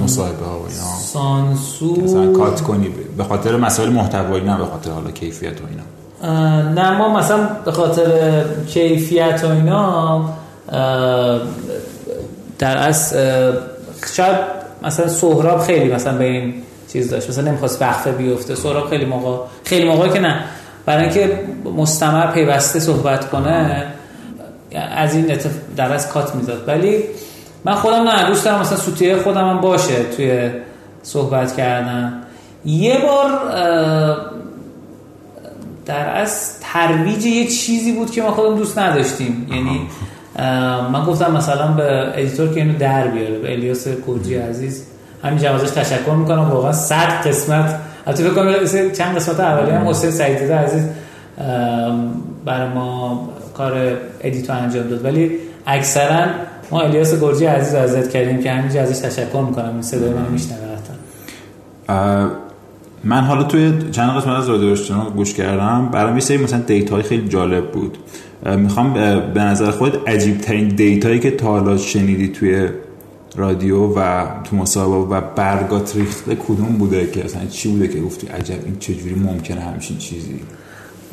[0.03, 0.97] مصاحبه ها و اینا.
[1.13, 1.99] سانسور.
[2.03, 5.83] مثلا کات کنی به خاطر مسائل محتوایی نه به خاطر حالا کیفیت و اینا.
[6.71, 10.29] نه ما مثلا به خاطر کیفیت و اینا
[12.59, 13.15] در از
[14.13, 14.37] شاید
[14.83, 16.53] مثلا سهراب خیلی مثلا به این
[16.93, 18.55] چیز داشت مثلا نمی‌خواست وقفه بیفته.
[18.55, 20.43] سهراب خیلی موقع خیلی موقع که نه.
[20.85, 21.39] برای اینکه
[21.77, 23.85] مستمر پیوسته صحبت کنه
[24.91, 25.37] از این
[25.75, 27.03] در از کات می‌داد ولی
[27.65, 30.49] من خودم نه دوست دارم مثلا سوتیه خودم هم باشه توی
[31.03, 32.21] صحبت کردن.
[32.65, 33.31] یه بار
[35.85, 39.47] در از ترویج یه چیزی بود که ما خودم دوست نداشتیم.
[39.51, 39.87] یعنی
[40.93, 44.85] من گفتم مثلا به ادیتور که اینو در بیاره به الیاس کوجی عزیز.
[45.23, 46.49] همین جوازش تشکر می‌کنم.
[46.49, 47.79] واقعا صد قسمت.
[48.07, 50.83] البته فکر کنم چند قسمت اولی هم حسین سعیدزاده عزیز.
[52.45, 53.73] برای ما کار
[54.21, 55.05] ادیتو انجام داد.
[55.05, 55.31] ولی
[55.67, 56.25] اکثرا
[56.71, 59.69] ما الیاس گرجی عزیز edit کردیم که همینجا ازش تشکر می‌کنم.
[59.69, 60.59] این صدای من میشنوه
[63.05, 64.75] من حالا توی چند قسمت از رادیو
[65.15, 67.97] گوش کردم برام یه سری مثلا data های خیلی جالب بود.
[68.57, 68.93] می‌خوام
[69.33, 72.67] به نظر خود عجیب ترین data یی که تا حالا شنیدی توی
[73.35, 78.27] رادیو و تو مصاحبه و برگات ریخته کدوم بوده که اصلا چی بوده که گفتی
[78.27, 80.39] عجب این چجوری ممکنه همچین چیزی؟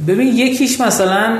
[0.06, 1.38] ببین یکیش مثلا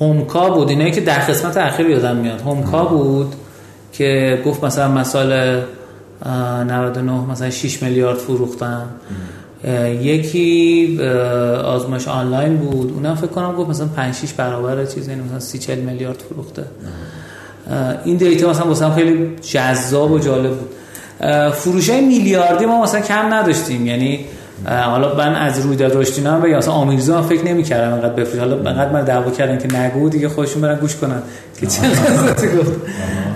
[0.00, 0.68] هومکا بود.
[0.68, 2.40] اینایی که در قسمت اخیر یادم میاد.
[2.40, 3.34] هومکا بود
[3.92, 5.60] که گفت مثلا مسائل
[6.26, 8.86] 99 مثلا 6 میلیارد فروختن.
[10.02, 10.98] یکی
[11.64, 12.92] آزمایش آنلاین بود.
[12.92, 16.64] اونم فکر کنم گفت مثلا 5 6 برابر چیزی یعنی مثلا 30 40 میلیارد فروخته.
[18.04, 20.68] این دیتا مثلا واسه خیلی جذاب و جالب بود.
[21.52, 23.86] فروش های میلیاردی ما مثلا کم نداشتیم.
[23.86, 24.24] یعنی
[24.66, 28.56] حالا من از رویداد رشدینا هم بگم مثلا آمیرزو هم فکر نمی‌کردم انقدر بفروش حالا
[28.56, 31.22] انقدر من دعوا کردن که نگو دیگه خودشون برن گوش کنن
[31.60, 32.72] که چه قصتی گفت.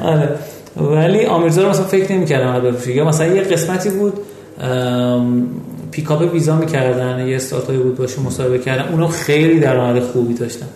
[0.03, 0.28] آره.
[0.77, 4.12] ولی آمیرزو رو مثلا فکر نمی‌کردم بفروشه یا مثلا یه قسمتی بود
[5.91, 8.93] پیکاپ ویزا می‌کردن یه استارتاپی بود باشه مصاحبه کردن.
[8.93, 10.66] اونا خیلی درآمد خوبی داشتن.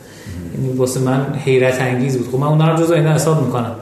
[0.55, 2.29] یعنی واسه من حیرت انگیز بود.
[2.29, 3.75] خب من اونا رو جزء اینا حساب می‌کنم.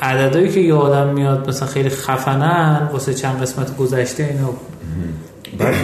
[0.00, 4.50] عددهایی که یادم میاد مثلا خیلی خفنن واسه چند قسمت گذشته اینا.
[5.58, 5.74] بعد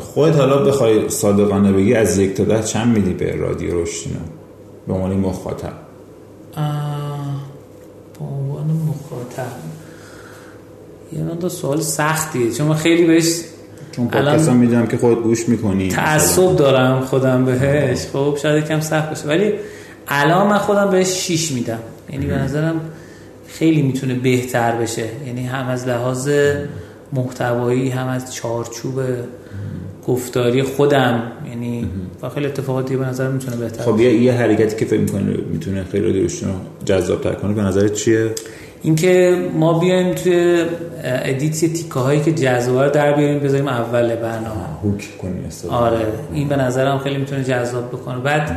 [0.00, 4.16] خودت حالا بخوای صادقانه بگی از یک تا ده چند میدی به رادیو روشتینو
[4.88, 5.72] به عنوان مخاطب.
[9.12, 9.52] مخاطب
[11.42, 13.40] یه سوال سختیه چون من خیلی بهش
[13.92, 18.06] چون الان پادکست هم می‌دونم که خود گوش می‌کنی تعصب دارم خودم بهش.
[18.12, 19.28] خب شاید یکم سخت باشه.
[19.28, 19.52] ولی
[20.08, 21.78] الان من خودم بهش 6 میدم.
[22.12, 22.80] یعنی به نظرم
[23.48, 25.08] خیلی می‌تونه بهتر بشه.
[25.26, 26.30] یعنی هم از لحاظ
[27.12, 29.00] محتوایی هم از چارچوب
[30.06, 31.22] گفتاری خودم.
[31.48, 31.88] یعنی
[32.22, 35.84] و خیلی اتفاقات دیگه به نظرم می‌تونه بهتر خب یه حرکتی که فکر می‌کنه می‌تونه
[35.84, 36.28] خیلی رو
[36.84, 38.30] جذاب تر کنه به نظرت چیه؟
[38.82, 40.64] اینکه ما بیایم توی
[41.04, 46.06] ادیت تیکه هایی که جذابه رو در بیاریم بذاریم اول برنامه هوک کنی استفاده آره
[46.32, 48.18] این به نظرم خیلی می‌تونه جذاب بکنه.
[48.18, 48.56] بعد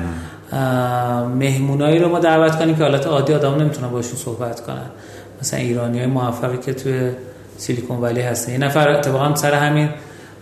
[1.39, 4.89] مهمونایی رو ما دعوت کنیم که حالت عادی آدم نمی‌تونن باشون صحبت کنن.
[5.41, 7.09] مثلا ایرانی های موفقی که توی
[7.57, 8.51] سیلیکون ولی هستن.
[8.51, 9.89] یه نفر اتفاقا سر همین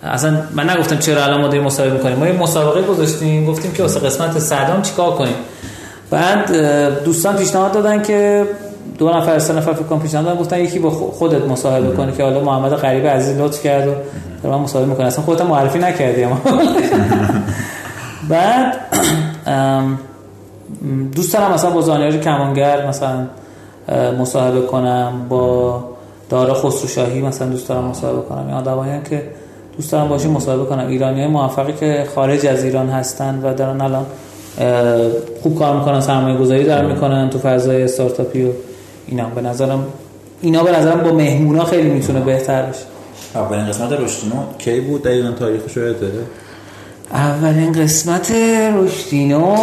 [0.04, 2.18] اصلا من نگفتم چرا الان ما داریم مسابقه می‌کنیم.
[2.18, 5.36] ما یه مسابقه گذاشتیم گفتیم که واسه قسمت صدام چیکار کنیم.
[6.10, 6.52] بعد
[7.04, 8.46] دوستان پیشنهاد دادن که
[8.98, 12.12] دو نفر سه نفر فکر کنم پیشنهاد دادن گفتن یکی با خو- خودت مصاحبه کنی
[12.12, 13.92] که حالا محمد غریب عزیز لطف کرد و
[14.44, 15.08] داره من مصاحبه می‌کنه.
[15.08, 16.38] اصلا خودت معرفی نکردی اما.
[18.30, 18.76] بعد
[21.16, 23.28] دوست دارم مثلا با زانیاری کمانگر مثلا
[24.20, 25.84] مصاحبه کنم با
[26.30, 28.48] دارا خسروشاهی مثلا دوست دارم مصاحبه کنم.
[28.48, 29.24] این آدمایی که
[29.78, 30.88] دوست دارم باشیم مصاحبه کنم.
[30.88, 34.06] ایرانی های موفقی که خارج از ایران هستن و دارن الان
[35.44, 38.50] خوب کار می‌کنن سرمایه گذاری دارن می‌کنن تو فضای استارتاپی و
[39.08, 39.86] اینا به نظرم
[40.42, 42.80] اینا به نظرم با مهمونا خیلی می‌تونه بهتر بشه.
[43.36, 45.94] اولین قسمت رشدینو کی بود؟ دقیقا تاریخش رو
[47.12, 48.32] اولین قسمت
[48.76, 49.56] رشدینو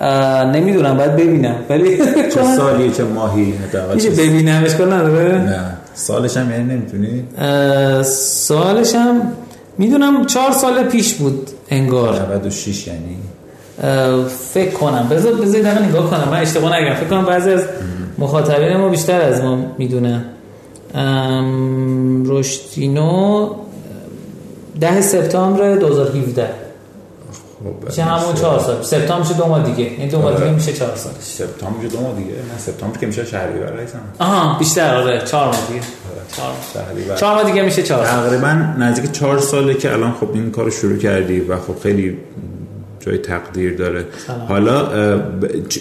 [0.00, 1.54] اه، نمی‌دونم باید ببینم.
[1.70, 1.96] ولی
[2.34, 3.54] چه سالی چه ماهی
[3.94, 5.60] میشه ببینمش کار نداره نه.
[5.94, 7.24] سالش هم یعنی نمی‌تونی؟
[8.04, 9.32] سالش هم
[9.78, 12.34] می‌دونم چهار سال پیش بود انگار.
[12.36, 13.16] 96 یعنی.
[14.54, 15.06] فکر کنم.
[15.10, 16.28] بذار بذار نگاه کنم.
[16.30, 16.94] من اشتباه نگم.
[16.94, 17.62] فکر کنم بعضی از
[18.18, 20.24] مخاطبین ما بیشتر از ما می‌دونن
[22.26, 23.50] رشدینو
[24.80, 26.48] ده سپتامبر 2017
[27.64, 28.82] خب میشه همون چهار سال.
[28.82, 29.90] سپتامبر میشه دو ماه دیگه.
[29.98, 31.12] این دو ماه دیگه میشه چهار سال.
[31.20, 32.30] سپتامبر میشه دو ماه دیگه.
[32.30, 35.20] نه سپتامبر که میشه شهریور رئیسم آها بیشتر آره.
[35.20, 35.80] چهار ماه دیگه.
[36.36, 36.58] چهار ماه.
[36.74, 37.16] شهریور.
[37.16, 38.48] چهار ماه دیگه میشه چهار تقریبا
[38.78, 42.18] نزدیک چهار ساله که الان خب این کار رو شروع کردی و خب خیلی
[43.06, 44.04] جای تقدیر داره.
[44.26, 44.40] سلام.
[44.40, 44.88] حالا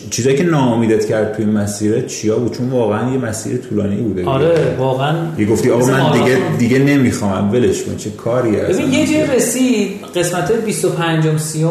[0.09, 4.75] چیزایی که ناامیدت کرد توی مسیره چیا بود؟ چون واقعا یه مسیر طولانی بوده آره
[4.79, 6.37] واقعا یه گفتی آقا من دیگه.
[6.57, 11.65] دیگه نمی‌خوام ولش کن چه کاری هست؟ ببین یه جای رسید قسمت 25 م 30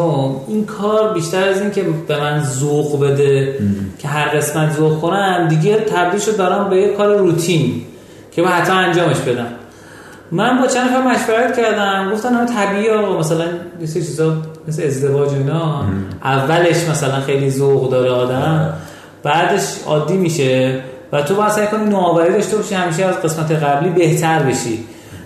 [0.47, 3.55] این کار بیشتر از این که به من ذوق بده
[3.99, 7.81] که هر قسمت ذوق کنم دیگه تبدیل شد دارم به یه کار روتین
[8.31, 9.47] که باید حتما انجامش بدم.
[10.31, 13.45] من با چند نفر مشورت کردم گفتن همه طبیعی آقا مثلا
[13.81, 14.37] یه چیزا
[14.67, 15.83] مثل ازدواج اینا
[16.23, 18.73] اولش مثلا خیلی ذوق داره آدم
[19.23, 20.79] بعدش عادی میشه.
[21.11, 24.79] و تو باید سعی کنی نوآوری داشته باشی همیشه از قسمت قبلی بهتر بشی.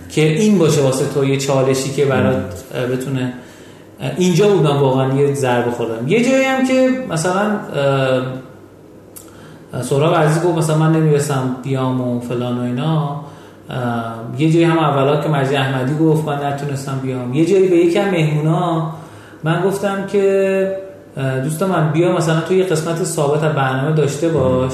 [0.10, 2.64] که این باشه واسه تو یه چالشی که برات
[2.94, 3.34] بتونه
[4.18, 6.08] اینجا بودم واقعا یه ضربه خوردم.
[6.08, 7.60] یه جایی هم که مثلا
[9.82, 13.22] سهراب عزیز گفت مثلا من نمی‌رسم بیام و فلان و اینا.
[14.38, 17.34] یه جایی هم اولا که مجید احمدی گفت من نتونستم بیام.
[17.34, 18.92] یه جایی به از مهمونا
[19.44, 20.76] من گفتم که
[21.44, 24.74] دوست من بیا مثلا تو یه قسمت ثابت از برنامه داشته باش.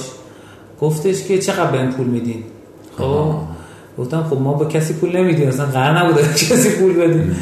[0.81, 2.43] گفتش که چقدر بهم پول میدین؟
[2.97, 3.33] خب.
[3.97, 7.35] گفتم خب ما با کسی پول نمیدیم اصلا قرار نبوده کسی پول بدیم.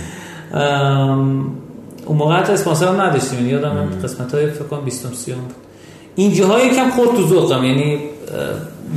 [2.06, 3.40] اون موقع حتی اسپانسر هم نداشتیم.
[3.40, 5.52] یعنی یادم قسمت های فکر کنم 20 30 بود.
[6.16, 7.64] اینجاها یکم خورد تو ذوقم.
[7.64, 8.00] یعنی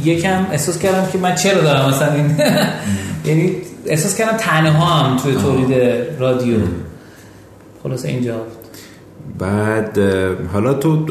[0.05, 2.37] یکم احساس کردم که من چرا دارم مثلا این
[3.29, 3.57] یعنی
[3.87, 5.75] احساس کردم تنها هم توی تولید
[6.19, 6.57] رادیو.
[7.85, 8.41] خلاص اینجا.
[9.39, 9.99] بعد
[10.53, 11.07] حالا تو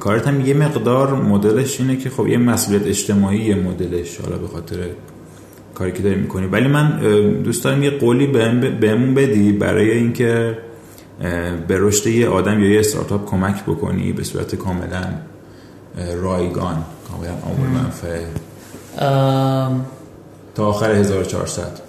[0.00, 4.48] کارت هم یه مقدار مدلش اینه که خب یه مسئولیت اجتماعی یه مدلش حالا به
[4.48, 4.76] خاطر
[5.74, 6.46] کاری که داری می‌کنی.
[6.46, 6.98] ولی من
[7.44, 10.58] دوست دارم یه قولی بهم- بهمون بدی برای اینکه
[11.68, 15.04] به رشد یه آدم یا یه استارتاپ کمک بکنی به صورت کاملا
[16.22, 18.26] رایگان کاملا عامل منفعه.
[19.08, 19.86] ام،
[20.54, 21.80] تا آخر 1400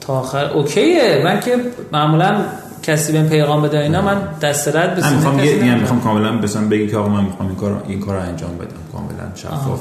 [0.00, 1.20] تا آخر اوکیه.
[1.24, 1.56] من که
[1.92, 2.44] معمولا
[2.82, 5.80] کسی بهم پیغام بده اینا من دست رد به می‌خوام کسی یه یعنی.
[5.80, 8.68] می‌خوام کاملا بسن بگی که آقا من می‌خوام این کار این کار رو انجام بدم.
[8.92, 9.80] کاملا شفاف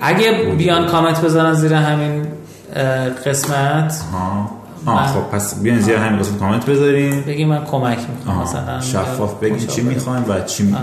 [0.00, 2.26] اگه بیان کامنت بذارن زیر همین
[3.26, 4.00] قسمت.
[4.14, 4.50] آه
[4.86, 7.20] من- خب پس بیان زیر همین قسمت کامنت بذارین.
[7.20, 8.34] بگی من کمک می‌کنم.
[8.34, 8.42] آها.
[8.42, 9.82] مثلا شفاف بگین چی.
[9.82, 10.76] می‌خواین و چی می-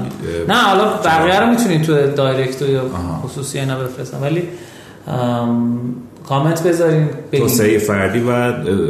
[0.48, 2.82] نه حالا بقیه رو می‌تونید تو direct یا.
[3.24, 4.44] خصوصی اینا بفرستم ولی
[6.28, 8.32] کامنت بذارین توسعه فردی و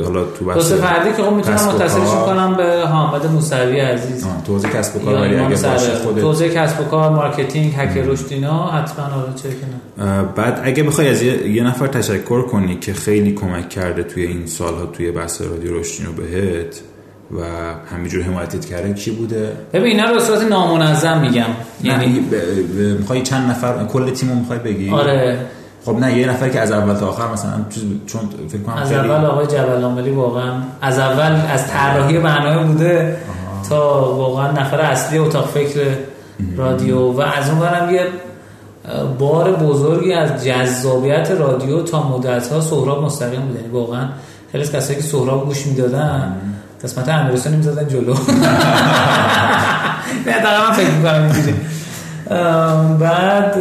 [0.04, 4.26] حالا تو بحث توسعه فردی که خب می‌تونم متصلش کنم به حامد موسوی عزیز.
[4.46, 6.22] توسعه کسب و کار ولی اگه باشه خودت.
[6.22, 11.08] توسعه کسب و کار marketing هک رشد اینا حتما حالا چه کنه بعد اگه بخوای
[11.08, 15.80] از یه نفر تشکر کنی که خیلی کمک کرده توی این سالها توی بحث رادیو
[15.80, 16.82] رشدینو بهت
[17.32, 17.42] و
[17.96, 21.46] همینجور حمایتت کرده کی بوده؟ ببین اینا به صورت نامنظم میگم.
[21.84, 22.26] یعنی
[23.00, 25.40] می‌خوای چند نفر کل تیمو می‌خوای بگی؟ آره.
[25.90, 28.92] خب نه یه نفر که از اول تا آخر مثلا چیز چون فکر کنم از
[28.92, 33.18] اول آقای جبل ولی واقعا از اول از طراحی برنامه بوده
[33.70, 35.80] تا واقعا نفر اصلی اتاق فکر
[36.58, 38.08] رادیو و از اون برم یه
[39.20, 44.10] بار بزرگی از جذابیت رادیو تا مدت ها سهراب مستقیم بوده یعنی واقعا
[44.52, 46.36] خیلی از کسایی که سهراب گوش می‌دادن
[46.84, 48.14] قسمت امیرحسین می‌زدن جلو.
[50.26, 51.56] نه من فکر می‌کنم اینجوری.
[53.00, 53.56] بعد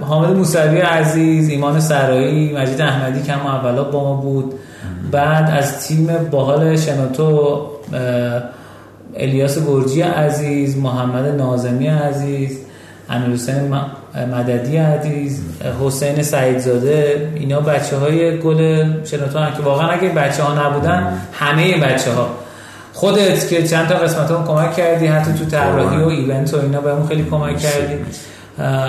[0.00, 4.54] حامد موسوی عزیز ایمان سرایی مجید احمدی که هم اولا با ما بود.
[5.10, 7.66] بعد از تیم باحال شنوتو
[9.16, 12.58] الیاس گرجی عزیز محمد نازمی عزیز
[13.10, 13.74] امیر حسین
[14.32, 15.42] مددی عزیز
[15.84, 21.80] حسین سعیدزاده اینا بچه های گل شنوتو هم که واقعا اگه بچه ها نبودن همه
[21.80, 22.28] بچه ها
[23.02, 26.80] خودت که چند تا قسمت هم کمک کردی حتی تو طراحی و event و اینا
[26.80, 27.94] بهمون خیلی کمک کردی.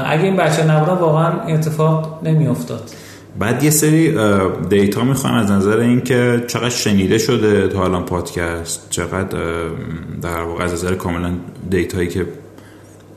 [0.06, 2.90] اگه این بچه نبودن واقعا اتفاق نمی افتاد
[3.40, 4.16] بعد یه سری
[4.70, 9.38] data می‌خوان از نظر اینکه چقدر شنیده شده تا الان پادکست چقدر
[10.22, 11.32] در واقع از نظر کاملا
[11.70, 12.26] data یی که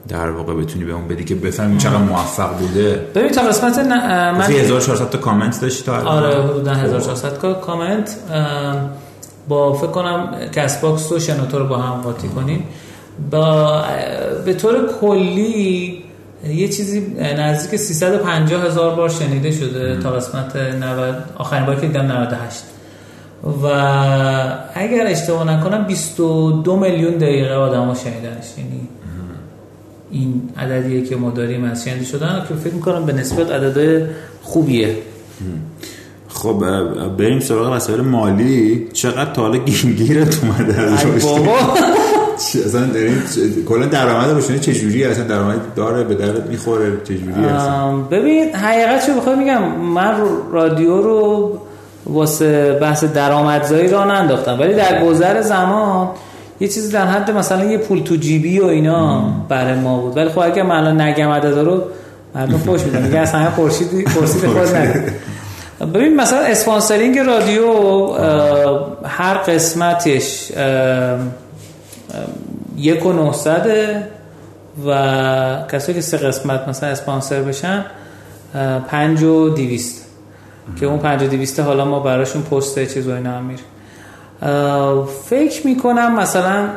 [0.09, 3.07] در واقع بتونی بهمون بدی که بفهمی چقدر موفق بوده.
[3.15, 8.17] ببین تا قسمت من 1400 تا کامنت داشتی تا آره حدودا 1400 تا کامنت.
[9.49, 12.65] با فکر کنم CastBox و شنوتو رو با هم قاطی کنیم.
[13.31, 13.83] با
[14.45, 16.03] به طور کلی
[16.49, 17.01] یه چیزی
[17.39, 22.63] نزدیک 350 هزار بار شنیده شده تا قسمت 90 آخرین بار که دیدم 98
[23.63, 23.67] و
[24.75, 28.47] اگر اشتباه نکنم 22 میلیون دقیقه آدم ها شنیدنش.
[28.59, 28.89] یعنی
[30.11, 34.09] این عددیه که ما داریم از شنیده شدن که فکر می‌کنم به نسبت عدد
[34.43, 34.97] خوبیه.
[36.37, 36.65] خب
[37.19, 38.89] بریم سراغ مسائل مالی.
[38.93, 41.53] چقدر تا حالا گیرت اومده؟ از بابا.
[42.67, 43.23] اصلا داریم
[43.69, 49.15] کلا درآمد روشنی چجوری؟ اصلا درآمد داره به درت می‌خوره؟ چجوری اصلا؟ ببین حقیقت چه
[49.15, 50.15] بخوام میگم من
[50.53, 51.53] رادیو رو
[52.07, 54.61] واسه بحث درآمدزایی را ننداختم.
[54.61, 56.09] ولی در گذر زمان
[56.61, 60.17] یه چیزی در حد مثلا یه پول تو جیبی و اینا برای ما بود.
[60.17, 61.83] ولی خب اگه من الان نگم عدد رو
[62.35, 65.05] مردم خوش میدن میگه اصلا پرسید پرسید خود نگه.
[65.81, 67.67] ببین مثلا اسپانسرینگ رادیو
[69.05, 70.53] هر قسمتش
[72.77, 74.09] یک و نهصده
[74.87, 74.93] و
[75.73, 77.85] کسایی که سه قسمت مثلا اسپانسر بشن
[78.89, 80.07] پنج و دیویست
[80.81, 83.63] که اون پنج و دیویسته حالا ما براشون پست چیز و اینا هم میره.
[85.25, 86.69] فکر می‌کنم مثلا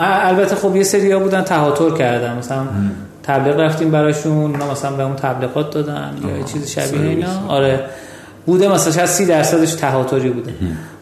[0.00, 2.36] البته خب یه سری ها بودن تهاتر کردن.
[2.38, 2.62] مثلا
[3.26, 7.46] تبلیغ رفتیم براشون اونا مثلا به اون تبلیغات دادن یا چیز شبیه اینا.
[7.48, 7.80] آره.
[8.46, 10.52] بوده مثلا شاید سی درصدش تهاتری بوده.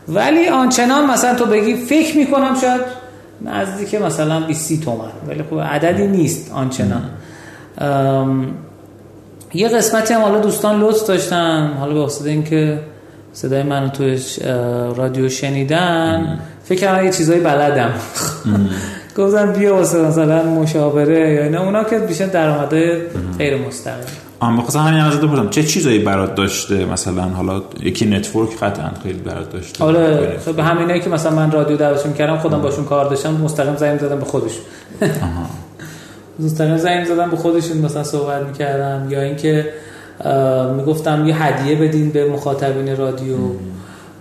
[0.08, 2.80] ولی آنچنان مثلا تو بگی فکر می‌کنم شاید
[3.44, 5.08] نزدیک مثلا 20 تومن.
[5.28, 7.02] ولی خب عددی نیست آنچنان.
[9.54, 11.72] یه قسمتی هم حالا دوستان لطف داشتن.
[11.80, 12.78] حالا به واسطه اینکه
[13.32, 14.20] صدای منو توی
[14.96, 16.40] رادیو شنیدن.
[16.64, 17.90] فکر کردم یه چیزایی بلدم.
[19.18, 21.64] گفتم بیا واسه مثلا مشاوره یا اینا.
[21.64, 22.98] اونا که بیشتر درآمدهای
[23.38, 24.04] غیر مستقیم.
[24.40, 29.18] آم بخواستم همین ازت بپرسم چه چیزایی برات داشته مثلا؟ حالا یکی نتورک قطعا خیلی
[29.18, 29.84] برات داشته.
[29.84, 33.76] آره خب به همینایی که مثلا من رادیو دعوتشون کردم خودم باشون کار داشتم مستقیم
[33.76, 34.62] زنگ زدم به خودشون.
[36.38, 39.06] مستقیم زنگ زدم به خودشون مثلا صحبت می‌کردم.
[39.10, 39.72] یا اینکه
[40.76, 43.36] می‌گفتم یه هدیه بدین به مخاطبین رادیو.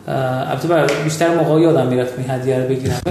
[0.08, 3.02] البته بیشتر موقع یادم می‌رفت این هدیه رو بگیرم.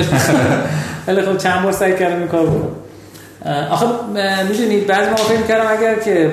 [1.06, 2.76] ولی خب چند بار سعی کردم این کار بکنم.
[3.70, 3.86] آخه
[4.48, 6.32] می‌دونید بعضی موقع فکر کردم اگر که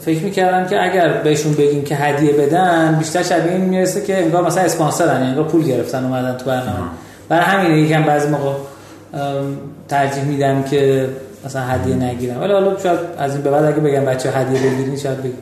[0.00, 4.46] فکر می‌کردم که اگر بهشون بگیم که هدیه بدن بیشتر شبیه این می‌رسه که انگار
[4.46, 6.88] مثلا اسپانسرن یعنی انگار پول گرفتن اومدن تو برنامه.
[7.28, 8.52] برای همین یکم بعضی موقع
[9.88, 11.08] ترجیح میدم که
[11.44, 12.40] مثلا هدیه نگیرم.
[12.40, 15.38] ولی حالا شاید از این به بعد اگه بگم بچه هدیه بگیرین شاید بگیم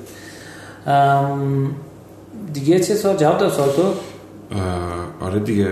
[2.52, 3.82] دیگه چه سوال جواب داد سوال تو؟
[5.20, 5.68] آره دیگه.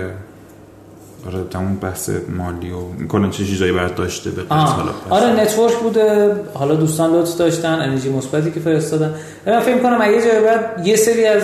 [1.27, 4.91] آره تمام بحث مالی و کلا چه چیزایی برات داشته به حالا.
[5.09, 6.35] آره نتورک بوده.
[6.53, 9.15] حالا دوستان لطف داشتن انرژی مثبتی که فرستادن.
[9.47, 11.43] من فکر کنم اگه جای بعد یه سری از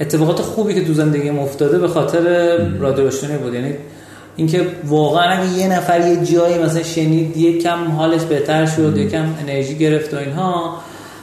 [0.00, 3.10] اتفاقات خوبی که تو زندگی افتاده به خاطر رادیو
[3.42, 3.54] بود.
[3.54, 3.74] یعنی
[4.36, 9.08] اینکه واقعا اگه یه نفر یه جایی مثلا شنید یه کم حالش بهتر شد یه
[9.08, 10.76] کم انرژی گرفت و اینها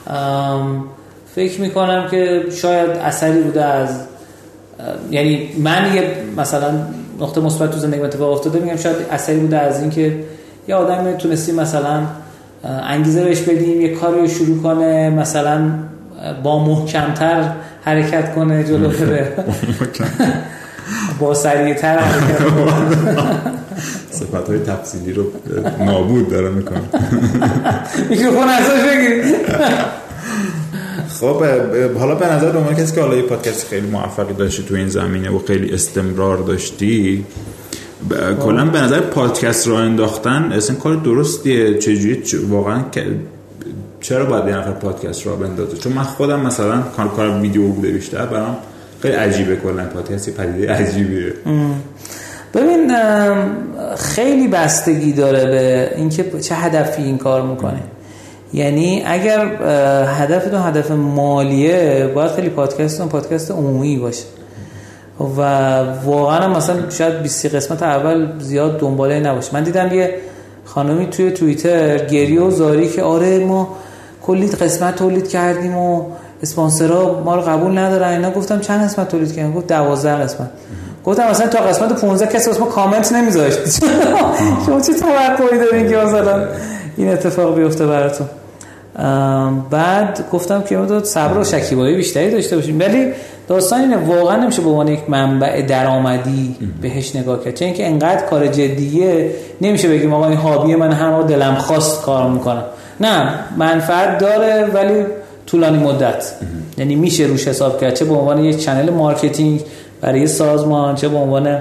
[0.07, 0.85] ام،
[1.35, 3.89] فکر می‌کنم که شاید اثری بوده از
[5.11, 6.03] یعنی من یه
[6.37, 6.71] مثلا
[7.19, 10.15] نقطه مثبت تو زندگی اتفاق افتاده میگم شاید اثری بوده از اینکه
[10.67, 12.01] یه آدمی تونستیم مثلا
[12.63, 15.71] انگیزه بهش بدیم یه کاری رو شروع کنه مثلا
[16.43, 17.51] با محکمتر
[17.83, 19.33] حرکت کنه جلو بره.
[21.19, 22.73] با سریعتر حرکت کنه.
[24.11, 25.23] صفت های تفصیلی رو
[25.79, 26.81] نابود داره می‌کنه.
[28.09, 29.35] میکروفون ازش بگیرید
[31.23, 31.43] خب
[31.99, 34.87] حالا به نظر به عنوان کسی که حالا یه پادکست خیلی موفقی داشتی تو این
[34.87, 37.25] زمینه و خیلی استمرار داشتی
[38.09, 41.77] ب- کلا به نظر پادکست را انداختن اصلا کار درستیه.
[41.77, 42.81] چجوری؟ چ- واقعا
[44.01, 47.91] چرا باید یه نفر پادکست را بندازه؟ چون من خودم مثلا کار کار ویدیو بوده
[47.91, 48.57] بیشتر برام
[49.01, 49.85] خیلی عجیبه کلا.
[49.85, 51.33] پادکست پدیده عجیبیه.
[52.53, 52.91] ببین
[53.97, 57.79] خیلی بستگی داره به اینکه چه هدفی این کار می‌کنه.
[58.53, 59.45] یعنی اگر
[60.05, 64.23] هدفتون هدف مالیه باید خیلی پادکستتون پادکست عمومی باشه.
[65.19, 65.41] و
[66.05, 69.49] واقعا مثلا شاید 20 قسمت اول زیاد دنباله نباشه.
[69.53, 70.15] من دیدم یه
[70.65, 73.75] خانمی توی توییتر گریه و زاری که آره ما
[74.21, 76.05] کلی قسمت تولید کردیم و
[76.43, 78.31] اسپانسرها ما رو قبول ندارن اینا.
[78.31, 80.49] گفتم چند قسمت تولید کردیم؟ گفت 12 قسمت.
[81.05, 83.59] گفتم مثلا تا قسمت 15 کسی واسه ما کامنت نمیذاشت.
[84.65, 86.47] شما چه توقعی دارین که مثلا
[86.97, 88.27] این اتفاق بیفته براتون؟
[89.71, 92.79] بعد گفتم که ما صبر و شکیبایی بیشتری داشته باشیم.
[92.79, 93.07] ولی
[93.47, 97.53] داستان اینه واقعا نمیشه به عنوان یک منبع درآمدی بهش نگاه کرد.
[97.53, 102.29] چون اینکه انقدر کار جدیه نمیشه بگیم آقا این hobby من هر دلم خواست کار
[102.29, 102.63] می‌کنم.
[102.99, 105.05] نه منفعت داره ولی
[105.45, 106.33] طولانی مدت.
[106.77, 107.93] یعنی میشه روش حساب کرد.
[107.93, 109.61] چه به عنوان یک channel marketing
[110.01, 111.57] برای سازمان چه به عنوان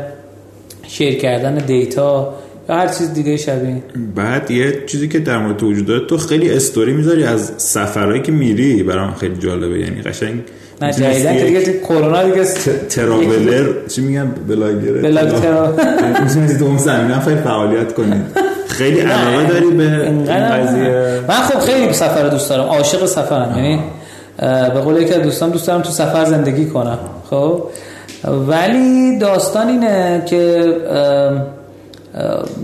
[0.89, 2.35] share کردن data.
[2.69, 3.83] یا هر چیز دیگه شبیه.
[4.15, 8.33] بعد یه چیزی که در مورد وجود داره تو خیلی استوری می‌ذاری از سفرهایی که
[8.33, 9.79] میری برام خیلی جالبه.
[9.79, 10.41] یعنی قشنگ
[10.83, 10.93] نه
[11.39, 15.75] که دیگه کرونا دیگه ت- تراولر چی میگم بلاگر؟ بلاگ ترا-
[16.09, 18.23] می‌تونستی تو اون زمینه خیلی فعالیت کنید
[18.69, 21.21] خیلی علاقه داری به این قضیه.
[21.29, 23.53] من خب خیلی سفر دوست دارم عاشق سفرم.
[23.57, 23.81] یعنی
[24.75, 26.99] به قول یکی از دوستان دوست دارم تو سفر زندگی کنم.
[27.31, 27.63] خب؟
[28.49, 30.65] ولی داستان اینه که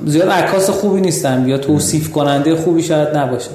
[0.07, 3.51] زیاد عکاس خوبی نیستم یا توصیف کننده خوبی شاید نباشم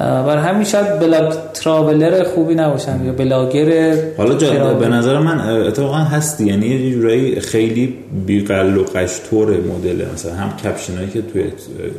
[0.00, 4.74] اه، بر همین شاید blog traveler خوبی نباشم یا بلاگر حالا جا.
[4.74, 6.46] به نظر من اتفاقا هستی.
[6.46, 7.94] یعنی یه جورایی خیلی
[8.26, 11.44] بی غل و غش‌طور مدل مثلا هم caption ایی که توی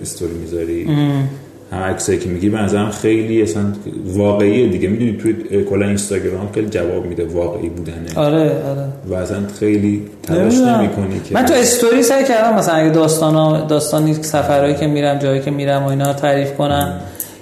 [0.01, 0.87] استوری می‌ذاری.
[1.71, 3.63] هم عکسایی که میگی به نظرم خیلی اصلا
[4.05, 4.89] واقعیه دیگه.
[4.89, 7.95] می‌دونی توی کلا اینستاگرام خیلی جواب میده واقعی بودنه.
[8.15, 8.87] آره آره.
[9.09, 10.53] و اصلا خیلی تلاش.
[10.53, 15.41] نمی‌کنی که من تو استوری سعی کردم مثلا اگه داستانا داستانی سفرهایی که میرم جایی
[15.41, 16.93] که میرم و اینا تعریف کنم.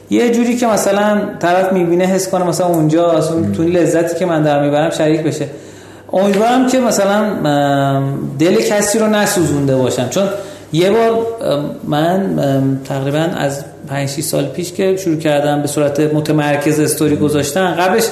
[0.10, 4.44] یه جوری که مثلا طرف می‌بینه حس کنه مثلا اونجا اصلا تو لذتی که من
[4.44, 5.48] در می‌برم شریک بشه.
[6.14, 7.34] امیدوارم که مثلا
[8.40, 10.10] دل کسی رو نسوزونده باشم.
[10.10, 10.24] چون
[10.74, 11.26] یه بار
[11.88, 17.76] من تقریبا از 5 6 سال پیش که شروع کردم به صورت متمرکز استوری گذاشتن.
[17.76, 18.04] قبلش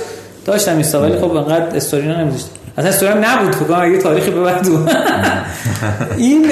[0.46, 3.56] داشتم اینستا ولی خب انقدر استوری نمیذاشتم اصلا استوری هم نبود.
[3.56, 4.68] فکر کنم یه تاریخی به بعد.
[6.18, 6.46] این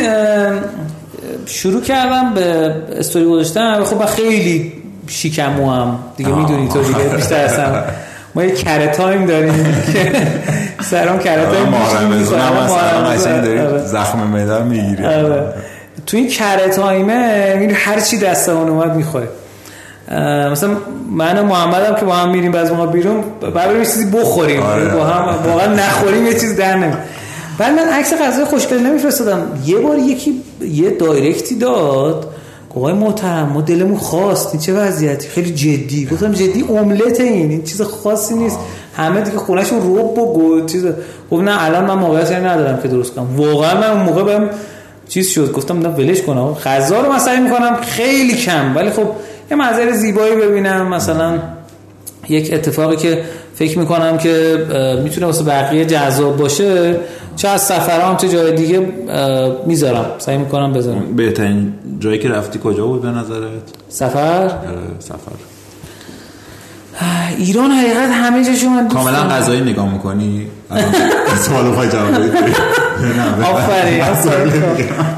[1.45, 3.83] شروع کردم به استوری گذاشتن.
[3.83, 4.73] خب خیلی
[5.07, 7.83] شیکمو هم دیگه می‌دونی تو دیگه بیشتر اصلا
[8.35, 9.53] ما یه کره تایم داریم.
[9.93, 10.11] که
[10.81, 13.85] سرم کره تایم محرم هم قشنگ داری آره.
[13.85, 15.53] زخم معده می‌گیری آره.
[16.11, 19.27] تو این کره تایمه میری هر چی دستمون اومد می‌خوره.
[20.51, 20.69] مثلا
[21.11, 24.05] من و محمد هم که با هم میریم بعض موقع بیرون بعد بریم یه چیزی
[24.05, 24.61] بخوریم.
[24.61, 24.89] آره.
[24.95, 26.97] با هم واقعا نخوریم یه چیز در نمیم
[27.57, 29.41] بعد من عکس غذای خوشگل نمیفرستادم.
[29.65, 32.27] یه بار یکی یه دایرکتی داد.
[32.69, 34.49] آقای محترم ما دلمون خواست.
[34.51, 36.05] این چه وضعیتی؟ خیلی جدی.
[36.11, 37.51] گفتم جدی املت این.
[37.51, 38.57] این چیز خاصی نیست.
[38.97, 40.85] همه دیگه خونهشون روب و گل چیز
[41.31, 43.27] گفت نه الان من موقعیتی ندارم که درست کنم.
[43.35, 44.49] واقعا من اون موقع بهم
[45.09, 48.75] چیز شد گفتم نه ولش کنم غذا رو مسئله می‌کنم خیلی کم.
[48.75, 49.07] ولی خب
[49.51, 50.87] یه منظر زیبایی ببینم.
[50.87, 51.39] مثلا
[52.29, 53.23] یک اتفاقی که
[53.55, 54.65] فکر می‌کنم که
[55.03, 56.95] می‌تونه واسه بقیه جذاب باشه
[57.35, 58.87] چه از سفرام چه جای دیگه
[59.65, 60.05] می‌ذارم.
[60.17, 61.15] سعی می‌کنم بذارم.
[61.15, 63.51] بهترین جایی که رفتی کجا بود به نظرت؟
[63.89, 64.51] سفر؟ آره،
[64.99, 65.50] سفر.
[67.37, 69.17] ایران حقیقت همه جاشو من دوست کاملا.
[69.17, 70.47] غذایی نگاه می‌کنی؟
[71.45, 72.13] سوال بخوای جواب
[73.43, 74.03] آفرین.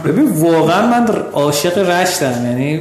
[0.06, 2.46] ببین واقعا من عاشق رشتم.
[2.46, 2.80] یعنی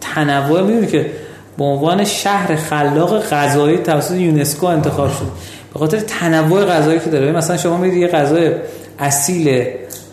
[0.00, 1.10] تنوع می‌دونی که
[1.58, 5.30] به عنوان شهر خلاق غذایی توسط یونسکو انتخاب شد.
[5.72, 7.32] به خاطر تنوع غذایی که داره.
[7.32, 8.50] مثلا شما میری یه غذای
[8.98, 9.64] اصیل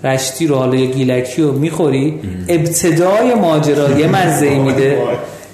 [0.04, 2.20] رشتی رو حالا یه گیلکی رو می‌خوری
[2.50, 4.98] ابتدای ماجرا یه مزه میده.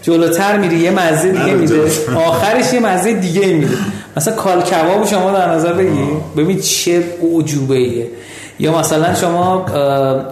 [0.04, 1.82] جلوتر میری یه مزه دیگه میده.
[2.16, 3.78] آخرش یه مزه دیگه میده.
[4.18, 6.06] مثلا کال کباب شما در نظر بگیر
[6.38, 7.04] ببین چه
[7.36, 8.08] عجوبه ایه
[8.60, 9.66] یا مثلا شما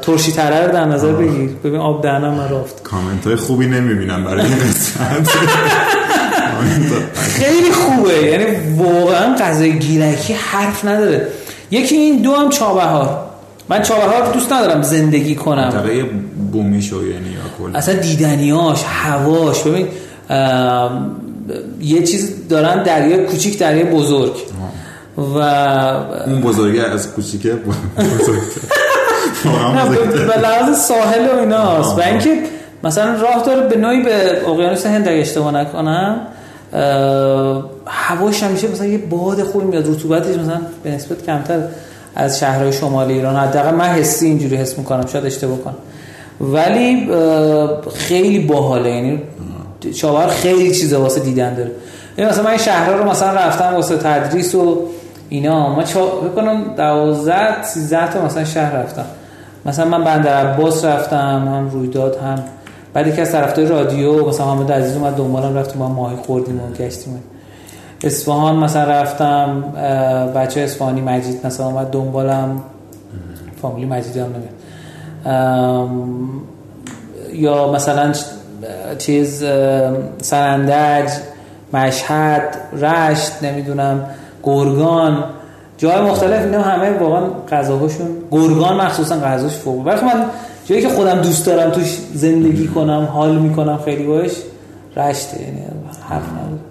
[0.01, 1.49] ترشی تره رو در نظر بگیر.
[1.63, 2.83] ببین آب دهنم من رفت.
[2.83, 5.29] کامنت های خوبی نمی‌بینم برای این قسمت.
[7.39, 8.13] خیلی خوبه.
[8.13, 8.45] یعنی
[8.77, 11.27] واقعا غذای گیلکی حرف نداره.
[11.71, 13.30] یکی این دو هم چابهار.
[13.71, 15.63] من چابهار رو دوست ندارم زندگی کنم.
[15.63, 16.03] منطقه
[16.51, 19.63] بومی شو یعنی یا اصلا دیدنیاش هواش.
[19.63, 19.87] ببین
[21.81, 24.33] یه چیز دارن دریا کوچیک دریا بزرگ.
[25.17, 27.53] و اون بزرگی از کوچیکه
[29.75, 29.89] نه
[30.27, 31.97] به لحاظ ساحل و ایناست.
[31.97, 32.37] و اینکه
[32.83, 36.21] مثلا راه داره به نوعی به اقیانوس هند اگه اشتباه نکنم
[37.87, 41.59] هواش همیشه مثلا یه باد خوبی میاد رطوبتش مثلا به نسبت کمتر
[42.15, 43.35] از شهرهای شمال ایران.
[43.35, 45.05] حداقل من حسی اینجوری حس می‌کنم.
[45.05, 45.75] شاید اشتباه کنم.
[46.41, 47.09] ولی
[47.93, 48.89] خیلی باحاله.
[48.89, 49.21] یعنی
[49.95, 51.71] چاور خیلی چیزا واسه دیدن داره.
[52.17, 54.81] یعنی مثلا من شهرها رو مثلا رفتم واسه تدریس و
[55.29, 55.75] اینا.
[55.75, 59.05] ما چا بکنم 12 13 تا مثلا شهر رفتم.
[59.65, 61.17] مثلا من بندر عباس رفتم
[61.47, 62.43] هم رویداد هم
[62.93, 66.83] بعد یکی از طرفدار رادیو مثلا حامد عزیز اومد دنبالم رفتیم با ماهی خوردیم و
[66.83, 67.23] گشتیم.
[68.03, 69.61] اصفهان مثلا رفتم
[70.35, 72.61] بچه اصفهانی مجید مثلا اومد دنبالم.
[73.61, 74.49] فامیلی مجیدی هم نمیاد.
[75.25, 76.29] ام،
[77.33, 78.13] یا مثلا
[78.97, 81.11] چیز ام، سرندج
[81.73, 84.05] مشهد رشت نمی‌دونم
[84.43, 85.23] گرگان.
[85.77, 87.21] جای مختلف اینا همه واقعا
[87.51, 88.07] غذاهاشون.
[88.31, 89.87] گرگان مخصوصا غذاش فوق.
[89.87, 90.25] وقتی من
[90.65, 94.31] جایی که خودم دوست دارم توش زندگی کنم حال می‌کنم خیلی باش
[94.97, 95.41] رشته.
[95.41, 95.61] یعنی
[96.09, 96.70] حرف نداره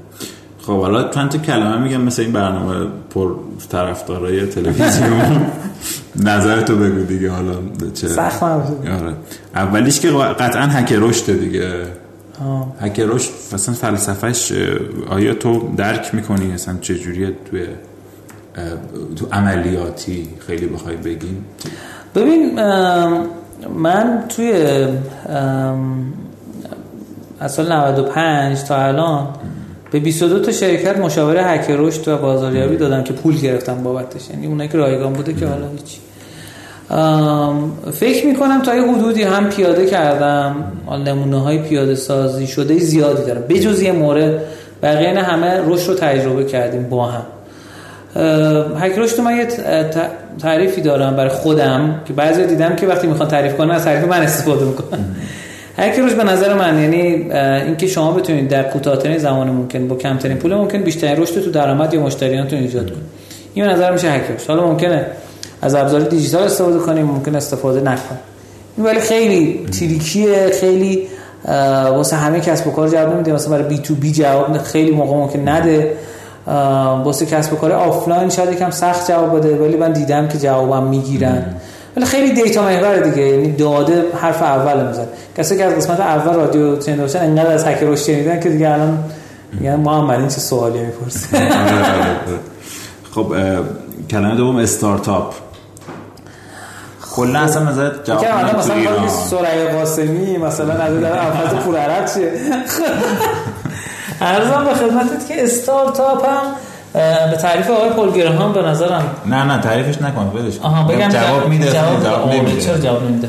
[0.67, 3.35] خب حالا چند کلمه میگم مثل این برنامه پر
[3.71, 5.47] طرفدارای تلویزیون.
[6.25, 7.55] نظرتو بگو دیگه حالا
[7.95, 8.43] چه سخت.
[8.43, 9.15] آره.
[9.55, 11.71] اولیش که قطعا هک رشد دیگه.
[12.81, 14.53] هک رشد اصلا فلسفهش
[15.11, 18.65] آیا تو درک می‌کنی اصلا چجوریه توی اه،
[19.17, 21.45] تو عملیاتی خیلی بخوای بگیم؟
[22.15, 22.55] ببین
[23.77, 24.53] من توی
[27.41, 29.29] از سال 95 تا الان
[29.91, 34.31] به 22 تا شرکت مشاوره هک رشد و بازاریابی دادم که پول گرفتم بابتش.
[34.31, 35.99] یعنی اونایی که رایگان بوده که حالا هیچ
[37.93, 40.65] فکر می‌کنم تا یه حدودی هم پیاده کردم.
[41.07, 43.43] نمونه های پیاده سازی شده زیادی دارم.
[43.49, 44.43] بجز یه مورد
[44.83, 47.23] بقیه نه همه رشد رو تجربه کردیم با هم.
[48.77, 49.49] هک رشد من یه
[50.43, 54.23] تعریفی دارم برای خودم که بعضی دیدم که وقتی می‌خوان تعریف کنن از تعریف من
[54.23, 55.05] استفاده می‌کنن.
[55.77, 57.33] هک رشد به نظر من یعنی
[57.67, 61.95] اینکه شما بتونید در کوتاه‌ترین زمان ممکن با کمترین پول ممکن بیشترین رشد تو درآمد
[61.95, 63.03] یا مشتریانتون ایجاد کنید.
[63.55, 65.07] این به نظر میشه هک رشد حالا ممکنه
[65.63, 68.21] از ابزار دیجیتال استفاده کنیم ممکن استفاده نکنیم.
[68.77, 71.07] این ولی خیلی tricky ه خیلی
[71.95, 73.33] واسه همه کسب و کار جواب نمیده.
[73.33, 75.93] مثلا برای B2B جواب خیلی موقع ممکن نده.
[77.05, 80.87] واسه کسب و کار آفلاین شاید یکم سخت جواب بده ولی من دیدم که جوابم
[80.87, 81.45] می‌گیرن.
[81.97, 85.07] ولی خیلی data محور دیگه یعنی داده حرف اول میزن
[85.37, 89.05] کسی که از قسمت اول رادیو باشن انقدر از هک رشد شنیدن که دیگه الان
[89.53, 91.29] میگن محمد این چه سوالی می‌پرسه.
[93.15, 93.35] خب
[94.11, 95.35] کلمه دوم استارتاپ
[97.15, 98.95] کلا اصلا نظرت جواب الان میدن تو مثلا.
[98.95, 102.33] خواهی سرعی قاسمی مثلا از در افاظ پور عرب چیه
[104.21, 106.43] ارزم به خدمتت که استارتاپ هم
[106.93, 110.43] به تعریف آقای پول گرهام به نظرم نه نه تعریفش نکن کن.
[110.63, 112.61] آها بگم جواب میده جواب, جواب نمیده.
[112.61, 113.29] چرا جواب نمیده؟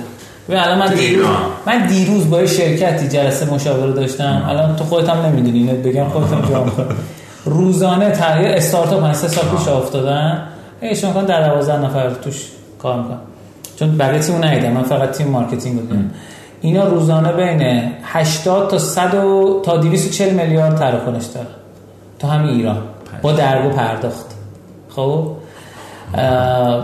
[0.49, 1.27] ببین الان من دیروز.
[1.67, 4.43] من دیروز با یه شرکتی جلسه مشاوره داشتم.
[4.49, 6.69] الان تو خودت هم نمی‌دونی اینو بگم خودت هم جواب.
[7.45, 10.41] روزانه تغییر استارتاپ من سه سال پیش افتادن.
[10.81, 12.45] ایشون میگن در 12 نفر توش
[12.79, 13.17] کار می‌کنن.
[13.79, 16.11] چون بقیه تیمو ندیدم من فقط تیم marketing رو دیدم.
[16.61, 21.47] اینا روزانه بین 80 تا 100 و- تا 240 میلیارد تراکنش داره
[22.19, 22.77] تو همین ایران.
[23.21, 24.25] با درگاه پرداخت
[24.89, 25.27] خب؟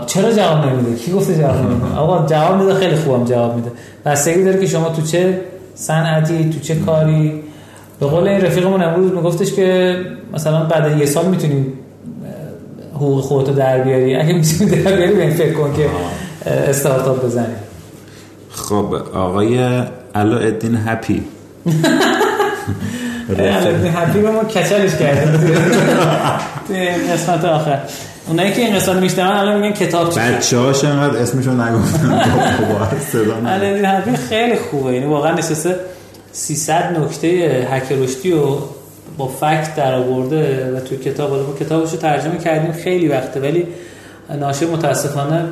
[0.06, 3.72] چرا جواب نمیده؟ کی گفته جواب نمیده؟ آقا جواب میده خیلی خوبم جواب میده.
[4.04, 5.40] بستگی داره که شما تو چه
[5.74, 7.42] صنعتی تو چه کاری؟
[8.00, 9.96] به قول این رفیقمون امروز میگفتش که
[10.32, 11.66] مثلا بعد یه سال می‌تونی
[12.94, 14.16] حقوق خودتو در بیاری.
[14.16, 15.88] اگه می‌تونی در بیاری به این فکر کن که
[16.50, 17.54] استارتاپ بزنی.
[18.50, 19.58] خب آقای
[20.14, 21.22] علا الدین هپی
[23.28, 24.90] رو ما کچلش
[26.68, 27.78] این قسمت آخر.
[28.28, 32.08] اونایی که این قسمت میشنون الان میگن کتاب چی بچه هاش انقدر اسمشو نگفتن.
[32.68, 33.46] با صدا نگفتن.
[33.46, 34.94] الدین حبی خیلی خوبه.
[34.94, 35.76] یعنی واقعا نشسته
[36.32, 37.28] 300 نکته
[37.70, 38.44] هک رشدی و
[39.18, 41.30] با فکت در آورده و توی کتاب.
[41.30, 43.40] حالا ما کتابش رو ترجمه کردیم خیلی وقته.
[43.40, 43.66] ولی
[44.40, 45.44] ناشر متاسفانه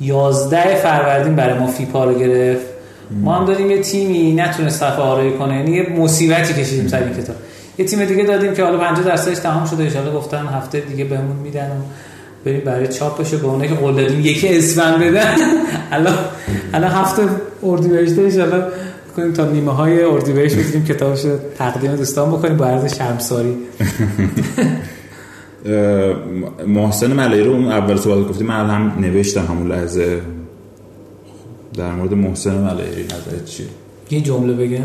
[0.00, 2.79] 11 فروردین برای ما فیپا رو گرفت.
[3.22, 5.56] ما هم دادیم یه تیمی نتونست صفحه آرایی کنه.
[5.56, 7.36] یعنی یه مصیبتی کشیدیم سر این کتاب.
[7.78, 9.98] یه تیم دیگه دادیم که حالا 50 درصدش تمام شده.
[9.98, 11.80] ان گفتن هفته دیگه بهمون میدن و
[12.44, 13.36] بریم برای چاپ بشه.
[13.36, 15.34] به اونایی که قول دادیم یکی اسفند بدن.
[15.92, 16.14] الان
[16.74, 17.22] الان هفته
[17.62, 18.64] اردیبهشت ان
[19.16, 21.26] کنیم تا نیمه های اردیبهشت بتونیم کتابش
[21.58, 23.56] تقدیم دوستان بکنیم با عرض شرمساری.
[26.66, 28.46] محسن ملایی رو اون اول صحبت گفتیم.
[28.46, 30.20] من هم نوشتم همون لحظه.
[31.80, 33.66] در مورد محسن ملایی نظرت چیه؟
[34.10, 34.84] یه جمله بگم؟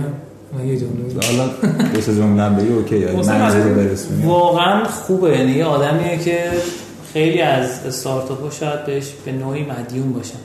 [0.53, 1.47] من یه جمله حالا
[1.93, 3.05] دو سه جمله هم بگی اوکی
[4.25, 5.37] واقعا خوبه.
[5.37, 6.39] یعنی یه آدمیه که
[7.13, 10.39] خیلی از استارتاپ شاید بهش به نوعی مدیون باشن.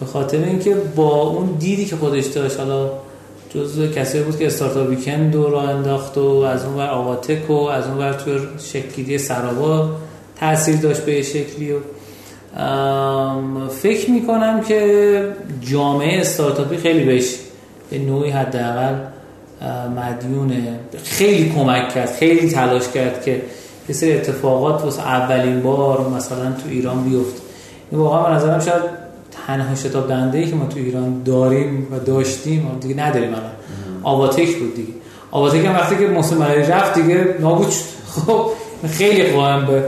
[0.00, 2.90] به خاطر اینکه با اون دیدی که خودش داشت حالا
[3.54, 7.52] جزء کسی بود که استارتاپ ویکند رو راه انداخت و از اون ور آواتک و
[7.52, 9.90] از اون ور توی شکلی سرابا
[10.40, 11.76] تاثیر داشت به شکلی و
[13.70, 17.36] فکر می‌کنم که جامعه استارتاپی خیلی بهش
[17.90, 18.94] به نوعی حداقل
[19.96, 23.42] مدیونه خیلی کمک کرد خیلی تلاش کرد که
[23.88, 27.42] یه سری اتفاقات واسه اولین بار مثلا تو ایران بیفت.
[27.90, 28.82] این واقعا به نظرم شاید
[29.46, 33.50] تنها شتاب دنده ای که ما تو ایران داریم و داشتیم دیگه نداریم الان.
[34.02, 34.92] آواتک بود دیگه.
[35.30, 37.84] آواتک هم وقتی که محسن رفت دیگه نابود شد.
[38.26, 38.46] خب
[38.88, 39.84] خیلی قائم به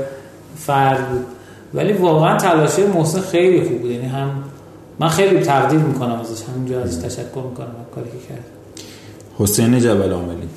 [0.57, 1.27] فرد بود.
[1.75, 3.91] ولی واقعا تلاشه محسن خیلی خوب بود.
[3.91, 4.31] یعنی هم
[4.99, 8.45] من خیلی تقدیر می‌کنم ازش همینجا ازش تشکر می‌کنم کاری که کرد.
[9.39, 10.49] حسین جبل عاملی.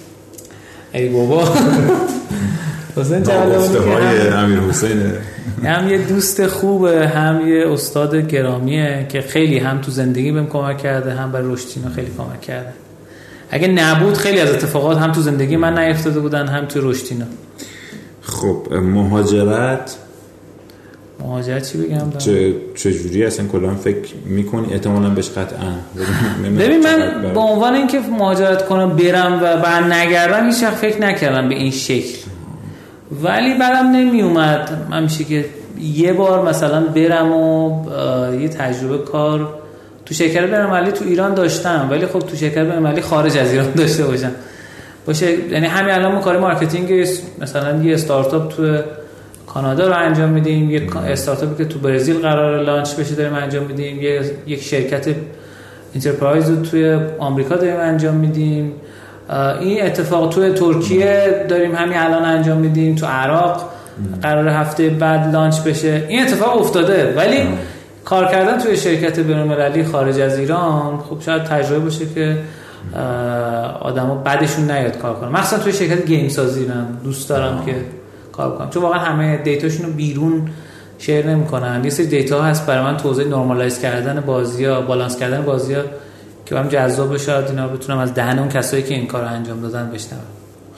[0.94, 1.44] ای بابا.
[2.98, 5.18] حسین جبل عاملی امیر حسینه
[5.64, 10.78] هم یه دوست خوبه هم یه استاد گرامیه که خیلی هم تو زندگی بهم کمک
[10.78, 12.74] کرده هم برای رشدینو خیلی کمک کرده.
[13.52, 17.26] اگه نبود خیلی از اتفاقات هم تو زندگی من نیفتاده بودن هم تو رشدینو.
[18.22, 19.96] خب مهاجرت
[21.20, 25.74] مهاجرت چی بگم؟ چه چجوری؟ اصلا کلا فکر می‌کنی؟ احتمالا بهش قطعا.
[26.60, 31.56] ببین من با عنوان اینکه مهاجرت کنم برم و بعد نگردم هیچ فکر نکردم به
[31.56, 32.18] این شکل.
[33.24, 35.46] ولی بعدم نمی اومد همیشه که
[35.82, 37.86] یه بار مثلا برم و
[38.42, 39.60] یه تجربه کار
[40.06, 41.88] تو شرکت برم تو ایران داشتم.
[41.92, 44.32] ولی خب تو شرکت برم خارج از ایران داشته باشم.
[45.06, 47.08] باشه یعنی همین الان ما کار marketing
[47.42, 48.78] مثلا یه استارتاپ تو
[49.56, 54.02] کانادا رو انجام میدیم یک استارتاپی که تو برزیل قرار launch بشه داریم انجام میدیم
[54.48, 55.16] یک شرکت
[55.96, 58.72] enterprise رو توی آمریکا داریم انجام میدیم.
[59.60, 63.70] این اتفاق توی ترکیه داریم همین الان انجام میدیم تو عراق
[64.22, 66.04] قرار هفته بعد launch بشه.
[66.08, 67.40] این اتفاق افتاده ولی
[68.06, 72.38] کار کردن توی شرکت بین‌المللی خارج از ایران خب شاید تجربه باشه که
[73.80, 75.32] آدما بدشون نیاد کار کنن.
[75.32, 77.76] مثلا توی شرکت game سازی من دوست دارم که
[78.38, 80.50] کار کنم چون واقعا همه data شون رو بیرون
[80.98, 81.82] share نمی‌کنن.
[81.84, 85.82] یه سری data هست برای من توضیح normalize کردن بازی ها بالانس کردن بازی ها
[86.46, 89.92] که برام جذاب بشه اینا بتونم از دهن اون کسایی که این کار انجام دادن
[89.94, 90.22] بشنوم.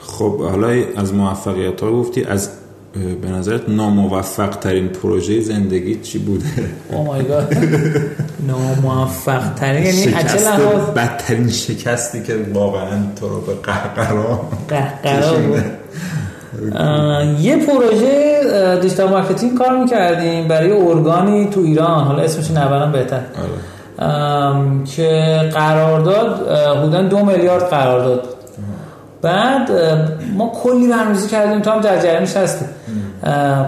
[0.00, 2.50] خب حالا از موفقیت ها گفتی از
[3.22, 6.44] به نظرت ناموفق ترین پروژه زندگی چی بوده؟
[6.90, 7.54] Oh my God
[8.48, 10.16] ناموفق ترین یعنی
[10.96, 15.38] بدترین شکستی که واقعا تو رو به قهقرا قهقرا
[17.40, 18.40] یه پروژه
[18.82, 22.04] digital marketing کار می‌کردیم برای ارگانی تو ایران.
[22.04, 23.16] حالا اسمش نبرم بهتر.
[23.16, 24.84] آره.
[24.84, 28.22] که قرارداد حدودا دو میلیارد قرارداد
[29.22, 29.70] بعد
[30.36, 31.60] ما کلی برنامه‌ریزی کردیم.
[31.60, 32.64] تو هم در جریانش هستی.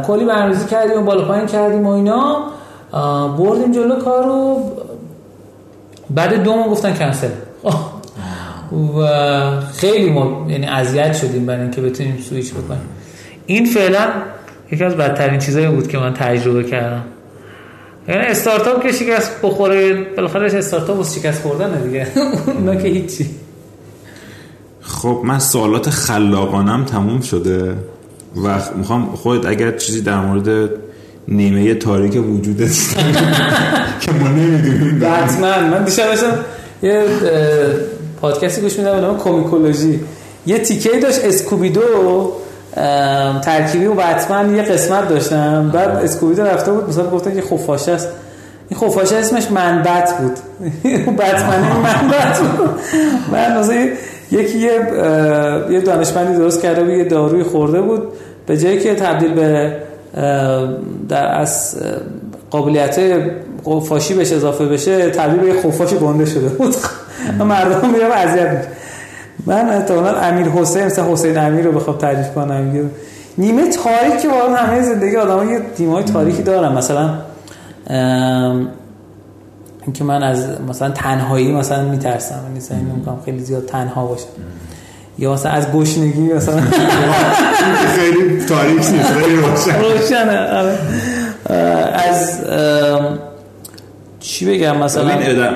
[0.07, 2.37] کلی برنامه‌ریزی کردیم و بالا پایین کردیم و اینا.
[3.39, 4.63] بردیم جلو کارو.
[6.11, 7.29] بعد دو ما گفتن کنسل.
[8.73, 12.81] و خیلی ما یعنی اذیت شدیم برای اینکه بتونیم سویچ بکنیم.
[13.47, 14.09] این فعلا
[14.73, 17.05] یکی از بدترین چیزایی بود که من تجربه کردم.
[18.09, 22.07] یعنی استارتاپ که شکست بخوره بالاخره استارتاپ بود شکست خوردن دیگه.
[22.57, 23.27] اونا که هیچی.
[24.81, 27.75] خب من سوالات خلاقانم تموم شده
[28.45, 30.71] و می‌خوام خودت اگر چیزی در مورد
[31.29, 32.59] نیمه تاریک وجود
[34.01, 35.05] که ما نمی‌دونیم.
[35.05, 36.07] حتما من دیشب
[36.83, 37.05] یه
[38.21, 40.01] پادکستی گوش میدم به نام کومیکولوژی.
[40.47, 42.33] یه تیکه داشت اسکوبیدو.
[43.43, 45.71] ترکیبی و بتمن یه قسمت داشتم.
[45.75, 48.09] بعد اسکوبیدو رفته بود مثلا گفتن که خفاشه است.
[48.69, 50.33] این خفاشه اسمش منبت بود.
[51.19, 52.71] بتمن منبت بود.
[53.33, 53.89] من مثلا
[54.31, 54.73] یکی یه
[55.71, 58.03] یه دانشمندی درست کرده بود یه داروی خورده بود.
[58.47, 59.77] به جایی که تبدیل به
[61.09, 61.77] در از
[62.51, 63.01] قابلیت
[63.67, 66.75] خفاشی بشه اضافه بشه تبدیل به خفاش گنده شده بود.
[67.45, 68.69] مردم میرم اذیت میشه
[69.47, 72.91] من احتمالاً امیر حسین مثل حسین امیر رو بخوام تعریف کنم.
[73.39, 77.11] نیمه تاریک که واقعا همه زندگی آدم یه نیمه های تاریکی دارن مثلا
[79.83, 82.41] اینکه من از مثلا تنهایی مثلا میترسم.
[82.49, 84.25] یعنی سعی نمی‌کنم خیلی زیاد تنها باشم.
[85.19, 86.61] یا مثلا از گشنگی مثلا
[87.99, 89.81] خیلی تاریک نیست خیلی روشن.
[89.81, 90.79] روشنه آره.
[92.11, 92.41] از
[94.31, 95.05] چی بگم؟ مثلا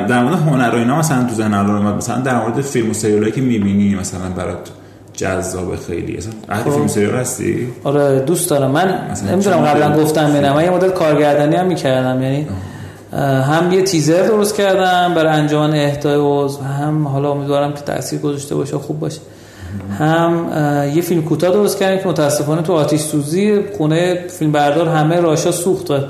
[0.09, 3.33] در مورد هنر و اینا مثلا تو ذهن الان مثلا در مورد فیلم و سریالایی
[3.33, 4.71] که می‌بینی مثلا برات
[5.13, 6.17] جذاب خیلی.
[6.17, 8.71] مثلا اهل فیلم سریال هستی؟ آره دوست دارم.
[8.71, 8.99] من
[9.31, 12.47] نمی‌دونم قبلا؟ گفتم بینم من یه مدت کارگردانی هم می‌کردم یعنی
[13.43, 18.55] هم یه تیزر درست کردم برای انجمن اهدای عضو هم حالا امیدوارم که تاثیر گذاشته
[18.55, 19.21] باشه خوب باشه.
[19.99, 20.47] هم
[20.95, 25.53] یه فیلم کوتاه درست کردیم که متاسفانه تو آتیش سوزی خونه فیلم بردار همه راشا
[25.53, 26.05] سوخته.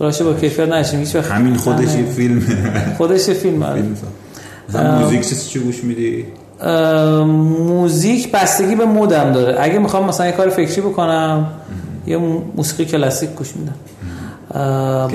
[0.00, 1.30] راشه با کیفیت نشیم هیچ وقت.
[1.30, 2.42] همین خودش یه فیلم
[2.98, 3.64] خودش یه فیلم.
[4.68, 6.24] مثلا موزیک چه چی گوش میدی؟
[7.24, 9.56] موزیک بستگی به مودم داره.
[9.60, 11.46] اگه می‌خوام مثلا یه کار فکری بکنم
[12.06, 13.74] یه مو- موسیقی کلاسیک گوش میدم.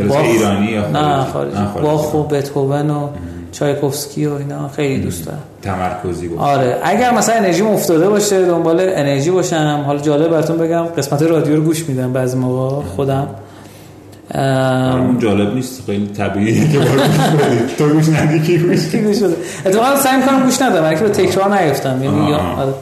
[0.10, 3.08] باخ- ایرانی یا نه خارجی؟ باخ و بتهوون و
[3.52, 5.40] چایکوفسکی و اینا خیلی دوست دارم.
[5.62, 6.78] تمرکزی گفت آره.
[6.84, 11.62] اگر مثلا انرژی افتاده باشه دنبال انرژی باشم حالا جالب براتون بگم قسمت رادیو رو
[11.62, 13.28] گوش میدم بعضی موقع خودم.
[14.36, 16.80] اون جالب نیست خیلی طبیعیه که.
[17.78, 19.36] تو گوش ندی کی گوش بده؟
[19.66, 22.03] اتفاقا سعی می‌کنم گوش ندم برای که به تکرار نیفتم.
[22.03, 22.74] یعنی آره.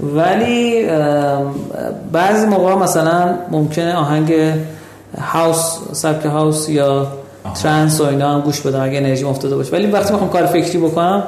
[0.00, 1.54] ولی ام،
[2.12, 4.34] بعضی موقع مثلا ممکنه آهنگ
[5.20, 7.06] هاوس سبک هاوس یا
[7.62, 9.72] ترانس و اینا هم گوش بدم اگه انرژی افتاده باشه.
[9.72, 11.22] ولی وقتی می‌خوام کار فکری بکنم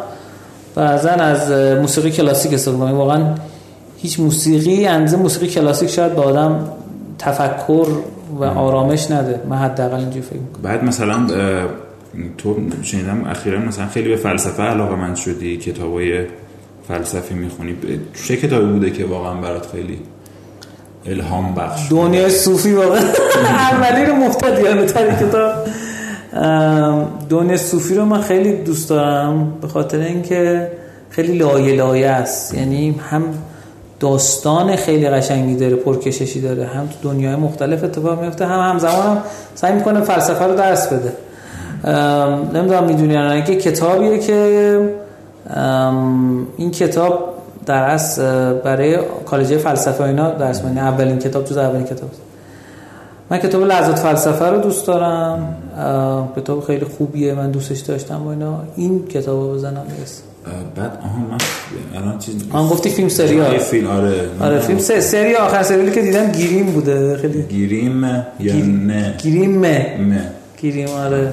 [0.75, 3.35] بعضا از موسیقی کلاسیک استفاده کنم واقعا
[3.99, 6.69] هیچ موسیقی اندازه موسیقی کلاسیک شاید به آدم
[7.23, 7.87] تفکر
[8.41, 9.41] و آرامش نده.
[9.49, 10.63] من حداقل اینجوری فکر می‌کنم.
[10.63, 11.27] بعد مثلا
[12.39, 16.25] تو شنیدم اخیرا مثلا خیلی به فلسفه علاقه من شدی کتابای
[16.89, 17.77] فلسفی می‌خونی.
[18.29, 19.99] چه کتابی بوده که واقعا برات خیلی
[21.07, 23.01] الهام بخش؟ دنیای صوفی واقعا.
[23.73, 25.53] اولی رو مفتدیانه تری کتاب.
[26.33, 30.69] ام، دنیای صوفی رو من خیلی دوست دارم به خاطر اینکه
[31.11, 32.55] خیلی لایه لایه است.
[32.55, 33.23] یعنی هم
[34.03, 36.65] داستان خیلی قشنگی داره پرکششی داره.
[36.65, 39.19] هم تو دنیای مختلف اتفاق میفته هم همزمان هم
[39.55, 41.13] سعی می‌کنه فلسفه رو درس بده.
[42.55, 44.91] نمی‌دونم می‌دونی نه که کتابیه که
[46.57, 47.35] این کتاب
[47.67, 52.11] در اصل برای کالج فلسفه اینا درس میدن اولین کتاب جز اولین کتاب.
[53.31, 55.57] من کتاب لحظات فلسفه رو دوست دارم.
[56.37, 58.61] کتاب خیلی خوبیه من دوستش داشتم و اینا.
[58.77, 60.32] این کتاب رو بزنم برسه
[60.77, 61.39] بعد آها من
[62.03, 63.53] الان چیز من گفتی فیلم سریال.
[63.53, 64.15] یه فیلم آره.
[64.41, 67.43] آره فیلم سه سری آخر سریالی که دیدم گیریم بوده خیلی.
[67.43, 68.05] گیریم
[68.41, 70.21] یا نه؟ گیریمه مه
[70.61, 71.33] گیریم آره.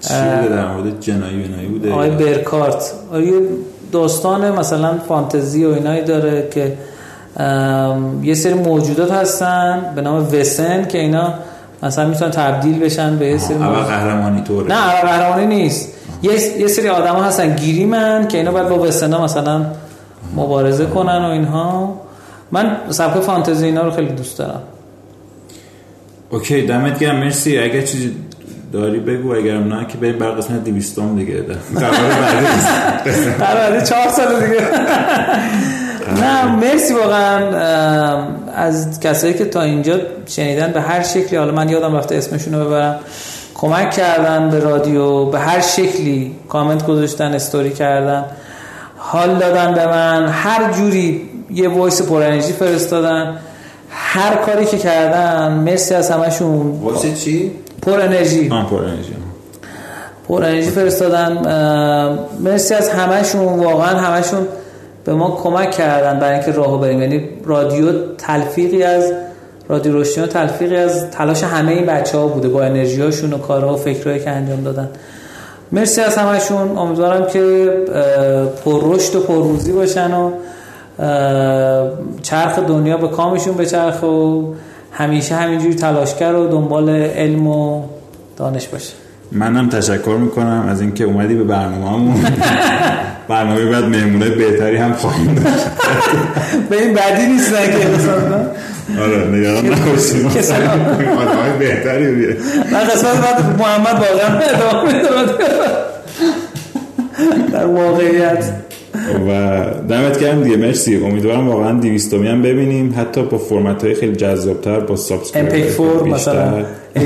[0.00, 2.92] چی بوده؟ در مورد جنایی بنایی بوده آقای برکارت.
[3.12, 3.32] آره یه
[3.92, 6.72] داستان مثلا فانتزی و اینایی داره که
[8.22, 11.34] یه سری موجودات هستن به نام وسن که اینا
[11.82, 14.68] مثلا می‌تونن تبدیل بشن به یه سری اول موجود- قهرمانی طوره.
[14.68, 15.88] نه اول قهرمانی نیست.
[16.24, 19.66] یه, یه سری آدم هستن گیریمن که اینا باید با وسنا مثلا
[20.36, 22.00] مبارزه کنن و اینها.
[22.52, 24.62] من سبک فانتزی اینا رو خیلی دوست دارم.
[26.30, 27.58] اوکی دمت گرم مرسی.
[27.58, 28.12] اگر چیزی
[28.72, 31.44] داری بگو اگرم نه که بریم بر قسمت 200 دیگه.
[33.38, 34.60] قرار بعدی چهار سال دیگه.
[36.20, 37.38] نه مرسی واقعا.
[38.54, 42.66] از کسایی که تا اینجا شنیدن به هر شکلی حالا من یادم رفته اسمشون رو
[42.66, 43.00] ببرم.
[43.54, 48.24] کمک کردن به رادیو به هر شکلی کامنت گذاشتن استوری کردن
[48.96, 53.36] حال دادن به من هر جوری یه voice پر انرژی فرستادن
[53.90, 57.52] هر کاری که کردن مرسی از همشون واسه چی؟
[57.82, 58.48] پر انرژی.
[58.48, 59.12] پر انرژی.
[60.28, 61.32] پر انرژی فرستادن
[62.40, 64.46] مرسی از همشون واقعا همشون
[65.04, 67.02] به ما کمک کردن برای اینکه راهو بریم.
[67.02, 69.12] یعنی رادیو تلفیقی از
[69.68, 73.74] رادیو رشدینو تلفیقی از تلاش همه این بچه ها بوده با انرژی هاشون و کارها
[73.74, 74.88] و فکرهایی که انجام دادن.
[75.72, 77.70] مرسی از همشون امیدوارم که
[78.64, 80.30] پر رشد و پر روزی باشن و
[82.22, 84.42] چرخ دنیا به کامشون به چرخ و
[84.92, 87.82] همیشه همینجوری تلاشگر و دنبال علم و
[88.36, 88.92] دانش باشه.
[89.32, 92.14] منم تشکر می‌کنم از اینکه اومدی به برنامه همون.
[93.28, 95.66] برنامه بعد مهمونه بهتری هم خواهیم داشت.
[96.70, 98.46] به این بدی نیست که مثلا
[99.02, 100.26] آره نگران نباشید.
[101.20, 102.36] آدمای بهتری بیه
[102.72, 105.02] من قسمت بعد محمد واقعا ادامه.
[107.52, 108.44] در واقعیت.
[109.28, 110.96] و دمت گرم دیگه مرسی.
[110.96, 112.94] امیدوارم واقعا 200 هم ببینیم.
[112.98, 116.64] حتی با فرمت های خیلی جذابتر با سابسکرایب MP4 مثلا.
[116.96, 116.98] API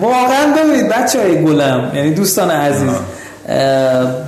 [0.00, 2.90] واقعا ببینید بچه های گلم یعنی دوستان عزیز.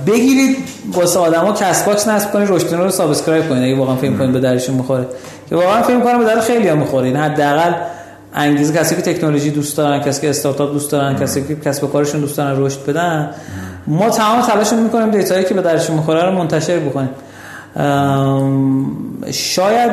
[0.07, 0.57] بگیرید
[0.93, 3.63] واسه آدما Castbox نصب کنید رشدینو رو subscribe کنید.
[3.63, 5.05] اگه واقعا فکر کنید به دردشون می‌خوره.
[5.49, 7.05] که واقعا فکر کنم به درد خیلی ها می‌خوره.
[7.05, 7.73] این حداقل
[8.33, 11.87] انگیزه کسی که تکنولوژی دوست دارن کسی که استارتاپ دوست دارن کسی که کسب و
[11.87, 13.29] کارشون دوست دارن رشد بدن.
[13.87, 17.09] ما تمام تلاشمون می‌کنیم data یی که به دردشون می‌خوره رو منتشر بکنیم.
[19.31, 19.91] شاید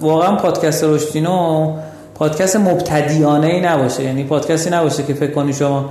[0.00, 1.72] واقعا پادکست رشدینو
[2.14, 4.04] پادکست مبتدیانه ای نباشه.
[4.04, 5.90] یعنی پادکستی نباشه که فکر کنی شما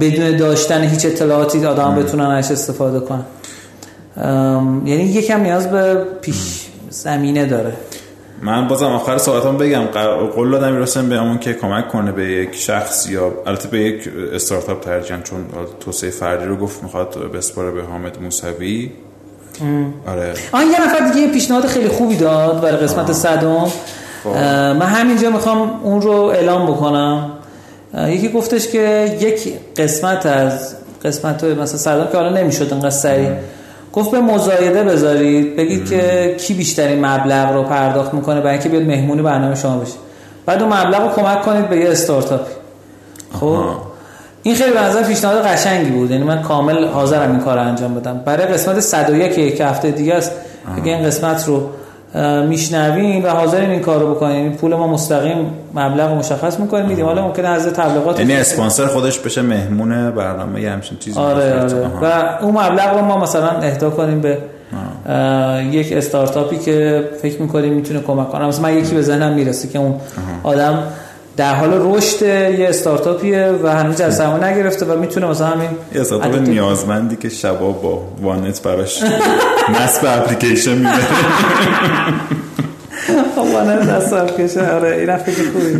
[0.00, 3.24] بدون داشتن هیچ اطلاعاتی آدم بتونن ازش استفاده کنن.
[4.84, 7.72] یعنی یکم نیاز به پیش زمینه داره.
[8.42, 9.84] من بازم آخر صحبتام بگم
[10.36, 14.08] قول دادم می‌رسم به همون که کمک کنه به یک شخص یا البته به یک
[14.32, 15.44] استارتاپ ترجیحاً چون
[15.80, 18.90] توسعه فردی رو گفت می‌خواد بسپاره به حامد موسوی.
[20.06, 20.34] آره.
[20.52, 23.66] آن یه نفر دیگه پیشنهاد خیلی خوبی داد برای قسمت صدم.
[24.24, 24.30] خب.
[24.80, 27.31] من همینجا می‌خوام اون رو اعلام بکنم.
[27.98, 30.74] یکی گفتش که یک قسمت از
[31.04, 33.30] قسمت مثلا صدم که حالا نمی‌شد انقدر سریع.
[33.92, 38.82] گفت به مزایده بذارید بگید که کی بیشترین مبلغ رو پرداخت می‌کنه برای اینکه بیاد
[38.82, 39.92] مهمونی برنامه شما بشه.
[40.46, 42.52] بعد اون مبلغ رو کمک کنید به یه استارتاپی
[43.40, 43.64] خب؟
[44.42, 46.10] این خیلی به نظر پیشنهاد قشنگی بود.
[46.10, 48.22] یعنی من کامل حاضرم این کار رو انجام بدم.
[48.24, 50.32] برای قسمت 101 که یک هفته دیگه است.
[50.76, 51.68] اگه این قسمت رو
[52.48, 57.04] میشنوین و حاضرین این کارو بکنین یعنی پول ما مستقیم مبلغ مشخص می‌کنیم میدیم.
[57.06, 61.18] حالا ممکنه از تبلیغات یعنی اسپانسر خودش بشه مهمون برنامه یه همچین چیزی.
[61.18, 61.86] آره, آره.
[62.02, 64.38] و اون مبلغ رو ما مثلا اهدا کنیم به
[65.70, 68.46] یک استارتاپی که فکر می‌کنیم می‌تونه کمک کنه.
[68.46, 69.94] مثلا من یکی به ذهنم می‌رسه که اون
[70.42, 70.78] آدم
[71.36, 76.00] در حال رشد یه استارتاپیه و هنوز از سرمایه نگرفته و می‌تونه مثلا همین یه
[76.00, 79.02] استارتاپ نیازمندی که شبا با وانت براش
[79.80, 80.90] نصب اپلیکیشن میده.
[83.54, 85.78] وانت نصب اپلیکیشن آره این فکر خوبی.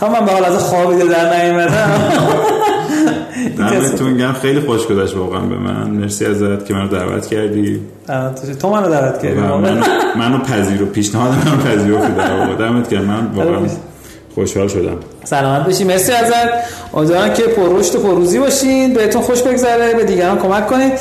[0.00, 1.90] تا من به حال از خوابیده در نیومدم.
[3.58, 5.90] دمتون گم خیلی خوش گذشت واقعا به من.
[5.90, 7.80] مرسی ازت که منو دعوت کردی.
[8.60, 9.84] تو منو دعوت کردی؟ منو
[10.16, 12.54] منو پذیر و پیشنهاد منو پذیرفتی در واقع.
[12.54, 13.04] دمت گرم.
[13.04, 13.60] من واقعا
[14.38, 14.96] خوشحال شدم.
[15.24, 15.84] سلامت باشی.
[15.84, 16.48] مرسی ازت.
[16.94, 18.94] امیدوارم که پر رشد و پروزی باشین.
[18.94, 19.94] بهتون خوش بگذره.
[19.94, 20.92] به دیگران کمک کنید.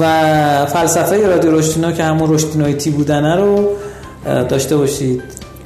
[0.00, 3.68] و فلسفه رادیو رشدینو که همون رشدینویتی بودنه رو
[4.48, 5.22] داشته باشید.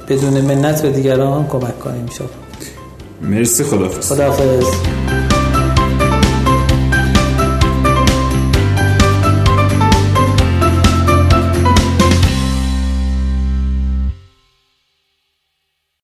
[0.09, 2.29] بدون منت به دیگران کمک کنیم شد
[3.21, 3.63] مرسی.
[3.63, 4.65] خدافظ خدافظ